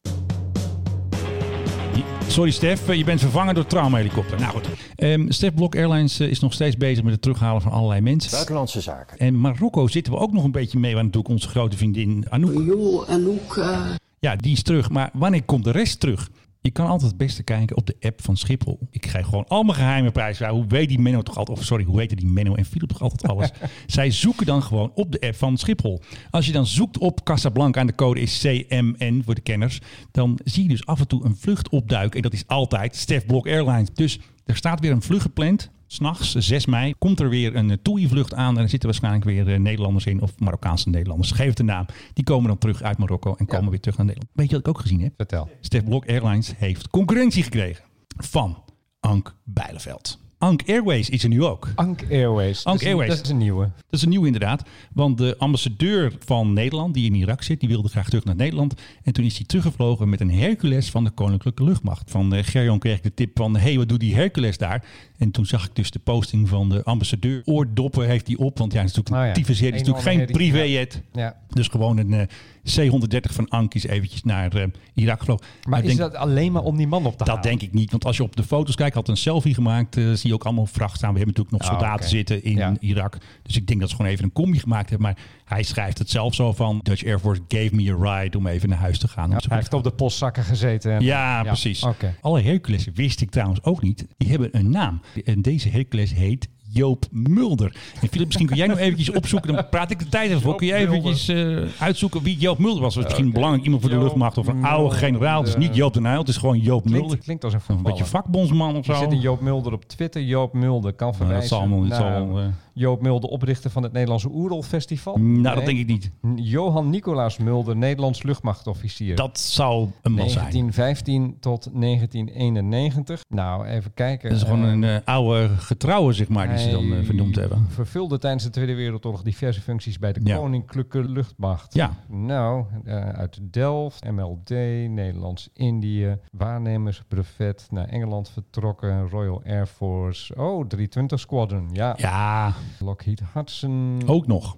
Sorry 2.28 2.52
Stef, 2.52 2.90
eh, 2.90 2.96
je 2.98 3.04
bent 3.04 3.20
vervangen 3.20 3.56
door 3.56 3.66
traumahelikopter. 3.66 4.40
Nou 4.40 4.52
goed, 4.52 4.68
Ehm 4.96 5.30
Stef 5.32 5.54
Blok 5.54 5.76
Airlines 5.76 6.20
eh, 6.20 6.30
is 6.30 6.40
nog 6.40 6.54
steeds 6.54 6.78
bezig 6.78 7.04
met 7.04 7.14
het 7.14 7.22
terughalen 7.22 7.62
van 7.62 7.72
allerlei 7.72 8.02
mensen. 8.02 8.32
Buitenlandse 8.32 8.82
zaken. 8.82 9.18
En 9.18 9.40
Marokko 9.40 9.88
zitten 9.88 10.14
we 10.14 10.20
ook 10.20 10.32
nog 10.34 10.44
een 10.44 10.52
beetje 10.52 10.80
mee, 10.80 10.94
want 10.94 11.06
natuurlijk 11.06 11.34
onze 11.34 11.48
grote 11.48 11.78
vriendin 11.78 12.26
Anouk. 12.30 12.66
Jo, 12.66 13.06
Anouk. 13.08 13.58
eh, 13.58 13.80
Ja, 14.20 14.36
die 14.36 14.52
is 14.52 14.64
terug. 14.64 14.90
Maar 14.90 15.10
wanneer 15.14 15.44
komt 15.44 15.64
de 15.64 15.72
rest 15.72 16.00
terug? 16.00 16.30
Je 16.70 16.76
kan 16.76 16.88
altijd 16.88 17.10
het 17.10 17.20
beste 17.20 17.44
kijken 17.44 17.78
op 17.78 17.86
de 17.86 17.96
app 18.00 18.24
van 18.24 18.38
Schiphol. 18.38 18.80
Ik 18.92 19.06
geef 19.06 19.26
gewoon 19.26 19.48
al 19.48 19.64
mijn 19.64 19.78
geheime 19.78 20.12
prijzen. 20.12 20.46
Ja, 20.46 20.52
hoe 20.52 20.66
weet 20.68 20.88
die 20.90 21.00
Menno 21.00 21.22
toch 21.22 21.38
altijd... 21.38 21.58
Of 21.58 21.64
sorry, 21.64 21.84
hoe 21.84 21.96
weten 21.96 22.18
die 22.18 22.28
Menno 22.28 22.56
en 22.56 22.66
Philip 22.66 22.90
toch 22.90 23.02
altijd 23.02 23.32
alles? 23.32 23.50
Zij 23.88 24.12
zoeken 24.12 24.46
dan 24.46 24.64
gewoon 24.64 24.92
op 24.96 25.12
de 25.12 25.20
app 25.20 25.36
van 25.36 25.58
Schiphol. 25.58 26.02
Als 26.30 26.46
je 26.46 26.52
dan 26.52 26.66
zoekt 26.66 26.98
op 26.98 27.24
Casablanca 27.24 27.80
en 27.80 27.88
de 27.88 27.96
code 27.96 28.20
is 28.20 28.40
CMN 28.40 29.22
voor 29.26 29.36
de 29.36 29.42
kenners... 29.42 29.80
dan 30.12 30.40
zie 30.44 30.64
je 30.64 30.70
dus 30.70 30.86
af 30.86 31.00
en 31.00 31.08
toe 31.08 31.26
een 31.26 31.36
vlucht 31.36 31.70
opduiken. 31.70 32.16
En 32.16 32.22
dat 32.22 32.34
is 32.34 32.48
altijd 32.48 32.96
Stef 32.96 33.26
Blok 33.26 33.48
Airlines. 33.48 33.90
Dus 33.94 34.20
er 34.46 34.56
staat 34.56 34.80
weer 34.80 34.92
een 34.92 35.02
vlucht 35.02 35.22
gepland. 35.22 35.72
S'nachts, 35.92 36.32
6 36.36 36.66
mei, 36.66 36.94
komt 36.98 37.20
er 37.20 37.30
weer 37.30 37.56
een 37.56 37.80
TUI-vlucht 37.82 38.34
aan. 38.34 38.56
En 38.58 38.64
er 38.64 38.70
zitten 38.70 38.90
waarschijnlijk 38.90 39.24
weer 39.26 39.54
eh, 39.54 39.60
Nederlanders 39.60 40.06
in. 40.06 40.22
Of 40.22 40.40
Marokkaanse 40.40 40.90
Nederlanders. 40.90 41.32
Geef 41.32 41.48
het 41.48 41.58
de 41.58 41.64
naam. 41.64 41.86
Die 42.14 42.24
komen 42.24 42.48
dan 42.48 42.58
terug 42.58 42.82
uit 42.82 42.98
Marokko 42.98 43.36
en 43.36 43.46
komen 43.46 43.70
weer 43.70 43.80
terug 43.80 43.98
naar 43.98 44.06
Nederland. 44.06 44.36
Weet 44.36 44.50
je 44.50 44.56
wat 44.56 44.62
ik 44.68 44.68
ook 44.68 44.80
gezien 44.80 45.02
heb? 45.02 45.14
Vertel. 45.18 45.50
Stef 45.62 45.84
Blok 45.84 46.08
Airlines 46.08 46.54
heeft 46.58 46.88
concurrentie 46.90 47.44
gekregen 47.44 47.84
van 48.18 48.64
Ank 49.00 49.36
Bijleveld. 49.44 50.20
Ank 50.38 50.62
Airways 50.68 51.10
is 51.10 51.24
er 51.24 51.30
nu 51.30 51.44
ook. 51.44 51.68
Ank 51.76 52.04
Airways. 52.12 52.66
Ank 52.66 52.66
Dat 52.66 52.76
is 52.76 52.82
een- 52.82 52.88
Airways. 52.88 53.16
Dat 53.18 53.26
is 53.26 53.32
een 53.32 53.38
nieuwe. 53.38 53.64
Dat 53.76 54.00
is 54.00 54.02
een 54.02 54.10
nieuw 54.10 54.24
inderdaad. 54.26 54.64
Want 54.94 55.18
de 55.18 55.36
ambassadeur 55.38 56.14
van 56.26 56.54
Nederland, 56.54 56.94
die 56.94 57.06
in 57.06 57.14
Irak 57.16 57.42
zit, 57.44 57.60
die 57.60 57.70
wilde 57.70 57.90
graag 57.90 58.10
terug 58.10 58.24
naar 58.24 58.36
Nederland. 58.36 58.74
En 59.04 59.14
toen 59.14 59.26
is 59.26 59.36
hij 59.38 59.46
teruggevlogen 59.46 60.10
met 60.10 60.22
een 60.22 60.32
Hercules 60.32 60.90
van 60.90 61.04
de 61.04 61.10
Koninklijke 61.10 61.64
Luchtmacht. 61.64 62.12
Van 62.12 62.36
uh, 62.36 62.44
Gerjon 62.44 62.80
kreeg 62.80 62.98
ik 62.98 63.04
de 63.04 63.14
tip 63.14 63.38
van, 63.38 63.56
hé, 63.56 63.62
hey, 63.62 63.78
wat 63.78 63.90
doet 63.90 64.00
die 64.00 64.16
Hercules 64.16 64.58
daar? 64.58 64.84
En 65.20 65.32
toen 65.32 65.46
zag 65.46 65.66
ik 65.66 65.76
dus 65.76 65.92
de 65.92 66.00
posting 66.00 66.50
van 66.50 66.70
de 66.70 66.84
ambassadeur. 66.84 67.42
Oordoppen 67.46 68.08
heeft 68.08 68.28
hij 68.28 68.36
op, 68.36 68.58
want 68.58 68.74
ja, 68.74 68.80
het 68.80 68.90
is 68.90 68.96
natuurlijk 68.96 69.10
Nou 69.10 69.22
een 69.22 69.28
ja, 69.28 69.34
tyfus 69.34 69.60
Het 69.60 69.74
is 69.76 69.88
natuurlijk 69.88 70.06
geen 70.18 70.26
privéjet. 70.26 71.02
Ja. 71.14 71.36
Dus 71.50 71.68
gewoon 71.68 71.98
een 71.98 72.14
eh, 72.14 72.22
C-130 72.64 73.34
van 73.34 73.48
Ank 73.50 73.74
is 73.74 73.84
eventjes 73.86 74.24
naar 74.24 74.54
eh, 74.54 74.64
Irak 74.94 75.20
gevlogen. 75.20 75.46
Maar 75.70 75.80
ik 75.80 75.86
is 75.86 75.96
denk- 75.96 76.12
dat 76.12 76.22
alleen 76.22 76.52
maar 76.52 76.64
om 76.64 76.78
die 76.78 76.88
man 76.88 77.06
op 77.06 77.12
te 77.12 77.18
dat 77.18 77.28
halen? 77.28 77.44
denk 77.44 77.62
ik 77.62 77.74
niet. 77.74 77.92
Want 77.92 78.06
als 78.06 78.18
je 78.18 78.24
op 78.24 78.36
de 78.36 78.44
foto's 78.44 78.76
kijkt, 78.76 78.96
had 78.96 79.08
een 79.08 79.18
selfie 79.18 79.54
gemaakt. 79.54 79.98
eh, 79.98 80.04
zie 80.12 80.28
je 80.30 80.34
ook 80.34 80.44
allemaal 80.44 80.66
vracht 80.66 80.96
staan. 80.98 81.14
We 81.14 81.18
hebben 81.20 81.36
natuurlijk 81.38 81.64
nog 81.64 81.72
Ah, 81.74 81.80
soldaten 81.80 82.10
zitten 82.10 82.44
in 82.44 82.56
Ja. 82.58 82.74
Irak. 82.80 83.18
Dus 83.44 83.56
ik 83.56 83.68
denk 83.68 83.80
dat 83.80 83.90
ze 83.90 83.96
gewoon 83.96 84.12
even 84.12 84.24
een 84.24 84.32
combi 84.32 84.60
gemaakt 84.60 84.90
hebben. 84.90 85.08
Maar 85.08 85.18
hij 85.50 85.64
schrijft 85.64 85.98
het 85.98 86.10
zelf 86.10 86.36
zo 86.36 86.54
van... 86.54 86.80
Dutch 86.84 87.06
Air 87.06 87.20
Force 87.20 87.42
gave 87.48 87.76
me 87.76 87.92
a 88.06 88.20
ride 88.22 88.38
om 88.38 88.48
even 88.48 88.70
naar 88.70 88.78
huis 88.78 89.00
te 89.00 89.08
gaan. 89.08 89.30
Ja, 89.30 89.38
hij 89.48 89.58
heeft 89.58 89.74
op 89.74 89.84
de 89.84 89.92
postzakken 89.92 90.44
gezeten. 90.44 90.92
en- 90.92 91.04
Ja, 91.04 91.44
precies. 91.44 91.84
Alle 92.22 92.42
Hercules 92.42 92.88
wist 92.94 93.22
ik 93.22 93.30
trouwens 93.30 93.64
ook 93.64 93.82
niet. 93.82 94.06
Die 94.18 94.30
hebben 94.30 94.50
een 94.58 94.70
naam. 94.70 95.02
En 95.26 95.42
deze 95.42 95.70
Hercules 95.70 96.14
heet 96.14 96.50
Joop 96.72 97.06
Mulder. 97.12 97.76
En 98.02 98.08
Philip, 98.08 98.26
misschien 98.26 98.48
kun 98.48 98.56
jij 98.58 98.68
nog 98.68 98.78
eventjes 98.78 99.12
opzoeken. 99.12 99.54
Dan 99.54 99.70
praat 99.70 99.92
ik 99.92 100.00
de 100.00 100.08
tijd 100.10 100.30
even 100.30 100.42
voor. 100.42 100.56
Kun 100.56 100.68
jij 100.68 100.80
eventjes 100.88 101.28
eh, 101.28 101.58
uitzoeken 101.80 102.22
wie 102.24 102.38
Joop 102.38 102.58
Mulder 102.58 102.82
was? 102.82 102.96
Was 102.96 103.04
misschien 103.04 103.26
Oké. 103.26 103.34
belangrijk 103.34 103.64
iemand 103.64 103.82
voor 103.82 103.90
de 103.92 103.96
Joop 103.98 104.06
luchtmacht 104.08 104.38
of 104.38 104.48
een 104.48 104.64
oude 104.64 104.96
generaal. 104.96 105.40
Het 105.40 105.48
is 105.50 105.56
niet 105.56 105.76
Joop 105.76 105.94
de 105.94 106.02
Nijl, 106.02 106.20
het 106.20 106.28
is 106.28 106.38
gewoon 106.38 106.60
Joop 106.60 106.90
Mulder. 106.90 107.18
Klinkt, 107.18 107.44
als 107.44 107.54
een 107.54 107.60
Een 107.68 107.84
beetje 107.84 108.06
vakbondsman 108.06 108.76
of 108.76 108.88
Er 108.88 108.94
zo. 108.96 109.00
zit 109.02 109.12
een 109.12 109.20
Joop 109.20 109.42
Mulder 109.42 109.74
op 109.74 109.84
Twitter. 109.86 110.22
Joop 110.22 110.54
Mulder 110.54 110.94
kan 110.94 111.08
Nou, 111.08 111.18
verwijzen 111.20 111.50
dat 111.50 111.60
zal 111.60 112.08
allemaal 112.08 112.40
eh, 112.40 112.46
Joop 112.74 113.02
Mulder, 113.02 113.30
oprichter 113.30 113.70
van 113.72 113.84
het 113.84 113.92
Nederlandse 113.92 114.30
Oerol 114.32 114.62
Festival. 114.64 115.16
nou, 115.18 115.56
dat 115.56 115.66
denk 115.66 115.78
ik 115.80 115.88
niet. 115.88 116.12
Johan 116.36 116.90
Nicolaas 116.90 117.38
Mulder, 117.38 117.76
Nederlands 117.78 118.24
luchtmachtofficier. 118.24 119.16
Dat 119.16 119.40
zou 119.40 119.88
een 120.02 120.12
man 120.12 120.30
zijn. 120.30 120.40
1915 120.52 121.38
tot 121.40 121.70
1991. 121.74 123.22
Nou, 123.30 123.66
even 123.66 123.94
kijken. 123.94 124.30
Dat 124.30 124.38
is 124.38 124.44
gewoon 124.44 124.84
Eh, 124.84 124.94
een 124.94 125.06
oude 125.06 125.50
getrouwe, 125.58 126.14
zeg 126.14 126.28
maar, 126.30 126.48
ze 126.70 126.76
dan 126.76 126.94
eh, 126.98 127.06
vernoemd 127.06 127.36
hebben. 127.36 127.66
Vervulde 127.70 128.18
tijdens 128.18 128.44
de 128.44 128.50
Tweede 128.50 128.74
Wereldoorlog 128.74 129.22
diverse 129.22 129.62
functies 129.62 130.00
bij 130.00 130.14
de 130.14 130.20
Ja. 130.24 130.36
Koninklijke 130.36 131.04
Luchtmacht. 131.10 131.74
Ja. 131.74 131.94
Nou, 132.08 132.66
eh, 132.86 133.10
uit 133.10 133.40
Delft, 133.42 134.04
MLD, 134.12 134.50
Nederlands-Indië, 134.90 136.18
waarnemersbrevet 136.32 137.68
naar 137.72 137.86
Engeland 137.88 138.30
vertrokken, 138.30 139.10
Royal 139.10 139.42
Air 139.46 139.66
Force. 139.68 140.36
Oh, 140.36 140.68
320 140.68 141.20
Squadron, 141.20 141.70
ja. 141.74 141.94
Ja, 141.98 142.54
Lockheed 142.80 143.22
Hudson. 143.34 144.02
ook 144.06 144.28
nog. 144.28 144.56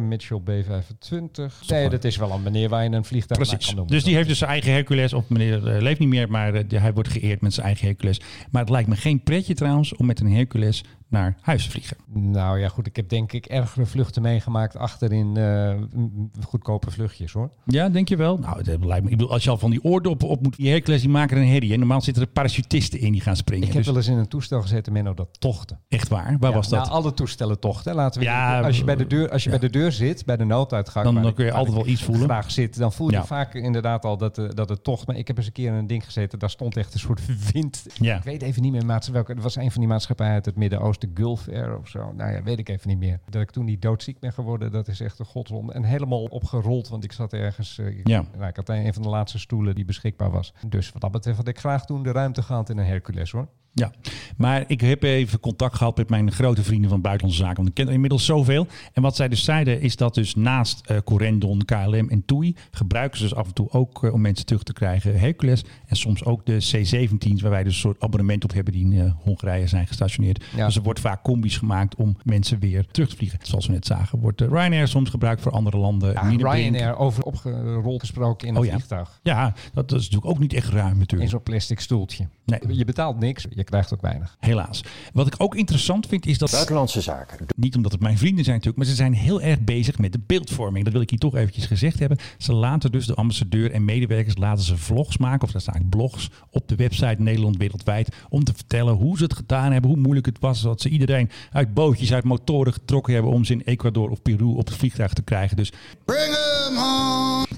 Mitchell 0.00 0.38
B-25. 0.40 1.68
Nee, 1.68 1.88
dat 1.88 2.04
is 2.04 2.16
wel 2.16 2.30
een 2.30 2.42
meneer 2.42 2.68
waar 2.68 2.84
je 2.84 2.90
een 2.90 3.04
vliegtuig 3.04 3.40
naar 3.40 3.48
Precies. 3.48 3.66
kan 3.66 3.76
noemen. 3.76 3.94
Dus 3.94 4.04
die 4.04 4.14
heeft 4.14 4.28
dus 4.28 4.38
zijn 4.38 4.50
eigen 4.50 4.72
Hercules. 4.72 5.12
Of 5.12 5.28
meneer 5.28 5.68
eh, 5.68 5.82
leeft 5.82 5.98
niet 6.00 6.08
meer, 6.08 6.30
maar 6.30 6.52
hij 6.68 6.92
wordt 6.92 7.08
geëerd 7.08 7.40
met 7.40 7.54
zijn 7.54 7.66
eigen 7.66 7.86
Hercules. 7.86 8.20
Maar 8.50 8.60
het 8.62 8.70
lijkt 8.70 8.88
me 8.88 8.96
geen 8.96 9.22
pretje 9.22 9.54
trouwens 9.54 9.96
om 9.96 10.06
met 10.06 10.20
een 10.20 10.32
Hercules 10.32 10.84
naar 11.08 11.36
huis 11.40 11.68
vliegen. 11.68 11.96
Nou 12.12 12.58
ja, 12.60 12.68
goed. 12.68 12.86
Ik 12.86 12.96
heb 12.96 13.08
denk 13.08 13.32
ik 13.32 13.46
ergere 13.46 13.86
vluchten 13.86 14.22
meegemaakt 14.22 14.76
achterin 14.76 15.36
eh, 15.36 15.74
m- 15.94 16.30
goedkope 16.46 16.90
vluchtjes 16.90 17.32
hoor. 17.32 17.50
Ja, 17.64 17.88
denk 17.88 18.08
je 18.08 18.16
wel? 18.16 18.38
Nou, 18.38 18.62
dat 18.62 18.84
lijkt 18.84 19.04
me. 19.04 19.10
Ik 19.10 19.16
bedoel, 19.16 19.32
als 19.32 19.44
je 19.44 19.50
al 19.50 19.58
van 19.58 19.70
die 19.70 19.84
oordoppen 19.84 20.28
op 20.28 20.42
moet, 20.42 20.56
die 20.56 20.70
Hercules 20.70 21.00
die 21.00 21.10
maken 21.10 21.36
een 21.36 21.46
herrie. 21.48 21.72
En 21.72 21.78
normaal 21.78 22.00
zitten 22.00 22.22
er 22.22 22.28
parachutisten 22.28 23.00
in 23.00 23.12
die 23.12 23.20
gaan 23.20 23.36
springen. 23.36 23.66
Ik 23.66 23.72
heb 23.72 23.76
Dus 23.76 23.86
wel 23.86 23.96
eens 23.96 24.06
in 24.08 24.16
een 24.16 24.28
toestel 24.28 24.60
gezeten, 24.62 24.92
Menno, 24.92 25.14
dat 25.14 25.40
tochten. 25.40 25.80
echt 25.88 26.08
waar. 26.08 26.36
Waar 26.40 26.50
Ja, 26.50 26.56
was 26.56 26.68
dat? 26.68 26.80
Nou, 26.80 26.90
alle 26.92 27.14
toestellen 27.14 27.58
tochten. 27.60 27.94
Laten 27.94 28.20
we 28.20 28.26
Ja, 28.26 28.60
als 28.60 28.78
je 28.78 28.84
bij 28.84 28.96
de 28.96 29.06
deur, 29.06 29.30
als 29.30 29.44
je 29.44 29.50
ja. 29.50 29.58
bij 29.58 29.68
de 29.68 29.78
deur 29.78 29.92
zit, 29.92 30.24
bij 30.24 30.36
de 30.36 30.44
nooduitgang, 30.44 31.20
Dan- 31.22 31.34
kun 31.34 31.44
je 31.44 31.52
altijd 31.52 31.74
wel 31.76 31.86
iets 31.86 32.02
voelen. 32.02 32.24
Graag 32.24 32.50
zit, 32.50 32.76
dan 32.78 32.92
voel 32.92 33.10
je 33.10 33.22
vaak 33.24 33.54
inderdaad 33.54 34.04
al 34.04 34.16
dat, 34.16 34.38
eh, 34.38 34.44
dat 34.54 34.68
het 34.68 34.84
tocht. 34.84 35.06
Maar 35.06 35.16
ik 35.16 35.26
heb 35.26 35.36
eens 35.36 35.46
een 35.46 35.52
keer 35.52 35.68
in 35.68 35.74
een 35.74 35.86
ding 35.86 36.04
gezeten, 36.04 36.38
daar 36.38 36.50
stond 36.50 36.76
echt 36.76 36.94
een 36.94 37.00
soort 37.00 37.20
wind. 37.52 37.84
Ik 38.00 38.20
weet 38.24 38.42
even 38.42 38.62
niet 38.62 38.72
meer 38.72 38.86
maats, 38.86 39.08
welke. 39.08 39.32
Het 39.32 39.42
was 39.42 39.56
een 39.56 39.70
van 39.70 39.80
die 39.80 39.88
maatschappijen 39.90 40.32
uit 40.32 40.44
het 40.44 40.56
Midden-Oosten, 40.56 40.94
Gulf 41.14 41.48
Air 41.48 41.78
of 41.78 41.88
zo. 41.88 42.12
Nou 42.12 42.32
ja, 42.32 42.42
weet 42.42 42.58
ik 42.58 42.68
even 42.68 42.88
niet 42.88 42.98
meer. 42.98 43.20
Dat 43.30 43.42
ik 43.42 43.50
toen 43.50 43.64
niet 43.64 43.82
doodziek 43.82 44.18
ben 44.18 44.32
geworden, 44.32 44.72
dat 44.72 44.88
is 44.88 45.00
echt 45.00 45.18
een 45.18 45.24
godswonde. 45.26 45.72
En 45.72 45.84
helemaal 45.84 46.22
opgerold, 46.24 46.88
want 46.88 47.04
ik 47.04 47.12
zat 47.12 47.32
ergens. 47.32 47.78
eh, 47.78 47.86
ik, 47.98 48.08
Ja. 48.08 48.24
nou, 48.36 48.46
ik 48.48 48.56
had 48.56 48.68
een 48.68 48.94
van 48.94 49.02
de 49.02 49.08
laatste 49.08 49.38
stoelen 49.38 49.74
die 49.74 49.84
beschikbaar 49.84 50.30
was. 50.30 50.54
Dus 50.66 50.92
wat 50.92 51.02
dat 51.02 51.10
betreft 51.12 51.36
had 51.36 51.48
ik 51.48 51.58
graag 51.58 51.86
toen 51.86 52.02
de 52.02 52.12
ruimte 52.12 52.42
gehad 52.42 52.70
in 52.70 52.78
een 52.78 52.86
Hercules 52.86 53.30
hoor. 53.30 53.48
Ja, 53.78 53.90
maar 54.36 54.64
ik 54.66 54.80
heb 54.80 55.02
even 55.02 55.40
contact 55.40 55.76
gehad 55.76 55.96
met 55.96 56.08
mijn 56.08 56.32
grote 56.32 56.62
vrienden 56.62 56.90
van 56.90 57.00
Buitenlandse 57.00 57.42
Zaken. 57.42 57.56
Want 57.56 57.68
ik 57.68 57.74
ken 57.74 57.86
er 57.86 57.92
inmiddels 57.92 58.24
zoveel. 58.24 58.66
En 58.92 59.02
wat 59.02 59.16
zij 59.16 59.28
dus 59.28 59.44
zeiden 59.44 59.80
is 59.80 59.96
dat 59.96 60.14
dus 60.14 60.34
naast 60.34 60.86
eh 60.86 60.96
Corendon, 61.04 61.64
KLM 61.64 62.08
en 62.08 62.24
TUI... 62.24 62.56
gebruiken 62.70 63.18
ze 63.18 63.24
dus 63.24 63.34
af 63.34 63.46
en 63.46 63.52
toe 63.52 63.70
ook 63.70 64.04
eh, 64.04 64.12
om 64.12 64.20
mensen 64.20 64.46
terug 64.46 64.62
te 64.62 64.72
krijgen 64.72 65.18
Hercules. 65.18 65.64
En 65.86 65.96
soms 65.96 66.24
ook 66.24 66.46
de 66.46 66.56
C-17's 66.56 67.42
waar 67.42 67.50
wij 67.50 67.62
dus 67.62 67.72
een 67.74 67.80
soort 67.80 68.00
abonnement 68.00 68.44
op 68.44 68.52
hebben... 68.52 68.72
die 68.72 68.84
in 68.84 69.00
eh, 69.00 69.12
Hongarije 69.22 69.66
zijn 69.66 69.86
gestationeerd. 69.86 70.44
Ja. 70.56 70.66
Dus 70.66 70.76
er 70.76 70.82
wordt 70.82 71.00
vaak 71.00 71.22
combis 71.22 71.56
gemaakt 71.56 71.94
om 71.94 72.16
mensen 72.22 72.58
weer 72.58 72.86
terug 72.90 73.08
te 73.08 73.16
vliegen. 73.16 73.38
Zoals 73.42 73.66
we 73.66 73.72
net 73.72 73.86
zagen 73.86 74.18
wordt 74.18 74.40
Ryanair 74.40 74.88
soms 74.88 75.10
gebruikt 75.10 75.40
voor 75.40 75.52
andere 75.52 75.76
landen. 75.76 76.12
Ja. 76.12 76.52
Ryanair 76.52 76.96
over 76.96 77.22
opgerold 77.22 78.00
gesproken 78.00 78.48
in 78.48 78.54
een 78.54 78.60
Oh 78.60 78.66
ja. 78.66 78.72
vliegtuig. 78.72 79.20
Ja, 79.22 79.54
dat, 79.74 79.92
is 79.92 80.02
natuurlijk 80.02 80.26
ook 80.26 80.38
niet 80.38 80.52
echt 80.52 80.68
ruim 80.68 80.92
In 80.92 80.98
natuurlijk. 80.98 81.30
zo'n 81.30 81.42
plastic 81.42 81.80
stoeltje. 81.80 82.28
Nee. 82.44 82.60
Je 82.68 82.84
betaalt 82.84 83.18
niks, 83.18 83.46
je 83.50 83.64
krijgt 83.66 83.94
ook 83.94 84.00
weinig. 84.00 84.36
Helaas. 84.40 84.84
Wat 85.12 85.26
ik 85.26 85.34
ook 85.38 85.54
interessant 85.54 86.06
vind 86.06 86.26
is 86.26 86.38
dat... 86.38 86.50
Buitenlandse 86.50 87.00
zaken. 87.00 87.46
Niet 87.56 87.76
omdat 87.76 87.92
het 87.92 88.00
mijn 88.00 88.18
vrienden 88.18 88.44
zijn 88.44 88.56
natuurlijk, 88.56 88.84
maar 88.84 88.94
ze 88.94 89.02
zijn 89.02 89.12
heel 89.14 89.40
erg 89.40 89.60
bezig 89.60 89.98
met 89.98 90.12
de 90.12 90.20
beeldvorming. 90.26 90.84
Dat 90.84 90.92
wil 90.92 91.02
ik 91.02 91.10
hier 91.10 91.18
toch 91.18 91.34
eventjes 91.36 91.66
gezegd 91.66 91.98
hebben. 91.98 92.18
Ze 92.38 92.52
laten 92.52 92.92
dus 92.92 93.06
de 93.06 93.14
ambassadeur 93.14 93.72
en 93.72 93.84
medewerkers 93.84 94.36
laten 94.36 94.64
ze 94.64 94.76
vlogs 94.76 95.16
maken, 95.18 95.42
of 95.46 95.52
daar 95.52 95.60
staan 95.60 95.86
blogs 95.88 96.30
op 96.50 96.68
de 96.68 96.74
website 96.76 97.16
Nederland 97.18 97.56
Wereldwijd, 97.56 98.08
om 98.28 98.44
te 98.44 98.52
vertellen 98.54 98.94
hoe 98.94 99.16
ze 99.16 99.22
het 99.22 99.34
gedaan 99.34 99.72
hebben, 99.72 99.90
hoe 99.90 99.98
moeilijk 100.00 100.26
het 100.26 100.38
was, 100.40 100.62
dat 100.62 100.80
ze 100.80 100.88
iedereen 100.88 101.30
uit 101.52 101.74
bootjes, 101.74 102.12
uit 102.12 102.24
motoren 102.24 102.72
getrokken 102.72 103.12
hebben 103.14 103.32
om 103.32 103.44
ze 103.44 103.52
in 103.52 103.62
Ecuador 103.64 104.10
of 104.10 104.22
Peru 104.22 104.44
op 104.44 104.66
het 104.66 104.76
vliegtuig 104.76 105.12
te 105.12 105.22
krijgen. 105.22 105.56
Dus 105.56 105.72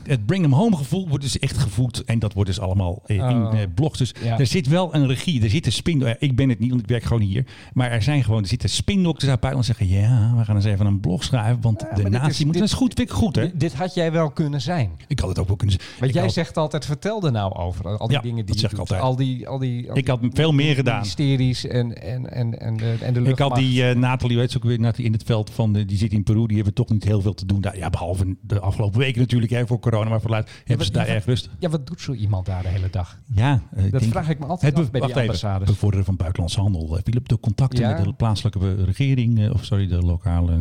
het 0.04 0.26
bring 0.26 0.42
them 0.42 0.52
home 0.52 0.76
gevoel 0.76 1.08
wordt 1.08 1.24
dus 1.24 1.38
echt 1.38 1.58
gevoed. 1.58 2.04
En 2.04 2.18
dat 2.18 2.32
wordt 2.32 2.48
dus 2.50 2.60
allemaal 2.60 3.02
eh, 3.06 3.16
in 3.16 3.22
Oh. 3.46 3.60
eh, 3.60 3.66
blogs. 3.74 3.98
Dus 3.98 4.14
Ja. 4.22 4.38
er 4.38 4.46
zit 4.46 4.66
wel 4.66 4.94
een 4.94 5.06
regie. 5.06 5.42
Er 5.42 5.50
zitten 5.50 5.72
spin... 5.72 5.97
eh, 6.02 6.14
Ik 6.18 6.36
ben 6.36 6.48
het 6.48 6.58
niet, 6.58 6.68
want 6.70 6.80
ik 6.82 6.88
werk 6.88 7.02
gewoon 7.02 7.22
hier. 7.22 7.46
Maar 7.72 7.90
er 7.90 8.02
zijn 8.02 8.24
gewoon... 8.24 8.42
Er 8.42 8.48
zitten 8.48 8.68
spindokters 8.68 9.30
uit 9.30 9.40
buitenland 9.40 9.78
zeggen... 9.78 9.98
Ja, 10.00 10.34
we 10.36 10.44
gaan 10.44 10.56
eens 10.56 10.64
even 10.64 10.86
een 10.86 11.00
blog 11.00 11.24
schrijven. 11.24 11.60
Want 11.60 11.78
de 11.94 12.08
natie 12.08 12.44
moet... 12.44 12.54
dit- 12.54 12.62
Dat 12.62 12.72
is 12.72 12.76
goed, 12.78 12.94
vind 12.94 13.08
ik 13.08 13.14
goed, 13.14 13.36
hè? 13.36 13.42
Dit, 13.42 13.60
dit 13.60 13.74
had 13.74 13.94
jij 13.94 14.12
wel 14.12 14.30
kunnen 14.30 14.60
zijn. 14.60 14.90
Ik 15.08 15.18
had 15.18 15.28
het 15.28 15.38
ook 15.38 15.46
wel 15.46 15.56
kunnen 15.56 15.76
zeggen. 15.76 15.94
Want 15.98 16.10
Ik 16.10 16.16
jij 16.16 16.24
had- 16.24 16.34
zegt 16.34 16.56
altijd, 16.56 16.84
vertel 16.84 17.22
er 17.22 17.32
nou 17.32 17.54
over. 17.54 17.98
Al 17.98 18.06
die 18.06 18.16
Ja, 18.16 18.22
dingen 18.22 18.36
die 18.46 18.54
dat 18.54 18.58
zeg 18.58 18.72
ik 18.72 18.78
altijd. 18.78 19.00
Al 19.00 19.16
die, 19.16 19.48
al 19.48 19.58
die, 19.58 19.90
al 19.90 19.96
Ik 19.96 20.06
had 20.08 20.20
veel 20.32 20.52
meer 20.52 20.74
gedaan. 20.74 21.00
Mysteries 21.00 21.66
en, 21.66 22.02
en, 22.02 22.30
en, 22.32 22.60
en, 22.60 22.76
de, 22.76 22.96
en 23.02 23.14
de 23.14 23.20
Ik 23.22 23.38
had 23.38 23.54
die 23.56 23.84
eh 23.88 23.96
Nathalie, 23.96 24.36
weet 24.36 24.52
je 24.52 24.56
ook 24.58 24.64
weer, 24.64 24.80
Nathalie 24.80 25.06
in 25.06 25.12
het 25.12 25.22
veld 25.22 25.50
van, 25.50 25.72
de, 25.72 25.84
die 25.84 25.96
zit 25.98 26.12
in 26.12 26.22
Peru, 26.22 26.46
die 26.46 26.56
hebben 26.56 26.74
toch 26.74 26.88
niet 26.88 27.04
heel 27.04 27.20
veel 27.20 27.34
te 27.34 27.46
doen 27.46 27.60
daar. 27.60 27.76
Ja, 27.78 27.90
behalve 27.90 28.36
de 28.40 28.60
afgelopen 28.60 28.98
weken 28.98 29.20
natuurlijk, 29.20 29.52
hè, 29.52 29.66
voor 29.66 29.78
corona, 29.78 30.10
maar 30.10 30.20
vooruit 30.20 30.50
hebben 30.64 30.86
ze 30.86 30.92
wat- 30.92 31.04
daar 31.06 31.14
erg 31.14 31.24
rustig. 31.24 31.52
Ja, 31.58 31.68
wat 31.68 31.86
doet 31.86 32.00
zo 32.00 32.12
iemand 32.12 32.46
daar 32.46 32.62
de 32.62 32.68
hele 32.68 32.90
dag? 32.90 33.18
Ja, 33.34 33.62
eh, 33.74 33.84
Dat 33.90 34.04
vraag 34.04 34.28
ik 34.28 34.38
me 34.38 34.46
altijd 34.46 34.76
het 34.76 34.84
af 34.84 34.90
bij 34.90 35.00
die 35.00 35.08
even, 35.10 35.20
ambassades. 35.22 35.68
Bevorderen 35.88 36.04
van 36.04 36.16
buitenlandse 36.16 36.60
handel. 36.60 36.96
Eh, 36.96 37.02
Philip, 37.04 37.28
de 37.28 37.40
contacten 37.40 37.80
Ja. 37.88 37.94
met 37.96 38.04
de 38.04 38.12
plaatselijke 38.12 38.84
regering, 38.84 39.38
eh, 39.40 39.50
of 39.52 39.64
sorry, 39.64 39.86
de 39.86 39.98
lokale. 40.02 40.52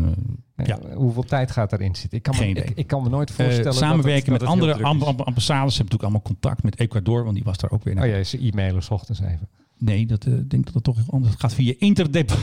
eh, 0.56 0.66
ja. 0.66 0.80
Hoeveel 0.96 1.24
tijd 1.24 1.52
gaat 1.52 1.70
daarin 1.70 1.96
zitten? 1.96 2.18
Ik 2.18 2.24
kan, 2.24 2.36
Geen 2.36 2.54
me, 2.54 2.64
ik, 2.64 2.70
ik 2.76 2.88
kan 2.88 3.04
me 3.04 3.10
nooit 3.10 3.32
voorstellen 3.32 3.64
dat 3.64 3.74
het- 3.74 3.84
samenwerken 3.84 4.32
dat 4.32 4.40
met 4.42 4.50
andere 4.50 4.74
amb- 4.84 5.04
amb- 5.04 5.22
ambassades. 5.22 5.78
Hebben 5.78 5.96
natuurlijk 5.98 6.04
allemaal 6.04 6.22
contact 6.22 6.64
met 6.64 6.80
Ecuador, 6.80 7.24
want 7.24 7.36
die 7.36 7.44
was 7.44 7.58
daar 7.58 7.72
ook 7.72 7.84
weer. 7.84 8.00
Oh 8.02 8.06
ja, 8.08 8.24
ze 8.24 8.38
e-mailen 8.48 8.82
ochtends 8.90 9.22
even. 9.22 9.48
Nee, 9.78 10.06
dat 10.06 10.26
ik 10.26 10.50
denk 10.50 10.66
dat 10.66 10.74
het 10.74 10.84
toch 10.84 10.96
heel 10.96 11.06
anders 11.10 11.36
gaat 11.38 11.54
via 11.54 11.74
interdep. 11.78 12.32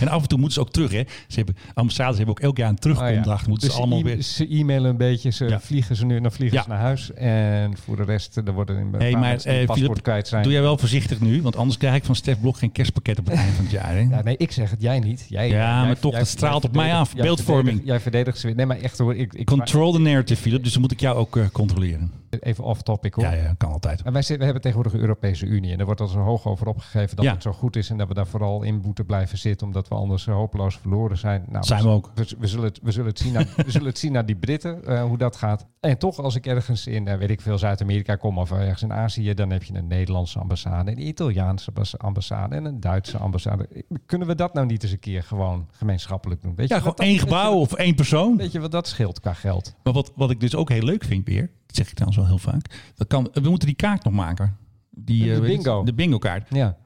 en 0.00 0.08
af 0.08 0.22
en 0.22 0.28
toe 0.28 0.38
moeten 0.38 0.54
ze 0.54 0.60
ook 0.66 0.72
terug, 0.72 0.90
hè? 0.92 1.02
Ze 1.28 1.36
hebben, 1.36 1.56
ambassades 1.74 2.16
hebben 2.16 2.34
ook 2.36 2.42
elk 2.42 2.56
jaar 2.56 2.68
een 2.68 2.78
terugkomdag. 2.78 3.40
Oh 3.42 3.46
Moeten 3.48 3.66
Dus 3.68 3.76
ze 3.76 3.82
allemaal 3.82 3.98
e- 3.98 4.02
weer. 4.02 4.22
Ze 4.22 4.46
e-mailen 4.54 4.90
een 4.90 4.96
beetje, 4.96 5.30
ze 5.30 5.44
Ja. 5.48 5.60
vliegen 5.60 5.96
ze 5.96 6.06
nu, 6.06 6.20
dan 6.20 6.32
vliegen 6.32 6.56
Ja. 6.56 6.62
ze 6.62 6.68
naar 6.68 6.78
huis. 6.78 7.12
En 7.12 7.76
voor 7.84 7.96
de 7.96 8.02
rest, 8.04 8.36
er 8.36 8.52
worden 8.52 8.76
een 8.76 8.94
Hey, 8.98 9.12
maar 9.12 9.36
eh, 9.40 9.66
paspoort 9.66 10.02
kwijt 10.02 10.28
zijn. 10.28 10.42
doe 10.42 10.52
jij 10.52 10.62
wel 10.62 10.78
voorzichtig 10.78 11.20
nu, 11.20 11.42
want 11.42 11.56
anders 11.56 11.78
krijg 11.78 11.94
ik 11.94 12.04
van 12.04 12.14
Stef 12.14 12.40
Blok 12.40 12.56
geen 12.58 12.72
kerstpakket 12.72 13.18
op 13.18 13.26
het 13.26 13.34
einde 13.34 13.52
van 13.52 13.64
het 13.64 13.72
jaar. 13.72 13.92
Hè? 13.92 14.00
Ja, 14.00 14.22
nee, 14.22 14.36
ik 14.36 14.52
zeg 14.52 14.70
het, 14.70 14.80
jij 14.82 14.98
niet. 14.98 15.26
Jij, 15.28 15.48
Ja, 15.48 15.54
jij- 15.78 15.86
maar 15.86 15.98
toch, 15.98 16.16
het 16.16 16.26
straalt 16.28 16.64
op 16.64 16.74
mij 16.74 16.94
af. 16.94 17.14
Beeldvorming. 17.14 17.80
Jij 17.84 18.00
verdedigt 18.00 18.38
ze 18.38 18.46
weer. 18.46 18.56
Nee, 18.56 18.66
maar 18.66 18.78
echt 18.78 18.98
hoor, 18.98 19.14
ik, 19.16 19.34
ik 19.34 19.46
Control 19.46 19.92
the 19.92 19.98
narrative, 19.98 20.40
Philip. 20.42 20.62
Dus 20.62 20.72
dan 20.72 20.80
moet 20.82 20.92
ik 20.92 21.00
jou 21.00 21.16
ook 21.16 21.36
eh, 21.36 21.44
controleren. 21.52 22.10
even 22.40 22.64
off 22.64 22.82
topic 22.82 23.14
hoor. 23.14 23.24
Ja, 23.24 23.32
ja, 23.32 23.54
kan 23.58 23.70
altijd. 23.72 24.02
En 24.02 24.12
wij 24.12 24.20
zitten, 24.22 24.38
we 24.38 24.44
hebben 24.44 24.62
tegenwoordig 24.62 24.92
de 24.92 24.98
Europese 25.00 25.46
Unie 25.46 25.72
en 25.72 25.78
er 25.78 25.84
wordt 25.84 26.00
al 26.00 26.06
zo 26.06 26.18
hoog 26.18 26.46
over 26.46 26.66
opgegeven 26.66 27.16
dat 27.16 27.26
het 27.26 27.42
zo 27.42 27.52
goed 27.52 27.76
is 27.76 27.90
en 27.90 27.96
dat 27.96 28.08
we 28.08 28.14
daar 28.14 28.26
vooral 28.26 28.62
in 28.62 28.80
moeten 28.84 29.06
blijven 29.06 29.38
zitten 29.38 29.65
omdat 29.66 29.88
we 29.88 29.94
anders 29.94 30.26
eh, 30.26 30.34
hopeloos 30.34 30.76
verloren 30.76 31.18
zijn. 31.18 31.44
Nou, 31.48 31.64
Zijn 31.64 31.82
we 31.82 31.88
ook. 31.88 32.10
We, 32.14 32.26
we 32.38 32.46
zullen, 32.46 32.64
het, 32.64 32.80
we, 32.82 32.90
zullen 32.92 33.08
het 33.08 33.18
zien 33.18 33.32
naar, 33.32 33.46
we 33.56 33.70
zullen 33.70 33.86
het 33.86 33.98
zien 33.98 34.12
naar 34.12 34.26
die 34.26 34.36
Britten, 34.36 34.84
eh, 34.84 35.02
hoe 35.02 35.18
dat 35.18 35.36
gaat. 35.36 35.66
En 35.80 35.98
toch, 35.98 36.18
als 36.18 36.34
ik 36.34 36.46
ergens 36.46 36.86
in, 36.86 37.08
eh, 37.08 37.16
weet 37.18 37.30
ik 37.30 37.40
veel, 37.40 37.58
Zuid-Amerika 37.58 38.16
kom 38.16 38.38
of 38.38 38.50
ergens 38.52 38.82
in 38.82 38.92
Azië, 38.92 39.34
dan 39.34 39.50
heb 39.50 39.62
je 39.62 39.74
een 39.74 39.86
Nederlandse 39.86 40.38
ambassade, 40.38 40.90
een 40.90 41.06
Italiaanse 41.06 41.68
ambas- 41.68 41.98
ambassade 41.98 42.54
en 42.54 42.64
een 42.64 42.80
Duitse 42.80 43.18
ambassade. 43.18 43.84
Kunnen 44.06 44.28
we 44.28 44.34
dat 44.34 44.54
nou 44.54 44.66
niet 44.66 44.82
eens 44.82 44.92
een 44.92 44.98
keer 44.98 45.22
gewoon 45.22 45.68
gemeenschappelijk 45.70 46.42
doen? 46.42 46.54
Weet 46.54 46.68
Ja, 46.68 46.74
je 46.74 46.80
gewoon 46.80 46.96
dat- 46.96 47.06
één 47.06 47.18
gebouw 47.18 47.54
of 47.54 47.72
één 47.72 47.94
persoon. 47.94 48.36
Weet 48.36 48.52
je 48.52 48.60
wat 48.60 48.70
dat 48.70 48.86
scheelt 48.88 49.20
qua 49.20 49.32
geld? 49.32 49.74
Maar 49.82 49.92
wat, 49.92 50.12
wat 50.16 50.30
ik 50.30 50.40
dus 50.40 50.54
ook 50.54 50.68
heel 50.70 50.82
leuk 50.82 51.04
vind 51.04 51.26
weer, 51.26 51.50
dat 51.66 51.76
zeg 51.76 51.86
ik 51.88 51.94
trouwens 51.94 52.18
wel 52.20 52.28
heel 52.28 52.38
vaak. 52.52 52.92
Dat 52.94 53.06
kan, 53.06 53.28
we 53.32 53.48
moeten 53.48 53.66
die 53.68 53.76
kaart 53.76 54.04
nog 54.04 54.12
maken. 54.12 54.56
Die, 54.90 55.34
De 55.34 55.40
bingo. 55.40 55.84
De 55.84 55.94
bingo 55.94 56.18
kaart. 56.18 56.46
Ja. 56.50 56.76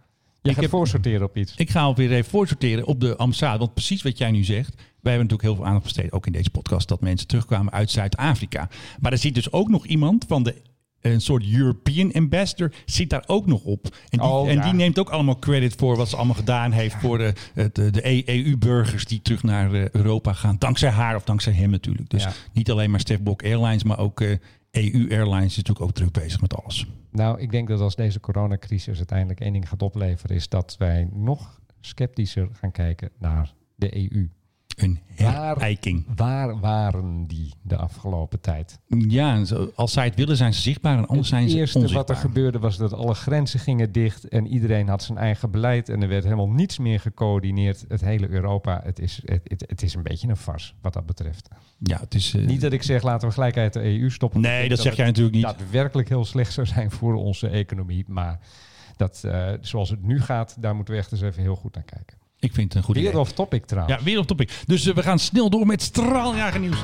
Je 0.42 0.48
Ik 0.48 0.54
gaat 0.54 0.64
heb- 0.64 0.70
voorsorteren 0.70 1.26
op 1.26 1.36
iets. 1.36 1.54
Ik 1.56 1.70
ga 1.70 1.80
alweer 1.80 2.12
even 2.12 2.30
voorsorteren 2.30 2.86
op 2.86 3.00
de 3.00 3.16
ambassade. 3.16 3.58
Want 3.58 3.74
precies 3.74 4.02
wat 4.02 4.18
jij 4.18 4.30
nu 4.30 4.44
zegt. 4.44 4.74
Wij 4.74 5.12
hebben 5.12 5.12
natuurlijk 5.12 5.42
heel 5.42 5.54
veel 5.54 5.64
aandacht 5.66 5.84
besteed, 5.84 6.12
ook 6.12 6.26
in 6.26 6.32
deze 6.32 6.50
podcast, 6.50 6.88
dat 6.88 7.00
mensen 7.00 7.26
terugkwamen 7.28 7.72
uit 7.72 7.90
Zuid-Afrika. 7.90 8.68
Maar 9.00 9.12
er 9.12 9.18
zit 9.18 9.34
dus 9.34 9.52
ook 9.52 9.68
nog 9.68 9.86
iemand 9.86 10.24
van 10.28 10.42
de 10.42 10.54
een 11.00 11.20
soort 11.20 11.44
European 11.52 12.12
ambassador 12.12 12.72
zit 12.84 13.10
daar 13.10 13.24
ook 13.26 13.46
nog 13.46 13.62
op. 13.64 13.84
En 14.08 14.18
die, 14.18 14.20
Oh, 14.28 14.48
en 14.48 14.54
ja. 14.54 14.62
die 14.62 14.72
neemt 14.72 14.98
ook 14.98 15.08
allemaal 15.10 15.38
credit 15.38 15.74
voor 15.78 15.96
wat 15.96 16.08
ze 16.08 16.16
allemaal 16.16 16.34
gedaan 16.34 16.72
heeft 16.72 16.94
voor 16.94 17.18
de, 17.18 17.32
de, 17.72 17.90
de 17.90 18.28
EU-burgers 18.28 19.04
die 19.04 19.22
terug 19.22 19.42
naar 19.42 19.72
eh, 19.74 19.88
Europa 19.90 20.32
gaan. 20.32 20.56
Dankzij 20.58 20.90
haar 20.90 21.16
of 21.16 21.24
dankzij 21.24 21.52
hem 21.52 21.70
natuurlijk. 21.70 22.10
Dus 22.10 22.22
Ja. 22.22 22.32
niet 22.52 22.70
alleen 22.70 22.90
maar 22.90 23.00
Stef 23.00 23.22
Blok 23.22 23.42
Airlines, 23.44 23.82
maar 23.84 23.98
ook 23.98 24.20
eh, 24.20 24.36
EU-airlines 24.70 25.46
is 25.46 25.56
natuurlijk 25.56 25.80
ook 25.80 25.92
druk 25.92 26.12
bezig 26.12 26.40
met 26.40 26.54
alles. 26.54 26.86
Nou, 27.10 27.40
ik 27.40 27.50
denk 27.50 27.68
dat 27.68 27.80
als 27.80 27.96
deze 27.96 28.20
coronacrisis 28.20 28.96
uiteindelijk 28.96 29.40
één 29.40 29.52
ding 29.52 29.68
gaat 29.68 29.82
opleveren, 29.82 30.36
is 30.36 30.48
dat 30.48 30.76
wij 30.78 31.08
nog 31.12 31.60
sceptischer 31.80 32.48
gaan 32.52 32.72
kijken 32.72 33.10
naar 33.18 33.54
de 33.74 33.96
EU. 33.96 34.28
Een 34.82 34.98
Waar- 35.18 35.54
herijking. 35.56 36.04
Waar 36.16 36.60
waren 36.60 37.26
die 37.26 37.52
de 37.62 37.76
afgelopen 37.76 38.40
tijd? 38.40 38.78
Ja, 39.08 39.42
als 39.74 39.92
zij 39.92 40.04
het 40.04 40.14
willen 40.14 40.36
zijn 40.36 40.54
ze 40.54 40.60
zichtbaar 40.60 40.98
en 40.98 41.06
anders 41.06 41.28
zijn 41.28 41.42
het 41.42 41.50
ze 41.50 41.56
eerste 41.56 41.78
onzichtbaar. 41.78 42.06
wat 42.06 42.16
er 42.16 42.22
gebeurde 42.22 42.58
was 42.58 42.76
dat 42.76 42.92
alle 42.92 43.14
grenzen 43.14 43.60
gingen 43.60 43.92
dicht 43.92 44.28
en 44.28 44.46
iedereen 44.46 44.88
had 44.88 45.02
zijn 45.02 45.18
eigen 45.18 45.50
beleid 45.50 45.88
en 45.88 46.02
er 46.02 46.08
werd 46.08 46.24
helemaal 46.24 46.48
niets 46.50 46.78
meer 46.78 47.00
gecoördineerd. 47.00 47.84
Het 47.88 48.00
hele 48.00 48.28
Europa, 48.28 48.80
het 48.84 48.98
is, 48.98 49.20
het, 49.24 49.40
het, 49.44 49.64
het 49.66 49.82
is 49.82 49.94
een 49.94 50.02
beetje 50.02 50.28
een 50.28 50.36
fars 50.36 50.74
wat 50.80 50.92
dat 50.92 51.06
betreft. 51.06 51.48
Ja, 51.78 51.98
het 52.00 52.14
is... 52.14 52.34
eh, 52.34 52.46
Niet 52.46 52.60
dat 52.60 52.72
ik 52.72 52.82
zeg 52.82 53.02
laten 53.02 53.28
we 53.28 53.34
gelijk 53.34 53.56
uit 53.56 53.72
de 53.72 53.82
EU 54.00 54.10
stoppen. 54.10 54.40
Nee, 54.40 54.68
dat 54.68 54.78
zeg 54.78 54.86
het 54.86 54.96
jij 54.96 55.06
natuurlijk 55.06 55.34
niet. 55.34 55.44
daadwerkelijk 55.44 56.08
heel 56.08 56.24
slecht 56.24 56.52
zou 56.52 56.66
zijn 56.66 56.90
voor 56.90 57.14
onze 57.14 57.48
economie. 57.48 58.04
Maar 58.08 58.38
dat, 58.96 59.22
eh, 59.24 59.48
zoals 59.60 59.90
het 59.90 60.02
nu 60.02 60.20
gaat, 60.20 60.56
daar 60.58 60.74
moeten 60.74 60.94
we 60.94 61.00
echt 61.00 61.12
eens 61.12 61.20
even 61.20 61.42
heel 61.42 61.56
goed 61.56 61.74
naar 61.74 61.84
kijken. 61.84 62.18
Ik 62.40 62.54
vind 62.54 62.68
het 62.68 62.74
een 62.76 62.82
goed 62.82 62.94
Weer 62.94 63.08
idee. 63.08 63.18
off 63.20 63.32
topic 63.32 63.66
trouwens. 63.66 63.96
Ja, 63.98 64.04
weer 64.04 64.18
op 64.18 64.26
topic. 64.26 64.50
Dus 64.66 64.86
eh, 64.86 64.94
we 64.94 65.02
gaan 65.02 65.18
snel 65.18 65.50
door 65.50 65.66
met 65.66 65.82
straaljager 65.82 66.60
nieuws. 66.60 66.78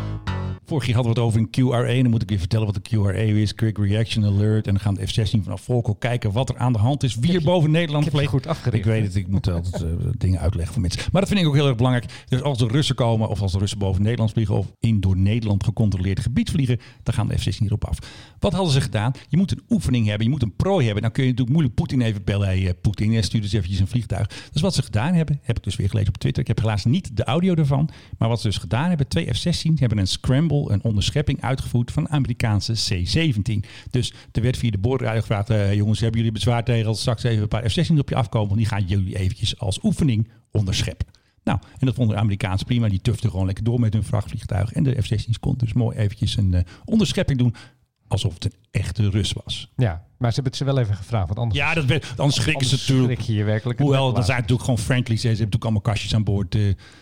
Vorig 0.66 0.86
jaar 0.86 0.94
hadden 0.94 1.14
we 1.14 1.20
het 1.20 1.28
over 1.28 1.40
een 1.40 1.50
QRA. 1.50 1.84
En 1.84 2.02
dan 2.02 2.10
moet 2.10 2.22
ik 2.22 2.28
weer 2.28 2.38
vertellen 2.38 2.66
wat 2.66 2.76
een 2.76 2.82
QRA 2.82 3.12
is. 3.12 3.54
Quick 3.54 3.78
Reaction 3.78 4.24
Alert. 4.24 4.66
En 4.66 4.72
dan 4.72 4.82
gaan 4.82 4.94
de 4.94 5.06
F-16 5.06 5.42
vanaf 5.42 5.60
Volkel 5.60 5.94
kijken 5.94 6.32
wat 6.32 6.48
er 6.48 6.56
aan 6.56 6.72
de 6.72 6.78
hand 6.78 7.02
is. 7.02 7.14
Wie 7.14 7.34
er 7.34 7.42
boven 7.42 7.70
Nederland 7.70 8.04
je 8.04 8.10
vliegt. 8.10 8.28
goed 8.28 8.46
afgericht, 8.46 8.84
Ik 8.84 8.90
weet 8.90 9.04
het. 9.04 9.14
Ik 9.14 9.28
moet 9.28 9.50
altijd 9.50 9.82
eh, 9.82 9.90
dingen 10.18 10.40
uitleggen 10.40 10.72
voor 10.72 10.82
mensen. 10.82 11.02
Maar 11.12 11.20
dat 11.20 11.30
vind 11.30 11.42
ik 11.42 11.46
ook 11.46 11.54
heel 11.54 11.66
erg 11.66 11.76
belangrijk. 11.76 12.24
Dus 12.28 12.42
als 12.42 12.58
de 12.58 12.66
Russen 12.66 12.94
komen 12.94 13.28
of 13.28 13.40
als 13.40 13.52
de 13.52 13.58
Russen 13.58 13.78
boven 13.78 14.02
Nederland 14.02 14.30
vliegen... 14.30 14.54
of 14.54 14.66
in 14.80 15.00
door 15.00 15.16
Nederland 15.16 15.64
gecontroleerd 15.64 16.20
gebied 16.20 16.50
vliegen... 16.50 16.78
dan 17.02 17.14
gaan 17.14 17.28
de 17.28 17.38
F-16 17.38 17.58
hierop 17.58 17.84
af. 17.84 17.98
Wat 18.38 18.52
hadden 18.52 18.72
ze 18.72 18.80
gedaan? 18.80 19.12
Je 19.28 19.36
moet 19.36 19.50
een 19.50 19.62
oefening 19.68 20.06
hebben. 20.06 20.24
Je 20.26 20.32
moet 20.32 20.42
een 20.42 20.56
prooi 20.56 20.84
hebben. 20.84 21.02
Dan 21.02 21.12
kun 21.12 21.22
je 21.22 21.30
natuurlijk 21.30 21.56
moeilijk 21.56 21.80
Poetin 21.80 22.00
even 22.00 22.24
bellen. 22.24 22.46
Hey, 22.46 22.66
eh, 22.66 22.72
Poetin, 22.80 23.14
eh, 23.14 23.22
stuur 23.22 23.40
dus 23.40 23.52
eventjes 23.52 23.80
een 23.80 23.86
vliegtuig. 23.86 24.26
Dus 24.52 24.62
wat 24.62 24.74
ze 24.74 24.82
gedaan 24.82 25.14
hebben, 25.14 25.40
heb 25.42 25.56
ik 25.56 25.64
dus 25.64 25.76
weer 25.76 25.88
gelezen 25.88 26.08
op 26.08 26.18
Twitter. 26.18 26.42
Ik 26.42 26.48
heb 26.48 26.58
helaas 26.58 26.84
niet 26.84 27.16
de 27.16 27.24
audio 27.24 27.54
ervan. 27.54 27.88
Maar 28.18 28.28
wat 28.28 28.40
ze 28.40 28.46
dus 28.46 28.58
gedaan 28.58 28.88
hebben, 28.88 29.08
twee 29.08 29.34
F-16 29.34 29.72
hebben 29.74 29.98
een 29.98 30.06
scramble, 30.06 30.55
een 30.64 30.84
onderschepping 30.84 31.42
uitgevoerd 31.42 31.92
van 31.92 32.08
Amerikaanse 32.08 32.72
C-17. 32.72 33.68
Dus 33.90 34.12
er 34.32 34.42
werd 34.42 34.56
via 34.56 34.70
de 34.70 34.78
boordradio 34.78 35.20
gevraagd, 35.20 35.50
eh, 35.50 35.74
jongens, 35.74 36.00
hebben 36.00 36.18
jullie 36.18 36.34
bezwaar 36.34 36.64
tegen 36.64 36.86
als 36.86 37.00
straks 37.00 37.22
even 37.22 37.42
een 37.42 37.48
paar 37.48 37.70
F-16 37.70 37.98
op 37.98 38.08
je 38.08 38.14
afkomen? 38.14 38.48
Want 38.48 38.60
die 38.60 38.68
gaan 38.68 38.84
jullie 38.84 39.18
eventjes 39.18 39.58
als 39.58 39.82
oefening 39.82 40.28
onderscheppen. 40.50 41.06
Nou, 41.46 41.58
en 41.78 41.86
dat 41.86 41.94
vonden 41.94 42.14
de 42.14 42.22
Amerikaanse 42.22 42.64
prima. 42.64 42.88
Die 42.88 43.00
tuften 43.00 43.30
gewoon 43.30 43.46
lekker 43.46 43.64
door 43.64 43.80
met 43.80 43.92
hun 43.92 44.02
vrachtvliegtuig. 44.02 44.72
En 44.72 44.82
de 44.82 45.02
F-16's 45.02 45.40
konden 45.40 45.64
dus 45.64 45.72
mooi 45.72 45.96
eventjes 45.96 46.36
een 46.36 46.54
eh, 46.54 46.62
onderschepping 46.84 47.38
doen. 47.38 47.54
Alsof 48.08 48.34
het 48.34 48.44
een 48.44 48.52
echte 48.70 49.10
Rus 49.10 49.32
was. 49.32 49.72
Ja, 49.76 50.04
maar 50.18 50.32
ze 50.32 50.34
hebben 50.34 50.44
het 50.44 50.56
ze 50.56 50.64
wel 50.64 50.78
even 50.78 50.94
gevraagd. 50.94 51.26
Want 51.26 51.38
anders, 51.38 51.60
Ja, 51.60 51.74
dat 51.74 51.84
werd, 51.84 52.12
dan 52.16 52.32
schrikken 52.32 52.66
ze 52.66 52.72
anders 52.72 52.88
natuurlijk. 52.88 53.20
schrik 53.20 53.36
je 53.36 53.44
werkelijk. 53.44 53.78
Hoewel, 53.78 54.12
dat 54.12 54.24
zijn 54.24 54.36
natuurlijk 54.36 54.64
gewoon 54.64 54.78
friendly. 54.78 55.16
Ze 55.16 55.26
hebben 55.26 55.36
natuurlijk 55.44 55.64
allemaal 55.64 55.80
kastjes 55.92 56.14
aan 56.14 56.24
boord. 56.24 56.56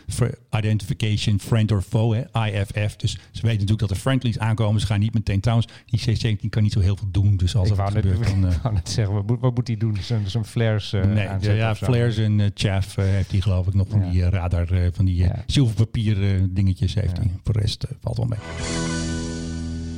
for 0.08 0.34
identification, 0.50 1.40
friend 1.40 1.72
or 1.72 1.82
foe, 1.82 2.16
hè, 2.32 2.46
IFF. 2.46 2.96
Dus 2.96 3.10
ze 3.12 3.18
weten 3.30 3.50
natuurlijk 3.50 3.78
dat 3.78 3.90
er 3.90 3.96
friendlies 3.96 4.38
aankomen. 4.38 4.80
Ze 4.80 4.86
gaan 4.86 5.00
niet 5.00 5.14
meteen 5.14 5.40
trouwens. 5.40 5.68
Die 5.86 6.00
C-17 6.36 6.48
kan 6.48 6.62
niet 6.62 6.72
zo 6.72 6.80
heel 6.80 6.96
veel 6.96 7.08
doen. 7.10 7.36
Dus 7.36 7.56
als 7.56 7.70
ik 7.70 7.76
er 7.78 7.92
net, 7.92 7.92
gebeurt, 7.92 8.24
dan... 8.28 8.46
ik 8.50 8.62
eh, 8.64 8.72
net 8.72 8.88
zeggen, 8.88 9.14
wat 9.14 9.26
moet, 9.26 9.40
wat 9.40 9.54
moet 9.54 9.66
hij 9.66 9.76
doen? 9.76 9.96
Zijn, 10.00 10.30
zijn 10.30 10.44
flares 10.44 10.92
eh 10.92 11.04
nee, 11.04 11.56
ja, 11.56 11.74
flares 11.74 12.16
en 12.16 12.50
chaff 12.54 12.94
heeft 12.96 13.30
hij 13.30 13.40
geloof 13.40 13.66
ik 13.66 13.74
nog 13.74 13.88
van 13.88 14.00
Ja. 14.04 14.10
die 14.10 14.28
radar, 14.28 14.66
van 14.92 15.04
die 15.04 15.30
zilverpapier 15.46 16.46
dingetjes 16.50 16.94
heeft 16.94 17.16
hij. 17.16 17.30
Voor 17.42 17.52
de 17.52 17.60
rest 17.60 17.86
valt 18.00 18.16
wel 18.16 18.26
mee. 18.26 19.23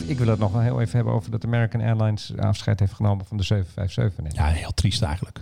Ik 0.07 0.19
wil 0.19 0.27
het 0.29 0.39
nog 0.39 0.53
wel 0.53 0.61
heel 0.61 0.81
even 0.81 0.97
hebben 0.97 1.15
over 1.15 1.31
dat 1.31 1.45
American 1.45 1.81
Airlines 1.81 2.37
afscheid 2.37 2.81
heeft 2.81 2.93
genomen 2.93 3.27
van 3.27 3.37
de 3.37 3.43
757. 3.43 4.23
Nee. 4.23 4.33
Ja, 4.35 4.59
heel 4.59 4.73
triest 4.75 5.03
eigenlijk. 5.03 5.41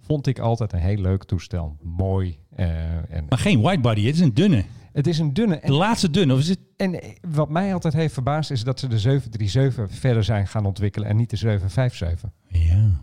Vond 0.00 0.26
ik 0.26 0.38
altijd 0.38 0.72
een 0.72 0.78
heel 0.78 0.96
leuk 0.96 1.24
toestel. 1.24 1.76
Mooi. 1.82 2.38
eh, 2.56 2.66
en 3.14 3.26
Maar 3.28 3.38
geen 3.38 3.62
widebody, 3.62 4.04
het 4.06 4.14
is 4.14 4.20
een 4.20 4.34
dunne. 4.34 4.64
het 4.92 5.06
is 5.06 5.18
een 5.18 5.32
dunne. 5.34 5.60
De 5.64 5.72
laatste 5.72 6.10
dunne. 6.10 6.32
Of 6.34 6.38
is 6.38 6.48
het... 6.48 6.58
en 6.76 7.00
wat 7.20 7.48
mij 7.48 7.72
altijd 7.74 7.94
heeft 7.94 8.14
verbaasd 8.14 8.50
is 8.50 8.64
dat 8.64 8.80
ze 8.80 8.88
de 8.88 8.98
737 8.98 9.98
verder 9.98 10.24
zijn 10.24 10.46
gaan 10.46 10.64
ontwikkelen 10.66 11.08
en 11.08 11.16
niet 11.16 11.30
de 11.30 11.36
757. 11.36 12.30
Ja. 12.46 13.00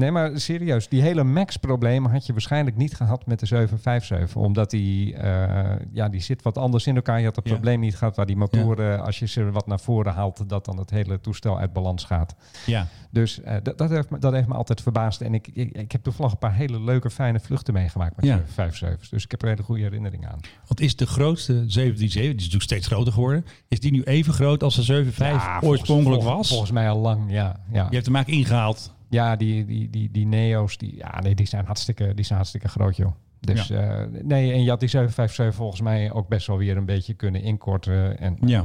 Nee, 0.00 0.10
maar 0.10 0.40
serieus, 0.40 0.88
die 0.88 1.02
hele 1.02 1.24
Max-problemen 1.24 2.10
had 2.10 2.26
je 2.26 2.32
waarschijnlijk 2.32 2.76
niet 2.76 2.94
gehad 2.94 3.26
met 3.26 3.40
de 3.40 3.46
757. 3.46 4.36
Omdat 4.36 4.70
die, 4.70 5.14
eh, 5.14 5.76
ja, 5.92 6.08
die 6.08 6.20
zit 6.20 6.42
wat 6.42 6.58
anders 6.58 6.86
in 6.86 6.96
elkaar. 6.96 7.18
Je 7.18 7.24
had 7.24 7.36
het 7.36 7.44
Ja. 7.46 7.52
probleem 7.52 7.80
niet 7.80 7.96
gehad 7.96 8.16
waar 8.16 8.26
die 8.26 8.36
motoren, 8.36 9.04
als 9.04 9.18
je 9.18 9.26
ze 9.26 9.50
wat 9.50 9.66
naar 9.66 9.80
voren 9.80 10.12
haalt, 10.12 10.48
dat 10.48 10.64
dan 10.64 10.78
het 10.78 10.90
hele 10.90 11.20
toestel 11.20 11.58
uit 11.58 11.72
balans 11.72 12.04
gaat. 12.04 12.34
Ja. 12.66 12.86
Dus 13.10 13.40
eh, 13.40 13.56
dat, 13.62 13.78
dat, 13.78 13.90
heeft 13.90 14.10
me, 14.10 14.18
dat 14.18 14.32
heeft 14.32 14.48
me 14.48 14.54
altijd 14.54 14.80
verbaasd. 14.80 15.20
En 15.20 15.34
ik, 15.34 15.48
ik, 15.52 15.76
ik 15.76 15.92
heb 15.92 16.02
toevallig 16.02 16.32
een 16.32 16.38
paar 16.38 16.54
hele 16.54 16.80
leuke, 16.80 17.10
fijne 17.10 17.40
vluchten 17.40 17.74
meegemaakt 17.74 18.16
met 18.16 18.24
Ja. 18.24 18.36
757's. 18.38 19.08
Dus 19.08 19.24
ik 19.24 19.30
heb 19.30 19.42
er 19.42 19.48
een 19.48 19.54
hele 19.54 19.66
goede 19.66 19.82
herinnering 19.82 20.26
aan. 20.28 20.40
Wat 20.66 20.80
is 20.80 20.96
de 20.96 21.06
grootste 21.06 21.52
737? 21.52 22.20
Die 22.20 22.28
is 22.30 22.34
natuurlijk 22.36 22.62
steeds 22.62 22.86
groter 22.86 23.12
geworden. 23.12 23.44
Is 23.68 23.80
die 23.80 23.92
nu 23.92 24.02
even 24.02 24.32
groot 24.32 24.62
als 24.62 24.74
de 24.76 24.82
75 24.82 25.42
Ja, 25.42 25.60
oorspronkelijk 25.62 26.22
volgens- 26.22 26.36
was? 26.38 26.48
Volgens 26.48 26.70
mij 26.70 26.90
al 26.90 26.98
lang, 26.98 27.32
ja. 27.32 27.60
ja. 27.72 27.86
Je 27.88 27.94
hebt 27.94 28.06
hem 28.06 28.14
eigenlijk 28.16 28.28
ingehaald. 28.46 28.98
Ja, 29.10 29.36
die, 29.36 29.64
die, 29.64 29.90
die, 29.90 30.10
die 30.10 30.26
Neo's, 30.26 30.76
die, 30.78 30.96
ja, 30.96 31.20
nee, 31.20 31.34
die, 31.34 31.46
zijn 31.46 31.64
hartstikke, 31.64 32.14
die 32.14 32.24
zijn 32.24 32.38
hartstikke 32.38 32.68
groot, 32.68 32.96
joh. 32.96 33.12
Dus 33.40 33.66
Ja. 33.68 33.98
eh, 34.00 34.06
nee, 34.22 34.52
en 34.52 34.62
je 34.62 34.68
had 34.70 34.80
die 34.80 34.88
757 34.88 35.54
volgens 35.54 35.80
mij 35.80 36.12
ook 36.12 36.28
best 36.28 36.46
wel 36.46 36.56
weer 36.58 36.76
een 36.76 36.84
beetje 36.84 37.14
kunnen 37.14 37.42
inkorten. 37.42 38.18
En, 38.18 38.36
Ja. 38.40 38.64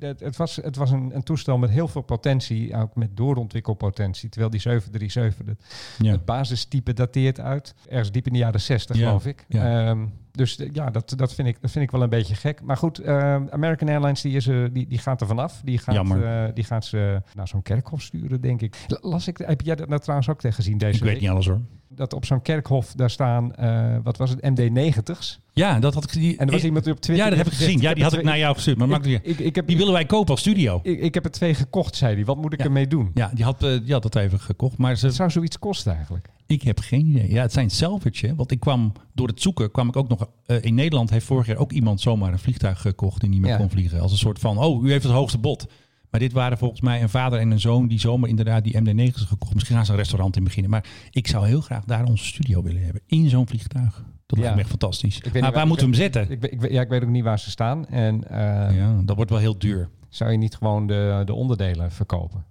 eh, 0.00 0.08
het 0.18 0.36
was, 0.36 0.56
het 0.56 0.76
was 0.76 0.90
een, 0.90 1.10
een 1.14 1.22
toestel 1.22 1.58
met 1.58 1.70
heel 1.70 1.88
veel 1.88 2.02
potentie, 2.02 2.76
ook 2.76 2.94
met 2.96 3.16
doorontwikkelpotentie. 3.16 4.28
Terwijl 4.28 4.50
die 4.50 4.60
737, 4.60 5.46
de, 5.46 6.04
Ja. 6.04 6.12
het 6.12 6.24
basistype 6.24 6.92
dateert 6.92 7.40
uit, 7.40 7.74
ergens 7.88 8.12
diep 8.12 8.26
in 8.26 8.32
de 8.32 8.38
jaren 8.38 8.60
60 8.60 8.96
Ja. 8.96 9.06
geloof 9.06 9.26
ik. 9.26 9.44
Ja. 9.48 9.96
Ehm, 10.36 10.44
dus 10.44 10.56
de- 10.56 10.68
ja, 10.72 10.90
dat, 10.90 11.12
dat, 11.16 11.34
vind 11.34 11.48
ik, 11.48 11.60
dat 11.60 11.70
vind 11.70 11.84
ik 11.84 11.90
wel 11.90 12.02
een 12.02 12.08
beetje 12.08 12.34
gek. 12.34 12.62
Maar 12.62 12.76
goed, 12.76 12.98
eh, 12.98 13.34
American 13.50 13.88
Airlines 13.88 14.20
die, 14.20 14.36
is, 14.36 14.46
er- 14.46 14.72
die, 14.72 14.86
die 14.86 14.98
gaat 14.98 15.20
er 15.20 15.26
vanaf. 15.26 15.60
Die 15.64 15.78
gaat, 15.78 16.10
eh, 16.10 16.44
die 16.54 16.64
gaat 16.64 16.84
ze 16.84 17.22
naar 17.34 17.48
zo'n 17.48 17.62
kerkhof 17.62 18.02
sturen, 18.02 18.40
denk 18.40 18.60
ik. 18.62 18.76
Las 19.00 19.26
ik, 19.28 19.38
heb 19.38 19.60
jij 19.60 19.74
dat 19.76 19.88
nou 19.88 20.00
trouwens 20.00 20.28
ook 20.28 20.40
tegen 20.40 20.56
gezien 20.56 20.78
deze 20.78 20.96
Ik 20.96 21.02
weet 21.02 21.12
week? 21.12 21.20
niet 21.20 21.30
alles 21.30 21.46
hoor. 21.46 21.60
Dat 21.88 22.12
op 22.12 22.24
zo'n 22.24 22.42
kerkhof, 22.42 22.92
daar 22.92 23.10
staan, 23.10 23.54
eh, 23.54 23.96
wat 24.02 24.16
was 24.16 24.30
het, 24.30 24.40
MD-90's. 24.42 25.40
Ja, 25.52 25.78
dat 25.78 25.94
had 25.94 26.04
ik. 26.04 26.12
Die, 26.12 26.36
En 26.36 26.46
er 26.46 26.52
was 26.52 26.64
iemand 26.64 26.84
die 26.84 26.92
op 26.92 27.00
Twitter... 27.00 27.24
Ja, 27.24 27.30
dat 27.30 27.38
heb 27.38 27.46
ik 27.52 27.58
gezien. 27.58 27.80
Ja, 27.80 27.94
die 27.94 28.02
had 28.02 28.12
ik 28.12 28.22
naar 28.22 28.38
jou 28.38 28.54
gestuurd. 28.54 28.78
Maar 28.78 28.88
maakt 28.88 29.04
niet 29.04 29.14
uit. 29.14 29.26
ik, 29.26 29.38
ik, 29.38 29.54
heb, 29.54 29.66
Die 29.66 29.76
willen 29.76 29.92
wij 29.92 30.04
kopen 30.06 30.30
als 30.30 30.40
studio. 30.40 30.80
ik, 30.82 31.00
ik 31.00 31.14
heb 31.14 31.24
er 31.24 31.30
twee 31.30 31.54
gekocht, 31.54 31.96
zei 31.96 32.14
hij. 32.14 32.24
Wat 32.24 32.36
moet 32.36 32.52
ik 32.52 32.58
Ja. 32.58 32.64
ermee 32.64 32.86
doen? 32.86 33.10
Ja, 33.14 33.30
die 33.34 33.44
had, 33.44 33.62
eh, 33.62 33.70
die 33.84 33.92
had 33.92 34.02
dat 34.02 34.16
even 34.16 34.40
gekocht. 34.40 34.78
Maar 34.78 34.96
ze, 34.96 35.06
Het 35.06 35.14
zou 35.14 35.30
zoiets 35.30 35.58
kosten 35.58 35.94
eigenlijk. 35.94 36.28
Ik 36.46 36.62
heb 36.62 36.78
geen 36.80 37.06
idee. 37.06 37.30
Ja, 37.30 37.42
het 37.42 37.52
zijn 37.52 37.70
salvage. 37.70 38.26
Hè? 38.26 38.34
Want 38.34 38.50
ik 38.50 38.60
kwam 38.60 38.92
door 39.14 39.26
het 39.28 39.42
zoeken, 39.42 39.70
kwam 39.70 39.88
ik 39.88 39.96
ook 39.96 40.08
nog. 40.08 40.28
eh, 40.46 40.56
in 40.64 40.74
Nederland 40.74 41.10
heeft 41.10 41.26
vorig 41.26 41.46
jaar 41.46 41.56
ook 41.56 41.72
iemand 41.72 42.00
zomaar 42.00 42.32
een 42.32 42.38
vliegtuig 42.38 42.80
gekocht 42.80 43.20
die 43.20 43.30
niet 43.30 43.40
meer 43.40 43.50
Ja. 43.50 43.56
kon 43.56 43.70
vliegen. 43.70 44.00
Als 44.00 44.12
een 44.12 44.18
soort 44.18 44.38
van: 44.38 44.58
oh, 44.58 44.84
u 44.84 44.90
heeft 44.90 45.04
het 45.04 45.12
hoogste 45.12 45.38
bod. 45.38 45.66
Maar 46.10 46.20
dit 46.20 46.32
waren 46.32 46.58
volgens 46.58 46.80
mij 46.80 47.02
een 47.02 47.08
vader 47.08 47.38
en 47.38 47.50
een 47.50 47.60
zoon 47.60 47.88
die 47.88 48.00
zomaar 48.00 48.28
inderdaad 48.28 48.64
die 48.64 48.76
MD-90's 48.80 49.22
gekocht. 49.24 49.54
Misschien 49.54 49.76
gaan 49.76 49.84
ze 49.86 49.90
een 49.92 49.98
restaurant 49.98 50.36
in 50.36 50.44
beginnen. 50.44 50.70
Maar 50.70 50.84
ik 51.10 51.26
zou 51.26 51.46
heel 51.46 51.60
graag 51.60 51.84
daar 51.84 52.04
onze 52.04 52.24
studio 52.24 52.62
willen 52.62 52.82
hebben. 52.84 53.02
In 53.06 53.28
zo'n 53.28 53.46
vliegtuig. 53.48 54.04
Dat 54.26 54.38
Ja. 54.38 54.42
lijkt 54.42 54.54
me 54.54 54.60
echt 54.60 54.70
fantastisch. 54.70 55.22
Maar 55.40 55.52
waar 55.52 55.66
moeten 55.66 55.90
we 55.90 55.96
hem 55.96 56.02
zetten? 56.02 56.30
Ik, 56.30 56.44
ik, 56.44 56.70
ja, 56.70 56.80
ik 56.80 56.88
weet 56.88 57.02
ook 57.02 57.08
niet 57.08 57.24
waar 57.24 57.38
ze 57.38 57.50
staan. 57.50 57.86
En 57.86 58.28
eh, 58.30 58.76
ja, 58.76 59.00
dat 59.04 59.16
wordt 59.16 59.30
wel 59.30 59.40
heel 59.40 59.58
duur. 59.58 59.88
zou 60.08 60.30
je 60.30 60.38
niet 60.38 60.54
gewoon 60.56 60.86
de, 60.86 61.22
de 61.24 61.34
onderdelen 61.34 61.92
verkopen? 61.92 62.44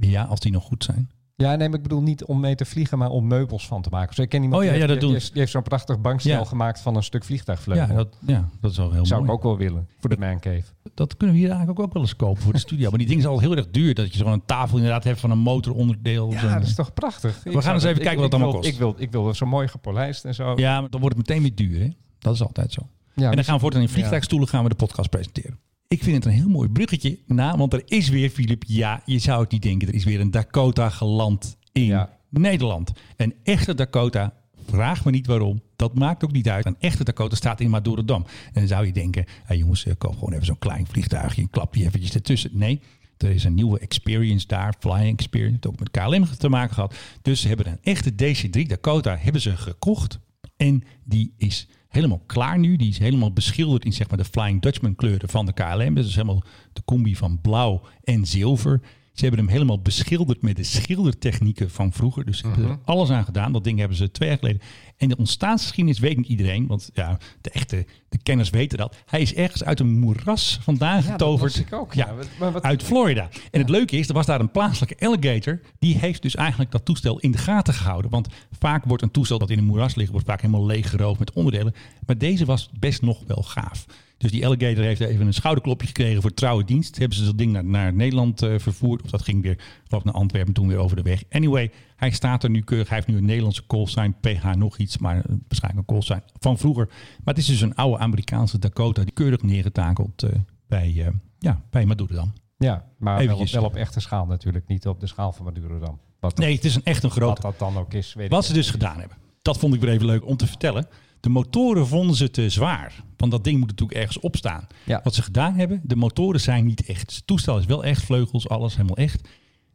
Ja, 0.00 0.22
als 0.24 0.40
die 0.40 0.52
nog 0.52 0.64
goed 0.64 0.84
zijn. 0.84 1.10
Ja, 1.36 1.54
nee, 1.56 1.68
maar 1.68 1.76
ik 1.76 1.82
bedoel 1.82 2.02
niet 2.02 2.24
om 2.24 2.40
mee 2.40 2.54
te 2.54 2.64
vliegen, 2.64 2.98
maar 2.98 3.10
om 3.10 3.26
meubels 3.26 3.66
van 3.66 3.82
te 3.82 3.88
maken. 3.90 4.08
Dus 4.08 4.18
ik 4.24 4.28
ken 4.30 4.42
iemand 4.42 4.60
Oh 4.62 4.66
ja, 4.66 4.72
die, 4.72 4.80
ja, 4.80 4.86
heeft- 4.86 5.00
dat 5.00 5.00
die, 5.00 5.08
doen 5.08 5.18
heeft, 5.18 5.30
die 5.32 5.40
heeft 5.40 5.52
zo'n 5.52 5.62
prachtig 5.62 6.00
bankstel 6.00 6.32
Ja. 6.38 6.44
gemaakt 6.44 6.80
van 6.80 6.96
een 6.96 7.02
stuk 7.02 7.24
vliegtuigvleugel. 7.24 7.86
Ja 7.88 7.94
dat, 7.94 8.16
ja, 8.26 8.48
dat 8.60 8.70
is 8.70 8.76
wel 8.76 8.92
heel 8.92 9.06
zou 9.06 9.20
mooi. 9.20 9.32
ik 9.32 9.36
ook 9.38 9.42
wel 9.42 9.56
willen 9.56 9.88
voor 9.98 10.10
de 10.10 10.16
man 10.18 10.40
cave. 10.40 10.62
Dat 10.94 11.16
kunnen 11.16 11.34
we 11.36 11.40
hier 11.42 11.50
eigenlijk 11.50 11.80
ook 11.80 11.92
wel 11.92 12.02
eens 12.02 12.16
kopen 12.16 12.42
voor 12.42 12.52
de 12.52 12.58
studio. 12.58 12.88
Maar 12.88 12.98
die 12.98 13.06
dingen 13.08 13.22
zijn 13.22 13.34
al 13.34 13.40
heel 13.40 13.56
erg 13.56 13.70
duur. 13.70 13.94
Dat 13.94 14.12
je 14.12 14.18
zo'n 14.18 14.32
een 14.32 14.44
tafel 14.46 14.76
inderdaad 14.76 15.04
hebt 15.04 15.20
van 15.20 15.30
een 15.30 15.38
motoronderdeel. 15.38 16.30
Ja, 16.32 16.54
dat 16.58 16.62
is 16.66 16.74
toch 16.74 16.92
prachtig. 16.94 17.36
Ik 17.44 17.52
gaan 17.52 17.62
zou 17.62 17.74
eens 17.74 17.82
dat- 17.82 17.90
even 17.92 18.02
ik- 18.02 18.02
kijken 18.08 18.22
wat 18.22 18.32
het 18.32 18.40
allemaal 18.40 18.60
kost. 18.60 18.72
Ik 18.72 18.78
wil, 18.78 18.94
ik 18.98 19.10
wil 19.12 19.34
zo 19.34 19.46
mooi 19.46 19.68
gepolijst 19.68 20.24
en 20.24 20.34
zo. 20.34 20.52
Ja, 20.56 20.80
maar 20.80 20.90
dan 20.90 21.00
wordt 21.00 21.16
het 21.16 21.28
meteen 21.28 21.42
weer 21.42 21.54
duur. 21.54 21.80
Hè? 21.80 21.88
Dat 22.18 22.34
is 22.34 22.42
altijd 22.42 22.72
zo. 22.72 22.80
Ja, 23.14 23.28
en 23.30 23.34
dan 23.36 23.44
gaan 23.44 23.54
we 23.54 23.60
voortaan 23.60 23.80
in 23.80 23.88
vliegtuigstoelen 23.88 24.48
gaan 24.48 24.62
we 24.62 24.68
de 24.68 24.74
podcast 24.74 25.10
presenteren. 25.10 25.58
Ik 25.92 26.02
vind 26.02 26.16
het 26.16 26.24
een 26.24 26.40
heel 26.40 26.48
mooi 26.48 26.68
bruggetje 26.68 27.18
na, 27.26 27.56
want 27.56 27.72
er 27.72 27.82
is 27.84 28.08
weer, 28.08 28.30
Filip, 28.30 28.64
ja, 28.66 29.02
je 29.04 29.18
zou 29.18 29.42
het 29.42 29.52
niet 29.52 29.62
denken, 29.62 29.88
er 29.88 29.94
is 29.94 30.04
weer 30.04 30.20
een 30.20 30.30
Dakota 30.30 30.88
geland 30.88 31.56
in 31.72 31.84
Ja. 31.84 32.18
Nederland. 32.28 32.92
Een 33.16 33.34
echte 33.42 33.74
Dakota, 33.74 34.34
vraag 34.66 35.04
me 35.04 35.10
niet 35.10 35.26
waarom, 35.26 35.60
dat 35.76 35.94
maakt 35.94 36.24
ook 36.24 36.32
niet 36.32 36.48
uit. 36.48 36.66
Een 36.66 36.76
echte 36.78 37.04
Dakota 37.04 37.36
staat 37.36 37.60
in 37.60 37.70
Madurodam. 37.70 38.24
En 38.46 38.52
dan 38.52 38.66
zou 38.66 38.86
je 38.86 38.92
denken, 38.92 39.24
hey 39.44 39.56
jongens, 39.56 39.84
eh, 39.86 39.94
koop 39.98 40.14
gewoon 40.14 40.32
even 40.32 40.46
zo'n 40.46 40.58
klein 40.58 40.86
vliegtuigje 40.86 41.42
en 41.42 41.50
klap 41.50 41.72
die 41.72 41.84
eventjes 41.86 42.14
ertussen. 42.14 42.50
Nee, 42.54 42.80
er 43.16 43.30
is 43.30 43.44
een 43.44 43.54
nieuwe 43.54 43.78
experience 43.78 44.46
daar, 44.46 44.74
flying 44.78 45.18
experience, 45.18 45.52
heeft 45.52 45.66
ook 45.66 45.78
met 45.78 45.90
KLM 45.90 46.36
te 46.38 46.48
maken 46.48 46.74
gehad. 46.74 46.94
Dus 47.22 47.40
ze 47.40 47.48
hebben 47.48 47.66
een 47.66 47.78
echte 47.82 48.14
DC-3 48.14 48.66
Dakota 48.66 49.16
hebben 49.16 49.40
ze 49.40 49.56
gekocht. 49.56 50.18
En 50.56 50.82
die 51.04 51.34
is 51.36 51.68
helemaal 51.92 52.22
klaar 52.26 52.58
nu. 52.58 52.76
Die 52.76 52.88
is 52.88 52.98
helemaal 52.98 53.32
beschilderd 53.32 53.84
in 53.84 53.92
zeg 53.92 54.08
maar, 54.08 54.18
de 54.18 54.24
Flying 54.24 54.62
Dutchman 54.62 54.94
kleuren 54.94 55.28
van 55.28 55.46
de 55.46 55.52
KLM. 55.52 55.94
Dat 55.94 56.04
is 56.04 56.14
helemaal 56.14 56.42
de 56.72 56.82
combi 56.84 57.16
van 57.16 57.40
blauw 57.40 57.82
en 58.04 58.26
zilver. 58.26 58.80
Ze 59.12 59.22
hebben 59.24 59.40
hem 59.44 59.48
helemaal 59.54 59.80
beschilderd 59.80 60.42
met 60.42 60.56
de 60.56 60.62
schildertechnieken 60.62 61.70
van 61.70 61.92
vroeger. 61.92 62.24
Dus 62.24 62.38
ze 62.38 62.46
hebben 62.46 62.68
er 62.68 62.78
alles 62.84 63.10
aan 63.10 63.24
gedaan. 63.24 63.52
Dat 63.52 63.64
ding 63.64 63.78
hebben 63.78 63.96
ze 63.96 64.10
twee 64.10 64.28
jaar 64.28 64.38
geleden. 64.38 64.60
En 64.96 65.08
de 65.08 65.16
ontstaansgeschiedenis 65.16 65.98
weet 65.98 66.16
niet 66.16 66.26
iedereen. 66.26 66.66
Want 66.66 66.90
ja, 66.94 67.18
de 67.40 67.50
echte 67.50 67.86
de 68.08 68.18
kenners 68.22 68.50
weten 68.50 68.78
dat. 68.78 68.96
Hij 69.06 69.20
is 69.20 69.34
ergens 69.34 69.64
uit 69.64 69.80
een 69.80 69.98
moeras 69.98 70.58
vandaan 70.62 70.96
Ja, 70.96 71.02
dat 71.02 71.10
getoverd. 71.10 71.56
las 71.56 71.66
ik 71.66 71.72
ook, 71.72 71.94
Ja, 71.94 72.06
ja. 72.06 72.14
Wat- 72.14 72.28
maar 72.38 72.52
wat- 72.52 72.62
uit 72.62 72.82
Florida. 72.82 73.28
En 73.50 73.60
het 73.60 73.68
leuke 73.68 73.96
is, 73.96 74.08
er 74.08 74.14
was 74.14 74.26
daar 74.26 74.40
een 74.40 74.50
plaatselijke 74.50 75.06
alligator. 75.06 75.60
Die 75.78 75.98
heeft 75.98 76.22
dus 76.22 76.34
eigenlijk 76.34 76.70
dat 76.70 76.84
toestel 76.84 77.18
in 77.18 77.30
de 77.30 77.38
gaten 77.38 77.74
gehouden. 77.74 78.10
Want 78.10 78.28
vaak 78.58 78.84
wordt 78.84 79.02
een 79.02 79.10
toestel 79.10 79.38
dat 79.38 79.50
in 79.50 79.58
een 79.58 79.64
moeras 79.64 79.94
ligt, 79.94 80.10
wordt 80.10 80.26
vaak 80.26 80.40
helemaal 80.40 80.66
leeggeroofd 80.66 81.18
met 81.18 81.32
onderdelen. 81.32 81.74
Maar 82.06 82.18
deze 82.18 82.44
was 82.44 82.70
best 82.78 83.02
nog 83.02 83.22
wel 83.26 83.42
gaaf. 83.42 83.86
Dus 84.22 84.30
die 84.30 84.46
alligator 84.46 84.84
heeft 84.84 85.00
even 85.00 85.26
een 85.26 85.34
schouderklopje 85.34 85.86
gekregen 85.86 86.22
voor 86.22 86.34
trouwe 86.34 86.64
dienst. 86.64 86.98
Hebben 86.98 87.18
ze 87.18 87.24
dat 87.24 87.38
ding 87.38 87.52
naar, 87.52 87.64
naar 87.64 87.92
Nederland 87.92 88.42
eh, 88.42 88.58
vervoerd. 88.58 89.02
Of 89.02 89.10
dat 89.10 89.22
ging 89.22 89.42
weer 89.42 89.58
geloof 89.86 90.04
naar 90.04 90.14
Antwerpen 90.14 90.52
toen 90.52 90.68
weer 90.68 90.76
over 90.76 90.96
de 90.96 91.02
weg. 91.02 91.22
Anyway, 91.30 91.70
hij 91.96 92.10
staat 92.10 92.42
er 92.42 92.50
nu 92.50 92.60
keurig. 92.60 92.88
Hij 92.88 92.96
heeft 92.96 93.08
nu 93.08 93.16
een 93.16 93.24
Nederlandse 93.24 93.66
callsign, 93.66 94.16
PH 94.20 94.54
nog 94.54 94.76
iets, 94.76 94.98
maar 94.98 95.16
eh, 95.16 95.22
waarschijnlijk 95.48 95.88
een 95.88 95.94
callsign 95.94 96.22
van 96.38 96.58
vroeger. 96.58 96.86
Maar 96.86 97.34
het 97.34 97.38
is 97.38 97.46
dus 97.46 97.60
een 97.60 97.74
oude 97.74 97.98
Amerikaanse 97.98 98.58
Dakota 98.58 99.02
die 99.02 99.12
keurig 99.12 99.42
neergetakeld 99.42 100.22
eh, 100.22 100.30
bij, 100.66 101.12
ja, 101.38 101.62
bij 101.70 101.86
Madurodam. 101.86 102.32
Ja, 102.56 102.86
maar 102.98 103.26
wel 103.26 103.38
op, 103.38 103.48
wel 103.48 103.64
op 103.64 103.76
echte 103.76 104.00
schaal 104.00 104.26
natuurlijk. 104.26 104.66
Niet 104.68 104.86
op 104.86 105.00
de 105.00 105.06
schaal 105.06 105.32
van 105.32 105.44
Madurodam. 105.44 105.98
Wat, 106.20 106.36
Nee, 106.36 106.54
het 106.54 106.64
is 106.64 106.74
een 106.74 106.84
echt 106.84 107.02
een 107.02 107.10
grote. 107.10 107.42
wat 107.42 107.58
dat 107.58 107.68
dan 107.68 107.82
ook 107.82 107.94
is, 107.94 108.14
weet 108.14 108.30
Wat 108.30 108.40
ik 108.40 108.46
ze 108.46 108.52
dus 108.52 108.70
gedaan 108.70 108.98
hebben, 108.98 109.16
dat 109.42 109.58
vond 109.58 109.74
ik 109.74 109.80
weer 109.80 109.90
even 109.90 110.06
leuk 110.06 110.26
om 110.26 110.36
te 110.36 110.46
vertellen. 110.46 110.86
De 111.22 111.28
motoren 111.28 111.86
vonden 111.86 112.16
ze 112.16 112.30
te 112.30 112.50
zwaar. 112.50 113.04
Want 113.16 113.32
dat 113.32 113.44
ding 113.44 113.58
moet 113.58 113.68
natuurlijk 113.68 113.98
ergens 113.98 114.20
opstaan. 114.20 114.66
Ja. 114.84 115.00
Wat 115.04 115.14
ze 115.14 115.22
gedaan 115.22 115.54
hebben, 115.54 115.80
de 115.84 115.96
motoren 115.96 116.40
zijn 116.40 116.66
niet 116.66 116.86
echt. 116.86 117.14
Het 117.14 117.26
toestel 117.26 117.58
is 117.58 117.64
wel 117.64 117.84
echt, 117.84 118.02
vleugels, 118.04 118.48
alles 118.48 118.76
helemaal 118.76 118.96
echt. 118.96 119.28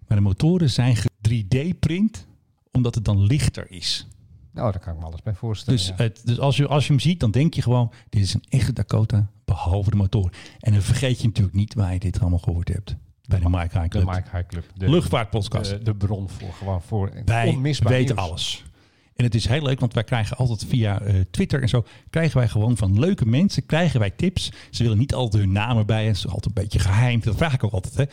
Maar 0.07 0.17
de 0.17 0.23
motoren 0.23 0.69
zijn 0.69 0.97
3D-print, 1.29 2.27
omdat 2.71 2.95
het 2.95 3.05
dan 3.05 3.23
lichter 3.23 3.71
is. 3.71 4.07
Nou, 4.51 4.71
daar 4.71 4.81
kan 4.81 4.93
ik 4.93 4.99
me 4.99 5.05
alles 5.05 5.21
bij 5.21 5.33
voorstellen. 5.33 5.79
Dus, 5.79 5.87
ja. 5.87 5.95
het, 5.95 6.21
dus 6.25 6.39
als, 6.39 6.57
je, 6.57 6.67
als 6.67 6.87
je 6.87 6.93
hem 6.93 7.01
ziet, 7.01 7.19
dan 7.19 7.31
denk 7.31 7.53
je 7.53 7.61
gewoon, 7.61 7.91
dit 8.09 8.21
is 8.21 8.33
een 8.33 8.45
echte 8.49 8.73
Dakota, 8.73 9.29
behalve 9.45 9.89
de 9.89 9.95
motor. 9.95 10.33
En 10.59 10.71
dan 10.71 10.81
vergeet 10.81 11.21
je 11.21 11.27
natuurlijk 11.27 11.55
niet 11.55 11.73
waar 11.73 11.93
je 11.93 11.99
dit 11.99 12.19
allemaal 12.19 12.39
gehoord 12.39 12.67
hebt. 12.67 12.95
Bij 13.27 13.39
de 13.39 13.49
Mike 13.49 13.79
High 13.79 13.81
de 13.81 13.87
Club. 13.87 14.05
Mike 14.05 14.29
High 14.31 14.47
Club. 14.47 14.65
De, 14.75 14.89
Luchtvaartpodcast. 14.89 15.69
De, 15.69 15.81
de 15.81 15.95
bron 15.95 16.29
voor 16.29 16.53
gewoon 16.53 16.81
voor 16.81 17.11
Wij 17.25 17.47
onmisbaar 17.47 17.91
weten 17.91 18.15
nieuws. 18.15 18.27
alles. 18.27 18.65
En 19.17 19.23
het 19.23 19.35
is 19.35 19.47
heel 19.47 19.61
leuk, 19.61 19.79
want 19.79 19.93
wij 19.93 20.03
krijgen 20.03 20.37
altijd 20.37 20.65
via 20.69 21.01
eh, 21.01 21.15
Twitter 21.31 21.61
en 21.61 21.69
zo, 21.69 21.85
krijgen 22.09 22.37
wij 22.37 22.47
gewoon 22.47 22.77
van 22.77 22.99
leuke 22.99 23.25
mensen, 23.25 23.65
krijgen 23.65 23.99
wij 23.99 24.09
tips. 24.09 24.51
Ze 24.71 24.83
willen 24.83 24.97
niet 24.97 25.13
altijd 25.13 25.43
hun 25.43 25.51
namen 25.51 25.85
bij, 25.85 26.01
en 26.01 26.07
het 26.07 26.17
is 26.17 26.27
altijd 26.27 26.45
een 26.45 26.63
beetje 26.63 26.79
geheim. 26.79 27.19
Dat 27.19 27.35
vraag 27.35 27.53
ik 27.53 27.63
ook 27.63 27.71
altijd, 27.71 27.95
hè. 27.95 28.03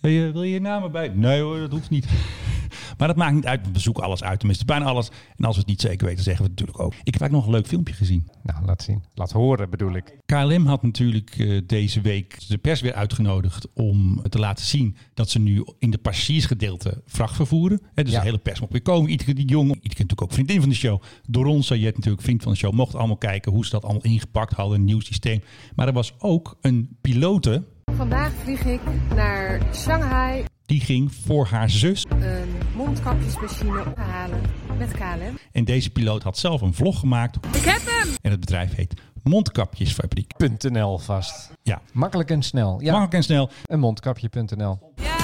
Hey, 0.00 0.26
eh, 0.26 0.32
wil 0.32 0.42
je 0.42 0.52
je 0.52 0.60
namen 0.60 0.92
bij? 0.92 1.08
Nee 1.08 1.40
hoor, 1.40 1.58
dat 1.58 1.70
hoeft 1.70 1.90
niet. 1.90 2.06
maar 2.98 3.08
dat 3.08 3.16
maakt 3.16 3.34
niet 3.34 3.46
uit, 3.46 3.72
we 3.72 3.78
zoeken 3.78 4.02
alles 4.02 4.22
uit, 4.22 4.38
tenminste 4.38 4.64
bijna 4.64 4.84
alles. 4.84 5.08
En 5.36 5.44
als 5.44 5.54
we 5.54 5.60
het 5.60 5.70
niet 5.70 5.80
zeker 5.80 6.06
weten, 6.06 6.24
zeggen 6.24 6.44
we 6.44 6.50
het 6.50 6.60
natuurlijk 6.60 6.86
ook. 6.86 6.92
Ik 6.92 7.12
heb 7.12 7.20
eigenlijk 7.20 7.32
nog 7.32 7.44
een 7.46 7.60
leuk 7.60 7.66
filmpje 7.70 7.94
gezien. 7.94 8.28
Nou, 8.42 8.64
laat 8.64 8.82
zien. 8.82 9.02
Laat 9.14 9.32
horen 9.32 9.70
bedoel 9.70 9.92
ik. 9.92 10.18
KLM 10.26 10.66
had 10.66 10.82
natuurlijk 10.82 11.34
eh, 11.38 11.60
deze 11.66 12.00
week 12.00 12.48
de 12.48 12.58
pers 12.58 12.80
weer 12.80 12.94
uitgenodigd 12.94 13.66
om 13.74 14.22
te 14.28 14.38
laten 14.38 14.64
zien 14.64 14.96
dat 15.14 15.30
ze 15.30 15.38
nu 15.38 15.64
in 15.78 15.90
de 15.90 15.98
passagiersgedeelte 15.98 17.02
vracht 17.06 17.34
vervoeren. 17.36 17.80
Hè, 17.94 18.02
dus 18.02 18.12
Ja. 18.12 18.18
de 18.18 18.24
hele 18.26 18.38
pers 18.38 18.60
mocht 18.60 18.72
weer 18.72 18.82
komen. 18.82 19.10
Iedere 19.10 19.34
die 19.34 19.46
jong, 19.46 19.66
iedere 19.68 19.88
natuurlijk 19.88 20.22
ook 20.22 20.32
vriendin 20.32 20.60
van 20.60 20.68
de 20.68 20.74
show. 20.74 21.02
Doron 21.26 21.62
Sayed 21.62 21.94
natuurlijk 21.96 22.22
vriend 22.22 22.42
van 22.42 22.52
de 22.52 22.58
show. 22.58 22.72
Mocht 22.72 22.94
allemaal 22.94 23.16
kijken 23.16 23.52
hoe 23.52 23.64
ze 23.64 23.70
dat 23.70 23.82
allemaal 23.84 24.02
ingepakt 24.02 24.52
hadden. 24.52 24.78
Een 24.78 24.84
nieuw 24.84 25.00
systeem. 25.00 25.40
Maar 25.74 25.86
er 25.86 25.92
was 25.92 26.14
ook 26.18 26.56
een 26.60 26.96
pilote 27.00 27.64
Vandaag 27.96 28.32
vlieg 28.42 28.64
ik 28.64 28.80
naar 29.14 29.60
Shanghai 29.74 30.44
die 30.68 30.80
ging 30.80 31.12
voor 31.14 31.46
haar 31.46 31.70
zus. 31.70 32.06
een 32.08 32.48
mondkapjesmachine 32.74 33.80
ophalen 33.80 34.40
met 34.78 34.92
KLM. 34.92 35.38
En 35.52 35.64
deze 35.64 35.90
piloot 35.90 36.22
had 36.22 36.38
zelf 36.38 36.60
een 36.60 36.74
vlog 36.74 36.98
gemaakt. 36.98 37.36
Ik 37.56 37.64
heb 37.64 37.80
hem! 37.84 38.14
En 38.20 38.30
het 38.30 38.40
bedrijf 38.40 38.74
heet 38.74 39.00
Mondkapjesfabriek. 39.22 40.32
.nl 40.70 40.98
vast. 40.98 41.50
Ja, 41.62 41.80
Makkelijk 41.92 42.30
en 42.30 42.42
snel. 42.42 42.80
Ja, 42.80 42.84
makkelijk 42.90 43.12
en 43.14 43.22
snel. 43.22 43.50
een 43.66 43.78
mondkapje.nl. 43.78 44.78
Ja, 44.96 45.16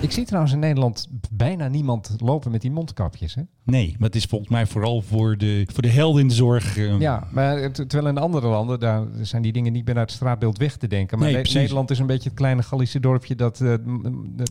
Ik 0.00 0.12
zie 0.12 0.24
trouwens 0.24 0.52
in 0.52 0.58
Nederland 0.58 1.08
bijna 1.30 1.68
niemand 1.68 2.14
lopen 2.18 2.50
met 2.50 2.60
die 2.60 2.70
mondkapjes. 2.70 3.34
Hè? 3.34 3.42
Nee, 3.64 3.94
maar 3.98 4.06
het 4.08 4.16
is 4.16 4.24
volgens 4.24 4.50
mij 4.50 4.66
vooral 4.66 5.02
voor 5.02 5.36
de, 5.36 5.66
voor 5.72 5.82
de 5.82 5.88
helden 5.88 6.22
in 6.22 6.28
de 6.28 6.34
zorg. 6.34 6.76
eh, 6.76 7.00
Ja, 7.00 7.26
maar 7.32 7.70
terwijl 7.72 8.06
in 8.08 8.18
andere 8.18 8.46
landen, 8.48 8.80
daar 8.80 9.02
zijn 9.20 9.42
die 9.42 9.52
dingen 9.52 9.72
niet 9.72 9.86
meer 9.86 9.96
uit 9.96 10.08
het 10.08 10.16
straatbeeld 10.16 10.58
weg 10.58 10.76
te 10.76 10.86
denken. 10.86 11.18
Maar 11.18 11.32
Nee, 11.32 11.42
Ne-. 11.42 11.52
Nederland 11.52 11.90
is 11.90 11.98
een 11.98 12.06
beetje 12.06 12.28
het 12.28 12.38
kleine 12.38 12.62
Gallische 12.62 13.00
dorpje 13.00 13.34
dat 13.34 13.56
de 13.56 13.82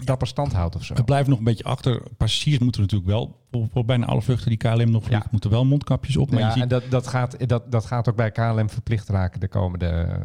dapper 0.04 0.28
stand 0.28 0.54
houdt 0.54 0.76
of 0.76 0.84
zo. 0.84 0.94
Het 0.94 1.06
blijft 1.06 1.28
nog 1.30 1.38
een 1.38 1.44
beetje 1.44 1.64
achter. 1.64 2.02
Passagiers 2.18 2.60
moeten 2.60 2.82
natuurlijk 2.82 3.10
wel, 3.10 3.36
voor, 3.72 3.86
bijna 3.86 4.06
alle 4.06 4.22
vluchten 4.22 4.50
die 4.50 4.58
KLM 4.58 4.92
nog 4.92 5.04
vliegt, 5.04 5.32
moeten 5.32 5.50
wel 5.50 5.66
mondkapjes 5.66 6.18
op. 6.18 6.32
Maar 6.32 6.40
ja, 6.40 6.46
je 6.46 6.52
ziet, 6.54 6.62
en 6.62 6.68
dat, 6.70 6.84
dat, 6.90 7.08
gaat, 7.08 7.48
dat, 7.50 7.72
dat 7.72 7.86
gaat 7.86 8.10
ook 8.10 8.16
bij 8.16 8.32
KLM 8.32 8.70
verplicht 8.70 9.10
raken 9.10 9.40
de 9.40 9.48
komende 9.48 9.86
eh, 9.88 10.16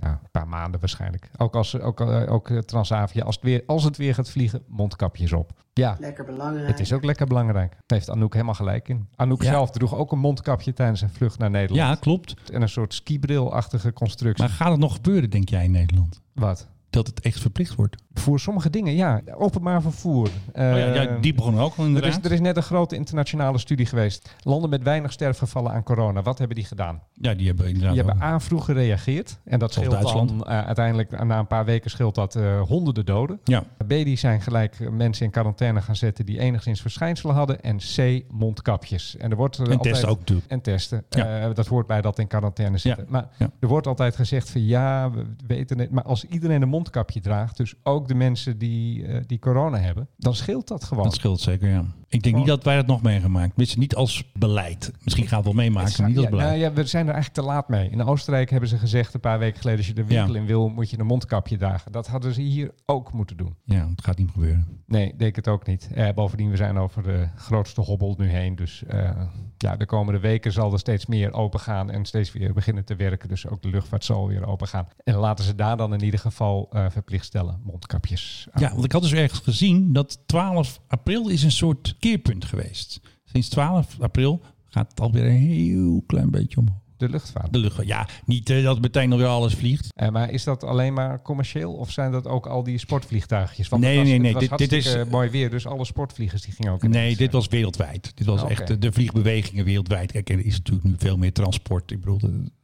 nou, 0.00 0.16
paar 0.30 0.48
maanden 0.48 0.80
waarschijnlijk. 0.80 1.30
Ook, 1.36 1.54
als, 1.54 1.80
ook, 1.80 2.00
eh, 2.00 2.32
ook 2.32 2.50
eh, 2.50 2.58
Transavia, 2.58 3.22
als 3.24 3.34
het, 3.34 3.44
weer, 3.44 3.62
als 3.66 3.84
het 3.84 3.96
weer 3.96 4.14
gaat 4.14 4.30
vliegen, 4.30 4.62
mondkapjes 4.68 5.32
op. 5.32 5.52
Ja, 5.72 5.96
Lekker 6.00 6.24
belangrijk. 6.24 6.66
het 6.68 6.80
is 6.80 6.92
ook 6.92 7.04
lekker 7.04 7.26
belangrijk. 7.26 7.70
Daar 7.70 7.98
heeft 7.98 8.10
Anouk 8.10 8.32
helemaal 8.32 8.54
gelijk 8.54 8.88
in. 8.88 9.08
Anouk 9.16 9.42
Ja. 9.42 9.50
zelf 9.50 9.70
droeg 9.70 9.94
ook 9.94 10.12
een 10.12 10.18
mondkapje 10.18 10.72
tijdens 10.72 11.00
een 11.00 11.10
vlucht 11.10 11.38
naar 11.38 11.50
Nederland. 11.50 11.88
ja, 11.88 11.94
klopt. 12.00 12.50
En 12.52 12.62
een 12.62 12.68
soort 12.68 12.94
skibrilachtige 12.94 13.92
constructie. 13.92 14.44
Maar 14.44 14.54
gaat 14.54 14.70
het 14.70 14.80
nog 14.80 14.94
gebeuren, 14.94 15.30
denk 15.30 15.48
jij, 15.48 15.64
in 15.64 15.70
Nederland? 15.70 16.20
Wat? 16.34 16.68
Dat 16.90 17.06
het 17.06 17.20
echt 17.20 17.40
verplicht 17.40 17.74
wordt? 17.74 17.96
Voor 18.20 18.40
sommige 18.40 18.70
dingen, 18.70 18.94
ja. 18.94 19.20
Openbaar 19.38 19.82
vervoer. 19.82 20.26
oh 20.26 20.32
ja, 20.54 20.76
ja, 20.76 21.06
Eh, 21.06 21.20
die 21.20 21.34
begonnen 21.34 21.62
ook 21.62 21.74
al 21.76 21.84
er 21.84 22.04
is, 22.04 22.16
er 22.22 22.32
is 22.32 22.40
net 22.40 22.56
een 22.56 22.62
grote 22.62 22.96
internationale 22.96 23.58
studie 23.58 23.86
geweest. 23.86 24.36
Landen 24.42 24.70
met 24.70 24.82
weinig 24.82 25.12
sterfgevallen 25.12 25.72
aan 25.72 25.82
corona. 25.82 26.22
Wat 26.22 26.38
hebben 26.38 26.56
die 26.56 26.64
gedaan? 26.64 27.02
Ja, 27.14 27.34
die 27.34 27.46
hebben 27.46 27.66
inderdaad 27.66 27.92
Die 27.94 28.02
hebben 28.02 28.22
A 28.22 28.40
vroeg 28.40 28.64
gereageerd. 28.64 29.38
En 29.44 29.58
dat 29.58 29.72
scheelt 29.72 29.90
dan 29.90 30.02
Duitsland. 30.02 30.42
eh, 30.42 30.66
uiteindelijk 30.66 31.24
na 31.24 31.38
een 31.38 31.46
paar 31.46 31.64
weken 31.64 31.90
scheelt 31.90 32.14
dat 32.14 32.34
eh, 32.34 32.60
honderden 32.60 33.06
doden. 33.06 33.40
Ja. 33.44 33.60
B 33.86 33.88
die 33.88 34.16
zijn 34.16 34.40
gelijk 34.40 34.80
eh, 34.80 34.88
mensen 34.88 35.24
in 35.24 35.30
quarantaine 35.30 35.80
gaan 35.80 35.96
zetten 35.96 36.26
die 36.26 36.38
enigszins 36.38 36.80
verschijnselen 36.80 37.34
hadden. 37.34 37.60
En 37.62 37.76
C 37.76 38.22
mondkapjes. 38.30 39.16
En 39.16 39.30
er 39.30 39.36
wordt 39.36 39.56
er 39.56 39.64
En 39.66 39.72
altijd, 39.72 39.92
testen 39.94 40.08
ook 40.10 40.18
natuurlijk. 40.18 40.50
En 40.50 40.60
testen. 40.60 41.04
Ja. 41.08 41.40
Eh, 41.48 41.54
dat 41.54 41.66
hoort 41.66 41.86
bij 41.86 42.00
dat 42.00 42.18
in 42.18 42.26
quarantaine 42.26 42.78
zitten. 42.78 43.06
Maar 43.08 43.28
er 43.60 43.68
wordt 43.68 43.86
altijd 43.86 44.16
gezegd 44.16 44.50
van 44.50 44.64
ja, 44.64 45.10
we 45.10 45.24
weten 45.46 45.78
het. 45.78 45.90
Maar 45.90 46.04
als 46.04 46.24
iedereen 46.24 46.62
een 46.62 46.68
mondkapje 46.68 47.20
draagt, 47.20 47.56
dus 47.56 47.74
ook 47.82 48.08
de 48.10 48.16
mensen 48.16 48.58
die, 48.58 49.06
eh, 49.06 49.20
die 49.26 49.38
corona 49.38 49.78
hebben, 49.78 50.08
dan 50.16 50.34
scheelt 50.34 50.68
dat 50.68 50.84
gewoon. 50.84 51.04
Dat 51.04 51.14
scheelt 51.14 51.40
zeker, 51.40 51.68
ja. 51.68 51.84
Ik 52.10 52.22
denk 52.22 52.36
niet 52.36 52.46
dat 52.46 52.64
wij 52.64 52.76
dat 52.76 52.86
nog 52.86 53.02
meegemaakt. 53.02 53.48
Tenminste, 53.48 53.78
niet 53.78 53.94
als 53.94 54.30
beleid. 54.32 54.92
Misschien 55.02 55.26
gaan 55.26 55.42
we 55.42 55.48
het 55.48 55.56
wel 55.56 55.64
meemaken, 55.64 55.92
maar 55.98 56.08
niet 56.08 56.16
als 56.16 56.24
ja, 56.24 56.30
beleid. 56.30 56.48
nou 56.48 56.60
ja, 56.60 56.72
we 56.72 56.84
zijn 56.86 57.06
er 57.06 57.12
eigenlijk 57.12 57.42
te 57.46 57.52
laat 57.52 57.68
mee. 57.68 57.90
In 57.90 58.04
Oostenrijk 58.04 58.50
hebben 58.50 58.68
ze 58.68 58.78
gezegd 58.78 59.14
een 59.14 59.20
paar 59.20 59.38
weken 59.38 59.56
geleden... 59.60 59.78
als 59.78 59.88
je 59.88 59.94
de 59.94 60.04
winkel 60.04 60.34
Ja. 60.34 60.40
in 60.40 60.46
wil, 60.46 60.68
moet 60.68 60.90
je 60.90 60.98
een 60.98 61.06
mondkapje 61.06 61.56
dragen. 61.56 61.92
Dat 61.92 62.06
hadden 62.06 62.34
ze 62.34 62.40
hier 62.40 62.70
ook 62.86 63.12
moeten 63.12 63.36
doen. 63.36 63.54
Ja, 63.64 63.88
het 63.88 64.04
gaat 64.04 64.18
niet 64.18 64.30
gebeuren. 64.30 64.66
Nee, 64.86 65.14
denk 65.16 65.36
het 65.36 65.48
ook 65.48 65.66
niet. 65.66 65.88
Eh, 65.94 66.08
bovendien, 66.14 66.50
we 66.50 66.56
zijn 66.56 66.78
over 66.78 67.02
de 67.02 67.28
grootste 67.36 67.80
hobbel 67.80 68.14
nu 68.18 68.28
heen. 68.28 68.56
Dus 68.56 68.82
eh, 68.86 69.10
ja, 69.56 69.76
de 69.76 69.86
komende 69.86 70.20
weken 70.20 70.52
zal 70.52 70.72
er 70.72 70.78
steeds 70.78 71.06
meer 71.06 71.32
open 71.32 71.60
gaan... 71.60 71.90
en 71.90 72.04
steeds 72.04 72.32
weer 72.32 72.52
beginnen 72.52 72.84
te 72.84 72.96
werken. 72.96 73.28
Dus 73.28 73.48
ook 73.48 73.62
de 73.62 73.68
luchtvaart 73.68 74.04
zal 74.04 74.26
weer 74.28 74.46
open 74.46 74.68
gaan. 74.68 74.88
En 75.04 75.14
laten 75.14 75.44
ze 75.44 75.54
daar 75.54 75.76
dan 75.76 75.94
in 75.94 76.02
ieder 76.04 76.20
geval 76.20 76.68
eh, 76.72 76.86
verplicht 76.90 77.24
stellen. 77.24 77.60
Mondkapjes. 77.64 78.48
aan. 78.50 78.62
Ja, 78.62 78.70
want 78.72 78.84
ik 78.84 78.92
had 78.92 79.02
dus 79.02 79.12
ergens 79.12 79.40
gezien 79.40 79.92
dat 79.92 80.18
12 80.26 80.80
april 80.88 81.28
is 81.28 81.42
een 81.42 81.50
soort 81.50 81.96
keerpunt 82.00 82.44
geweest. 82.44 83.00
Sinds 83.24 83.48
12 83.48 83.96
april 84.00 84.40
gaat 84.68 84.90
het 84.90 85.00
alweer 85.00 85.24
een 85.24 85.30
heel 85.36 86.02
klein 86.06 86.30
beetje 86.30 86.58
omhoog. 86.58 86.78
De 86.96 87.08
luchtvaart. 87.08 87.52
De 87.52 87.58
luchtvaart, 87.58 87.88
ja. 87.88 88.08
Niet 88.24 88.50
eh, 88.50 88.62
dat 88.64 88.80
meteen 88.80 89.08
nog 89.08 89.18
weer 89.18 89.28
alles 89.28 89.54
vliegt. 89.54 89.88
Eh, 89.94 90.08
maar 90.08 90.30
is 90.30 90.44
dat 90.44 90.64
alleen 90.64 90.92
maar 90.92 91.22
commercieel 91.22 91.72
of 91.72 91.90
zijn 91.90 92.12
dat 92.12 92.26
ook 92.26 92.46
al 92.46 92.62
die 92.62 92.78
sportvliegtuigjes? 92.78 93.68
Want 93.68 93.82
Nee, 93.82 93.96
was, 93.98 94.06
nee, 94.08 94.18
nee, 94.18 94.34
dit- 94.34 94.58
dit 94.58 94.72
is- 94.72 94.96
mooi 95.10 95.30
weer, 95.30 95.50
dus 95.50 95.66
alle 95.66 95.84
sportvliegers 95.84 96.42
die 96.42 96.54
gingen 96.54 96.72
ook. 96.72 96.82
Nee, 96.88 97.16
dit 97.16 97.32
was 97.32 97.48
wereldwijd. 97.48 98.12
Dit 98.16 98.26
was 98.26 98.42
Oké. 98.42 98.50
echt 98.50 98.80
de 98.82 98.92
vliegbewegingen 98.92 99.64
wereldwijd. 99.64 100.12
Kijk, 100.12 100.30
er 100.30 100.44
is 100.44 100.56
natuurlijk 100.56 100.86
nu 100.86 100.94
veel 100.98 101.16
meer 101.16 101.32
transport. 101.32 101.90
Ik 101.90 102.00
bedoel, 102.00 102.20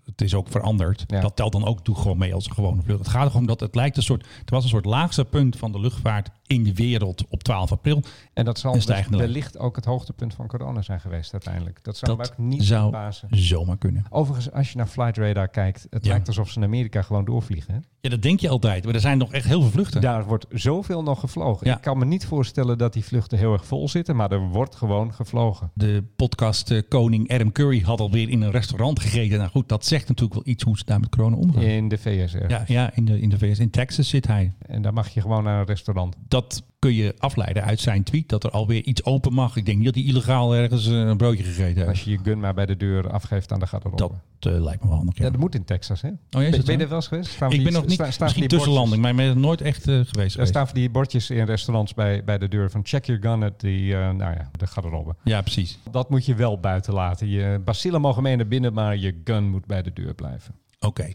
het 0.07 0.21
is 0.21 0.35
ook 0.35 0.49
veranderd. 0.49 1.05
Ja. 1.07 1.21
Dat 1.21 1.37
telt 1.37 1.53
dan 1.53 1.65
ook 1.67 1.81
toe 1.81 1.95
gewoon 1.95 2.19
mee 2.19 2.35
als 2.35 2.47
een 2.47 2.53
gewone 2.55 2.83
vlucht. 2.83 2.99
Het 2.99 3.09
gaat 3.09 3.31
erom 3.31 3.47
dat 3.47 3.61
het 3.61 3.75
lijkt 3.75 3.97
een 3.97 4.03
soort... 4.03 4.27
Het 4.41 4.51
was 4.51 4.63
een 4.63 4.69
soort 4.69 4.85
laagste 4.85 5.25
punt 5.25 5.57
van 5.57 5.73
de 5.73 5.81
luchtvaart 5.81 6.29
in 6.47 6.63
de 6.63 6.75
wereld 6.75 7.25
op 7.29 7.43
12 7.43 7.73
april. 7.73 8.03
En 8.35 8.45
dat 8.45 8.59
zal 8.59 8.79
lijn. 8.87 9.07
wellicht 9.11 9.59
ook 9.59 9.77
het 9.77 9.85
hoogtepunt 9.85 10.35
van 10.35 10.47
corona 10.47 10.83
zijn 10.83 11.01
geweest 11.01 11.33
uiteindelijk. 11.33 11.79
Dat 11.85 11.97
zou 11.97 12.17
Dat 12.17 12.31
ook 12.31 12.39
niet 12.39 12.65
zou 12.65 12.83
verbazen. 12.83 13.29
zomaar 13.31 13.77
kunnen. 13.79 14.05
Overigens, 14.11 14.53
als 14.53 14.71
je 14.71 14.77
naar 14.77 14.87
Flight 14.87 15.17
Radar 15.19 15.49
kijkt, 15.49 15.87
het 15.91 16.05
Ja. 16.05 16.11
lijkt 16.11 16.29
alsof 16.29 16.51
ze 16.51 16.59
in 16.59 16.65
Amerika 16.65 17.03
gewoon 17.03 17.25
doorvliegen. 17.25 17.75
Hè? 17.75 17.81
Ja, 18.01 18.11
dat 18.11 18.23
denk 18.23 18.41
je 18.41 18.49
altijd. 18.49 18.85
Maar 18.85 18.95
er 18.95 19.01
zijn 19.01 19.19
nog 19.19 19.33
echt 19.33 19.47
heel 19.47 19.61
veel 19.63 19.71
vluchten. 19.71 20.01
Daar 20.01 20.25
wordt 20.25 20.47
zoveel 20.51 21.03
nog 21.03 21.21
gevlogen. 21.21 21.67
Ja. 21.67 21.77
Ik 21.77 21.83
kan 21.83 21.99
me 21.99 22.05
niet 22.05 22.27
voorstellen 22.27 22.79
dat 22.79 22.93
die 22.93 23.05
vluchten 23.05 23.39
heel 23.39 23.53
erg 23.53 23.67
vol 23.67 23.89
zitten, 23.89 24.17
maar 24.17 24.33
er 24.33 24.49
wordt 24.49 24.75
gewoon 24.75 25.15
gevlogen. 25.15 25.71
De 25.75 26.05
podcast 26.17 26.71
eh, 26.71 26.83
koning 26.89 27.33
Adam 27.33 27.53
Curry 27.53 27.81
had 27.81 28.01
alweer 28.01 28.29
in 28.29 28.43
een 28.43 28.51
restaurant 28.51 29.01
gegeten. 29.01 29.39
Nou 29.39 29.51
goed, 29.51 29.69
dat 29.69 29.85
zegt 29.87 29.96
natuurlijk 30.01 30.35
wel 30.35 30.53
iets 30.53 30.65
hoe 30.65 30.79
ze 30.79 30.85
daar 30.85 31.01
met 31.01 31.09
corona 31.09 31.37
omgaan. 31.37 31.63
In 31.63 31.89
de 31.89 31.99
VS 31.99 32.35
ergens. 32.35 32.53
Ja, 32.53 32.65
ja 32.67 32.91
in, 32.95 33.05
de, 33.05 33.21
in 33.21 33.29
de 33.29 33.39
VS. 33.39 33.59
In 33.59 33.71
Texas 33.71 34.09
zit 34.09 34.27
hij. 34.27 34.53
En 34.59 34.83
daar 34.83 34.93
mag 34.93 35.09
je 35.09 35.21
gewoon 35.21 35.45
naar 35.45 35.61
een 35.61 35.67
restaurant. 35.67 36.17
Dat 36.29 36.63
kun 36.79 36.95
je 36.95 37.15
afleiden 37.19 37.65
uit 37.65 37.81
zijn 37.81 38.03
tweet. 38.03 38.29
Dat 38.29 38.45
er 38.45 38.51
alweer 38.51 38.83
iets 38.85 39.05
open 39.05 39.33
mag. 39.33 39.57
Ik 39.57 39.65
denk 39.65 39.77
niet 39.77 39.87
dat 39.87 39.95
hij 39.95 40.05
illegaal 40.05 40.55
ergens 40.55 40.87
eh, 40.87 40.93
een 40.93 41.17
broodje 41.17 41.45
gegeten 41.45 41.77
heeft. 41.77 41.89
Als 41.89 42.05
je 42.05 42.11
je 42.11 42.19
gun 42.23 42.41
maar 42.41 42.55
bij 42.55 42.67
de 42.67 42.77
deur 42.77 43.11
afgeeft 43.11 43.53
aan 43.53 43.61
de 43.61 43.67
garderobe. 43.67 44.15
Dat 44.39 44.53
eh, 44.55 44.61
lijkt 44.63 44.83
me 44.83 44.89
wel 44.89 44.97
handig. 44.97 45.19
Ja, 45.19 45.25
Ja. 45.25 45.31
dat 45.31 45.41
moet 45.41 45.55
in 45.55 45.65
Texas, 45.65 46.01
hè? 46.03 46.09
Oh, 46.09 46.15
ben, 46.31 46.51
je 46.65 46.73
er 46.77 46.89
wel 46.89 46.97
eens 46.97 47.07
geweest? 47.07 47.31
Staan 47.31 47.49
ik 47.51 47.55
die- 47.55 47.65
ben 47.65 47.73
nog 47.73 47.83
niet, 47.87 47.93
sta- 47.93 48.11
staan 48.11 48.27
misschien 48.27 48.49
tussenlanding, 48.49 49.03
maar 49.03 49.11
ik 49.11 49.17
ben 49.17 49.27
er 49.27 49.37
nooit 49.37 49.61
echt 49.61 49.89
eh, 49.89 50.01
geweest. 50.05 50.37
Er 50.39 50.47
staan 50.47 50.67
van 50.67 50.75
die 50.75 50.91
bordjes 50.91 51.31
in 51.31 51.45
restaurants 51.45 51.95
bij, 51.95 52.25
bij 52.25 52.39
de 52.39 52.49
deur 52.49 52.71
van 52.71 52.81
check 52.85 53.05
your 53.05 53.23
gun 53.23 53.43
at 53.43 53.61
die, 53.61 53.95
eh, 53.95 54.01
nou 54.01 54.35
ja, 54.35 54.51
de 54.57 54.67
garderobe. 54.67 55.15
Ja, 55.25 55.41
precies. 55.41 55.79
Dat 55.91 56.11
moet 56.11 56.27
je 56.27 56.35
wel 56.35 56.61
buiten 56.61 56.95
laten. 56.95 57.29
Je 57.29 57.61
bacillen 57.65 58.01
mogen 58.01 58.23
mee 58.23 58.37
naar 58.37 58.49
binnen, 58.49 58.73
maar 58.73 58.97
je 58.97 59.21
gun 59.25 59.51
moet 59.51 59.67
bij 59.67 59.83
de 59.83 59.93
deur 59.93 60.15
blijven. 60.15 60.55
Oké. 60.81 61.13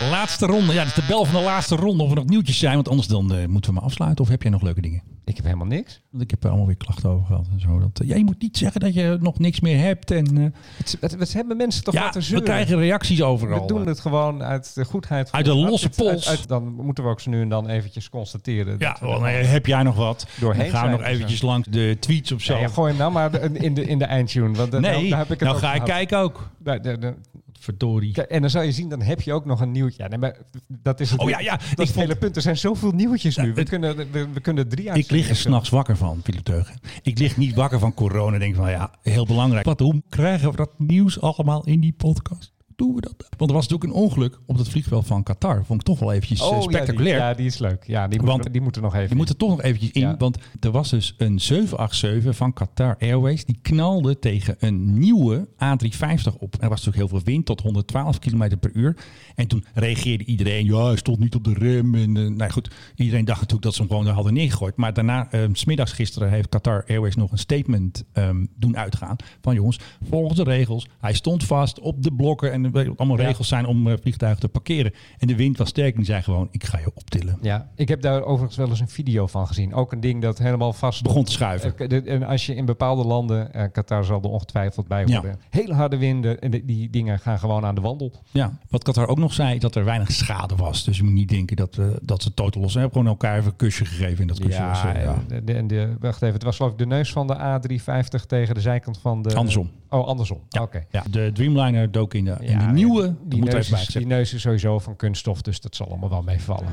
Laatste 0.00 0.46
ronde. 0.46 0.72
Ja, 0.72 0.82
is 0.82 0.94
de 0.94 1.04
bel 1.08 1.24
van 1.24 1.34
de 1.34 1.46
laatste 1.46 1.76
ronde. 1.76 2.02
Of 2.02 2.10
er 2.10 2.16
nog 2.16 2.26
nieuwtjes 2.26 2.58
zijn, 2.58 2.74
want 2.74 2.88
anders 2.88 3.08
dan 3.08 3.34
eh, 3.34 3.46
moeten 3.46 3.70
we 3.70 3.76
maar 3.76 3.86
afsluiten. 3.86 4.24
Of 4.24 4.30
heb 4.30 4.42
jij 4.42 4.50
nog 4.50 4.62
leuke 4.62 4.80
dingen? 4.80 5.02
Ik 5.26 5.36
heb 5.36 5.44
helemaal 5.44 5.66
niks. 5.66 6.00
Want 6.10 6.22
ik 6.22 6.30
heb 6.30 6.42
er 6.42 6.48
allemaal 6.48 6.66
weer 6.66 6.76
klachten 6.76 7.10
over 7.10 7.26
gehad 7.26 7.46
en 7.52 7.60
zo. 7.60 7.78
Dat, 7.78 8.00
eh, 8.00 8.08
ja, 8.08 8.16
je 8.16 8.24
moet 8.24 8.42
niet 8.42 8.56
zeggen 8.56 8.80
dat 8.80 8.94
je 8.94 9.18
nog 9.20 9.38
niks 9.38 9.60
meer 9.60 9.78
hebt. 9.78 10.10
En, 10.10 10.38
eh, 10.38 10.44
Het, 10.76 10.96
het, 11.00 11.18
het 11.18 11.32
hebben 11.32 11.56
mensen 11.56 11.84
toch 11.84 11.94
ja, 11.94 12.00
laten 12.00 12.20
we 12.20 12.26
zeuren? 12.26 12.44
krijgen 12.46 12.78
reacties 12.78 13.22
overal. 13.22 13.60
We 13.60 13.66
doen 13.66 13.86
het 13.86 14.00
gewoon 14.00 14.42
uit 14.42 14.74
de 14.74 14.84
goedheid 14.84 15.28
van 15.30 15.38
Uit 15.38 15.46
de 15.46 15.54
losse 15.54 15.86
Het- 15.86 16.00
uit- 16.00 16.08
pols. 16.10 16.28
uit- 16.28 16.48
dan 16.48 16.64
moeten 16.74 17.04
we 17.04 17.10
ook 17.10 17.20
zo 17.20 17.30
nu 17.30 17.40
en 17.40 17.48
dan 17.48 17.68
eventjes 17.68 18.08
constateren. 18.10 18.76
Ja, 18.78 18.90
dat 18.90 19.00
we 19.00 19.06
wel, 19.06 19.22
heb 19.22 19.66
jij 19.66 19.82
nog 19.82 19.96
wat? 19.96 20.26
Doorheen 20.40 20.70
gaan 20.70 20.70
we 20.70 20.78
zijn 20.78 20.90
nog 20.90 21.00
zo. 21.00 21.06
eventjes 21.06 21.42
langs 21.42 21.68
de 21.68 21.96
tweets 22.00 22.32
of 22.32 22.40
zo. 22.42 22.54
Ja, 22.54 22.60
ja, 22.60 22.68
gooi 22.68 22.88
hem 22.88 22.98
nou 22.98 23.12
maar 23.12 23.40
in 23.52 23.74
de, 23.74 23.84
in 23.84 23.98
de 23.98 24.04
eindtune. 24.04 24.52
Want, 24.56 24.74
eh, 24.74 24.80
nee, 24.80 24.92
nou, 24.92 25.08
daar 25.08 25.18
heb 25.18 25.30
ik 25.30 25.40
het 25.40 25.48
nou 25.48 25.60
ga 25.60 25.74
ik 25.74 25.84
kijken 25.84 26.18
ook. 26.18 26.48
Daar- 26.58 26.82
daar- 26.82 27.00
daar- 27.00 27.14
Verdorie. 27.60 28.12
Kijk, 28.12 28.30
En 28.30 28.40
dan 28.40 28.50
zal 28.50 28.62
je 28.62 28.72
zien, 28.72 28.88
dan 28.88 29.02
heb 29.02 29.20
je 29.20 29.32
ook 29.32 29.44
nog 29.44 29.60
een 29.60 29.70
nieuwtje. 29.70 30.02
Ja, 30.02 30.08
nee, 30.08 30.18
maar 30.18 30.36
dat 30.68 31.00
is 31.00 31.10
het, 31.10 31.20
Oh 31.20 31.28
ja, 31.28 31.38
ja, 31.40 31.56
dat 31.56 31.68
ik 31.70 31.76
vond- 31.86 31.94
hele 31.94 32.16
punt. 32.16 32.36
Er 32.36 32.42
zijn 32.42 32.56
zoveel 32.56 32.90
nieuwtjes 32.92 33.36
nu. 33.36 33.52
We 33.52 33.60
het- 33.60 33.68
kunnen, 33.68 33.96
we, 33.96 34.26
we 34.32 34.40
kunnen 34.40 34.68
drie 34.68 34.92
Ik 34.92 35.06
lig 35.14 35.28
er 35.28 35.36
s'nachts 35.36 35.68
wakker 35.68 35.96
van, 35.96 36.20
Philip. 36.22 36.72
Ik 37.02 37.18
lig 37.18 37.36
niet 37.36 37.54
wakker 37.54 37.78
van 37.78 37.94
corona. 37.94 38.38
Denk 38.38 38.54
van 38.54 38.70
ja, 38.70 38.90
heel 39.02 39.26
belangrijk. 39.26 39.64
Wat, 39.64 39.80
hoe 39.80 40.02
krijgen 40.08 40.50
we 40.50 40.56
dat 40.56 40.70
nieuws 40.78 41.20
allemaal 41.20 41.64
in 41.64 41.80
die 41.80 41.92
podcast? 41.92 42.53
Doen 42.76 42.94
we 42.94 43.00
dat? 43.00 43.14
Want 43.36 43.50
er 43.50 43.56
was 43.56 43.68
natuurlijk 43.68 43.84
een 43.98 44.02
ongeluk 44.04 44.38
op 44.46 44.56
het 44.58 44.68
vliegveld 44.68 45.06
van 45.06 45.22
Qatar. 45.22 45.64
Vond 45.64 45.80
ik 45.80 45.86
toch 45.86 45.98
wel 45.98 46.12
eventjes 46.12 46.40
eh, 46.40 46.46
Oh, 46.46 46.52
ja, 46.52 46.58
die- 46.60 46.68
spectaculair. 46.76 47.16
Ja, 47.16 47.34
die, 47.34 47.46
is 47.46 47.58
leuk. 47.58 47.84
Ja, 47.86 48.08
die, 48.08 48.18
Want- 48.18 48.32
moeten, 48.32 48.52
die 48.52 48.60
moeten 48.60 48.82
nog 48.82 48.94
even. 48.94 49.08
Je 49.08 49.14
moet 49.14 49.28
er 49.28 49.36
toch 49.36 49.48
nog 49.50 49.62
eventjes 49.62 49.90
in, 49.90 50.00
Ja. 50.00 50.16
want 50.18 50.38
er 50.60 50.70
was 50.70 50.90
dus 50.90 51.14
een 51.18 51.40
787 51.40 52.36
van 52.36 52.52
Qatar 52.52 52.96
Airways. 52.98 53.44
Die 53.44 53.58
knalde 53.62 54.18
tegen 54.18 54.56
een 54.58 54.98
nieuwe 54.98 55.48
A350 55.54 56.38
op. 56.38 56.54
Er 56.60 56.68
was 56.68 56.84
natuurlijk 56.84 56.96
heel 56.96 57.08
veel 57.08 57.20
wind, 57.24 57.46
tot 57.46 57.60
112 57.60 58.18
km 58.18 58.56
per 58.60 58.70
uur. 58.74 58.96
En 59.34 59.46
toen 59.46 59.64
reageerde 59.74 60.24
iedereen, 60.24 60.64
ja, 60.64 60.84
hij 60.86 60.96
stond 60.96 61.18
niet 61.18 61.34
op 61.34 61.44
de 61.44 61.54
rem. 61.54 61.94
En, 61.94 62.16
eh, 62.16 62.26
nou 62.30 62.50
goed, 62.50 62.70
iedereen 62.96 63.24
dacht 63.24 63.38
natuurlijk 63.40 63.64
dat 63.64 63.74
ze 63.74 63.80
hem 63.82 63.90
gewoon 63.90 64.06
hadden 64.06 64.34
neergegooid. 64.34 64.76
Maar 64.76 64.92
daarna, 64.94 65.28
s 65.52 65.60
smiddags 65.60 65.92
gisteren, 65.92 66.30
heeft 66.30 66.48
Qatar 66.48 66.84
Airways 66.88 67.14
nog 67.16 67.32
een 67.32 67.38
statement 67.38 68.04
ehm, 68.12 68.44
doen 68.56 68.76
uitgaan. 68.76 69.16
Van 69.40 69.54
jongens, 69.54 69.78
volgens 70.08 70.36
de 70.38 70.44
regels, 70.44 70.88
hij 71.00 71.14
stond 71.14 71.44
vast 71.44 71.80
op 71.80 72.02
de 72.02 72.12
blokken. 72.12 72.52
En 72.52 72.63
allemaal 72.72 73.18
Ja. 73.18 73.24
regels 73.26 73.48
zijn 73.48 73.66
om 73.66 73.88
eh, 73.88 73.94
vliegtuigen 74.00 74.40
te 74.40 74.48
parkeren. 74.48 74.92
En 75.18 75.26
de 75.26 75.36
wind 75.36 75.58
was 75.58 75.68
sterk 75.68 75.90
en 75.90 75.96
die 75.96 76.04
zei 76.06 76.22
gewoon, 76.22 76.48
ik 76.50 76.64
ga 76.64 76.78
je 76.78 76.90
optillen. 76.94 77.38
Ja, 77.42 77.68
ik 77.76 77.88
heb 77.88 78.00
daar 78.02 78.22
overigens 78.22 78.56
wel 78.56 78.68
eens 78.68 78.80
een 78.80 78.88
video 78.88 79.26
van 79.26 79.46
gezien. 79.46 79.74
Ook 79.74 79.92
een 79.92 80.00
ding 80.00 80.22
dat 80.22 80.38
helemaal 80.38 80.72
vast. 80.72 81.02
Begon 81.02 81.24
te 81.24 81.32
schuiven. 81.32 81.78
Eh, 81.78 82.12
En 82.14 82.22
als 82.22 82.46
je 82.46 82.54
in 82.54 82.64
bepaalde 82.64 83.04
landen, 83.04 83.52
eh, 83.54 83.64
Qatar 83.72 84.04
zal 84.04 84.22
er 84.22 84.28
ongetwijfeld 84.30 84.88
bij 84.88 85.04
Ja. 85.06 85.16
horen. 85.20 85.38
Hele 85.50 85.74
harde 85.74 85.96
winden 85.96 86.40
en 86.40 86.50
die 86.50 86.90
dingen 86.90 87.18
gaan 87.18 87.38
gewoon 87.38 87.64
aan 87.64 87.74
de 87.74 87.80
wandel. 87.80 88.12
Ja, 88.30 88.58
wat 88.70 88.82
Qatar 88.84 89.08
ook 89.08 89.18
nog 89.18 89.32
zei, 89.32 89.58
dat 89.58 89.74
er 89.74 89.84
weinig 89.84 90.12
schade 90.12 90.56
was. 90.56 90.84
Dus 90.84 90.96
je 90.96 91.02
moet 91.02 91.12
niet 91.12 91.28
denken 91.28 91.56
dat, 91.56 91.74
we 91.74 91.98
dat 92.02 92.22
ze 92.22 92.34
totaal 92.34 92.62
los 92.62 92.74
hebben. 92.74 92.92
Gewoon 92.92 93.06
elkaar 93.06 93.36
even 93.38 93.50
een 93.50 93.56
kusje 93.56 93.84
gegeven 93.84 94.20
in 94.20 94.26
dat 94.26 94.38
kusje. 94.40 94.62
was, 94.62 94.82
Ja, 94.82 94.98
ja. 94.98 95.14
en 95.54 95.66
de, 95.66 95.94
wacht 96.00 96.22
even. 96.22 96.34
Het 96.34 96.42
was 96.42 96.56
geloof 96.56 96.72
ik 96.72 96.78
de 96.78 96.86
neus 96.86 97.12
van 97.12 97.26
de 97.26 97.34
A350 97.38 98.26
tegen 98.26 98.54
de 98.54 98.60
zijkant 98.60 98.98
van 98.98 99.22
de... 99.22 99.34
Andersom. 99.34 99.70
Oh, 99.90 100.06
andersom. 100.06 100.38
Oké. 100.60 100.84
Ja, 100.90 101.02
de 101.10 101.30
Dreamliner 101.34 101.90
dook 101.90 102.14
in 102.14 102.24
de, 102.24 102.36
in 102.40 102.53
de 102.58 102.72
nieuwe. 102.72 103.14
Die 103.24 103.40
moet 103.40 103.52
neus, 103.52 103.70
is, 103.70 103.86
die 103.86 104.06
neus 104.06 104.34
is 104.34 104.40
sowieso 104.40 104.78
van 104.78 104.96
kunststof, 104.96 105.42
dus 105.42 105.60
dat 105.60 105.76
zal 105.76 105.88
allemaal 105.88 106.08
wel 106.08 106.22
meevallen. 106.22 106.66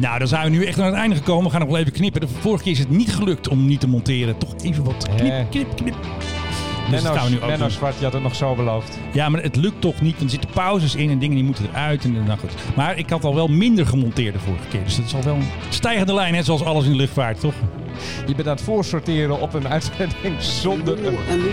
Nou, 0.00 0.18
dan 0.18 0.28
zijn 0.28 0.44
we 0.44 0.50
nu 0.50 0.64
echt 0.64 0.78
aan 0.78 0.86
het 0.86 0.94
einde 0.94 1.16
gekomen. 1.16 1.44
We 1.44 1.50
gaan 1.50 1.60
nog 1.60 1.68
wel 1.68 1.78
even 1.78 1.92
knippen. 1.92 2.20
De 2.20 2.28
vorige 2.28 2.62
keer 2.62 2.72
is 2.72 2.78
het 2.78 2.90
niet 2.90 3.14
gelukt 3.14 3.48
om 3.48 3.66
niet 3.66 3.80
te 3.80 3.88
monteren. 3.88 4.38
Toch 4.38 4.54
even 4.62 4.84
wat 4.84 5.08
knip, 5.16 5.50
knip, 5.50 5.76
knip. 5.76 5.96
Dus 6.90 7.02
Menno, 7.02 7.16
gaan 7.18 7.24
we 7.24 7.30
nu 7.30 7.40
ook 7.40 7.48
Menno. 7.48 7.68
Zwart, 7.68 7.98
je 7.98 8.04
had 8.04 8.12
het 8.12 8.22
nog 8.22 8.34
zo 8.34 8.54
beloofd. 8.54 8.98
Ja, 9.12 9.28
maar 9.28 9.42
het 9.42 9.56
lukt 9.56 9.80
toch 9.80 10.00
niet. 10.00 10.18
Want 10.18 10.24
er 10.24 10.30
zitten 10.30 10.50
pauzes 10.50 10.94
in 10.94 11.10
en 11.10 11.18
dingen 11.18 11.36
die 11.36 11.44
moeten 11.44 11.68
eruit. 11.72 12.04
En, 12.04 12.12
nou 12.12 12.38
goed. 12.38 12.52
Maar 12.76 12.98
ik 12.98 13.10
had 13.10 13.24
al 13.24 13.34
wel 13.34 13.48
minder 13.48 13.86
gemonteerd 13.86 14.34
de 14.34 14.40
vorige 14.40 14.68
keer. 14.70 14.84
Dus 14.84 14.96
dat 14.96 15.04
is 15.04 15.14
al 15.14 15.22
wel 15.22 15.34
een 15.34 15.48
stijgende 15.68 16.14
lijn, 16.14 16.34
hè, 16.34 16.42
zoals 16.42 16.64
alles 16.64 16.84
in 16.84 16.90
de 16.90 16.96
luchtvaart, 16.96 17.40
toch? 17.40 17.54
Je 18.26 18.34
bent 18.34 18.48
aan 18.48 18.54
het 18.54 18.64
voorsorteren 18.64 19.40
op 19.40 19.54
een 19.54 19.68
uitzending 19.68 20.42
zonder 20.42 21.06
een 21.06 21.48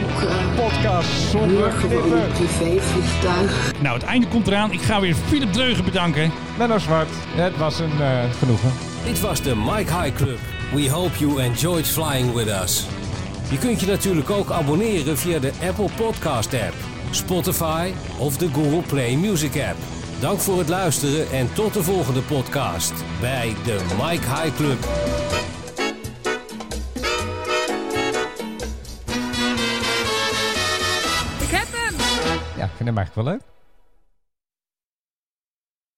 podcast, 0.55 1.09
zonder 1.31 1.69
knippen. 1.69 2.27
privévliegtuig. 2.33 3.73
Nou, 3.81 3.93
het 3.97 4.07
einde 4.07 4.27
komt 4.27 4.47
eraan. 4.47 4.71
Ik 4.71 4.81
ga 4.81 4.99
weer 4.99 5.15
Philip 5.15 5.53
Dreugen 5.53 5.83
bedanken. 5.83 6.31
Menno 6.57 6.77
Zwart, 6.77 7.09
het 7.35 7.57
was 7.57 7.79
een 7.79 8.01
eh, 8.01 8.31
genoegen. 8.39 8.71
Dit 9.05 9.19
was 9.19 9.41
de 9.41 9.55
Mike 9.55 9.93
High 9.93 10.15
Club. 10.15 10.39
We 10.73 10.89
hope 10.89 11.17
you 11.17 11.41
enjoyed 11.41 11.87
flying 11.87 12.33
with 12.33 12.47
us. 12.47 12.85
Je 13.49 13.57
kunt 13.57 13.79
je 13.79 13.87
natuurlijk 13.87 14.29
ook 14.29 14.51
abonneren 14.51 15.17
via 15.17 15.39
de 15.39 15.51
Apple 15.67 15.89
Podcast 15.95 16.53
app, 16.53 16.73
Spotify 17.11 17.91
of 18.19 18.37
de 18.37 18.49
Google 18.49 18.81
Play 18.81 19.15
Music 19.15 19.61
app. 19.69 19.77
Dank 20.19 20.39
voor 20.39 20.57
het 20.57 20.69
luisteren 20.69 21.31
en 21.31 21.53
tot 21.53 21.73
de 21.73 21.83
volgende 21.83 22.21
podcast 22.21 22.93
bij 23.21 23.55
de 23.63 23.79
Mike 24.01 24.25
High 24.25 24.55
Club. 24.55 24.79
Ik 31.41 31.55
heb 31.55 31.67
hem! 31.71 31.95
Ja, 32.57 32.65
ik 32.65 32.71
vind 32.75 32.89
hem 32.89 32.97
eigenlijk 32.97 33.15
wel 33.15 33.23
leuk. 33.23 33.41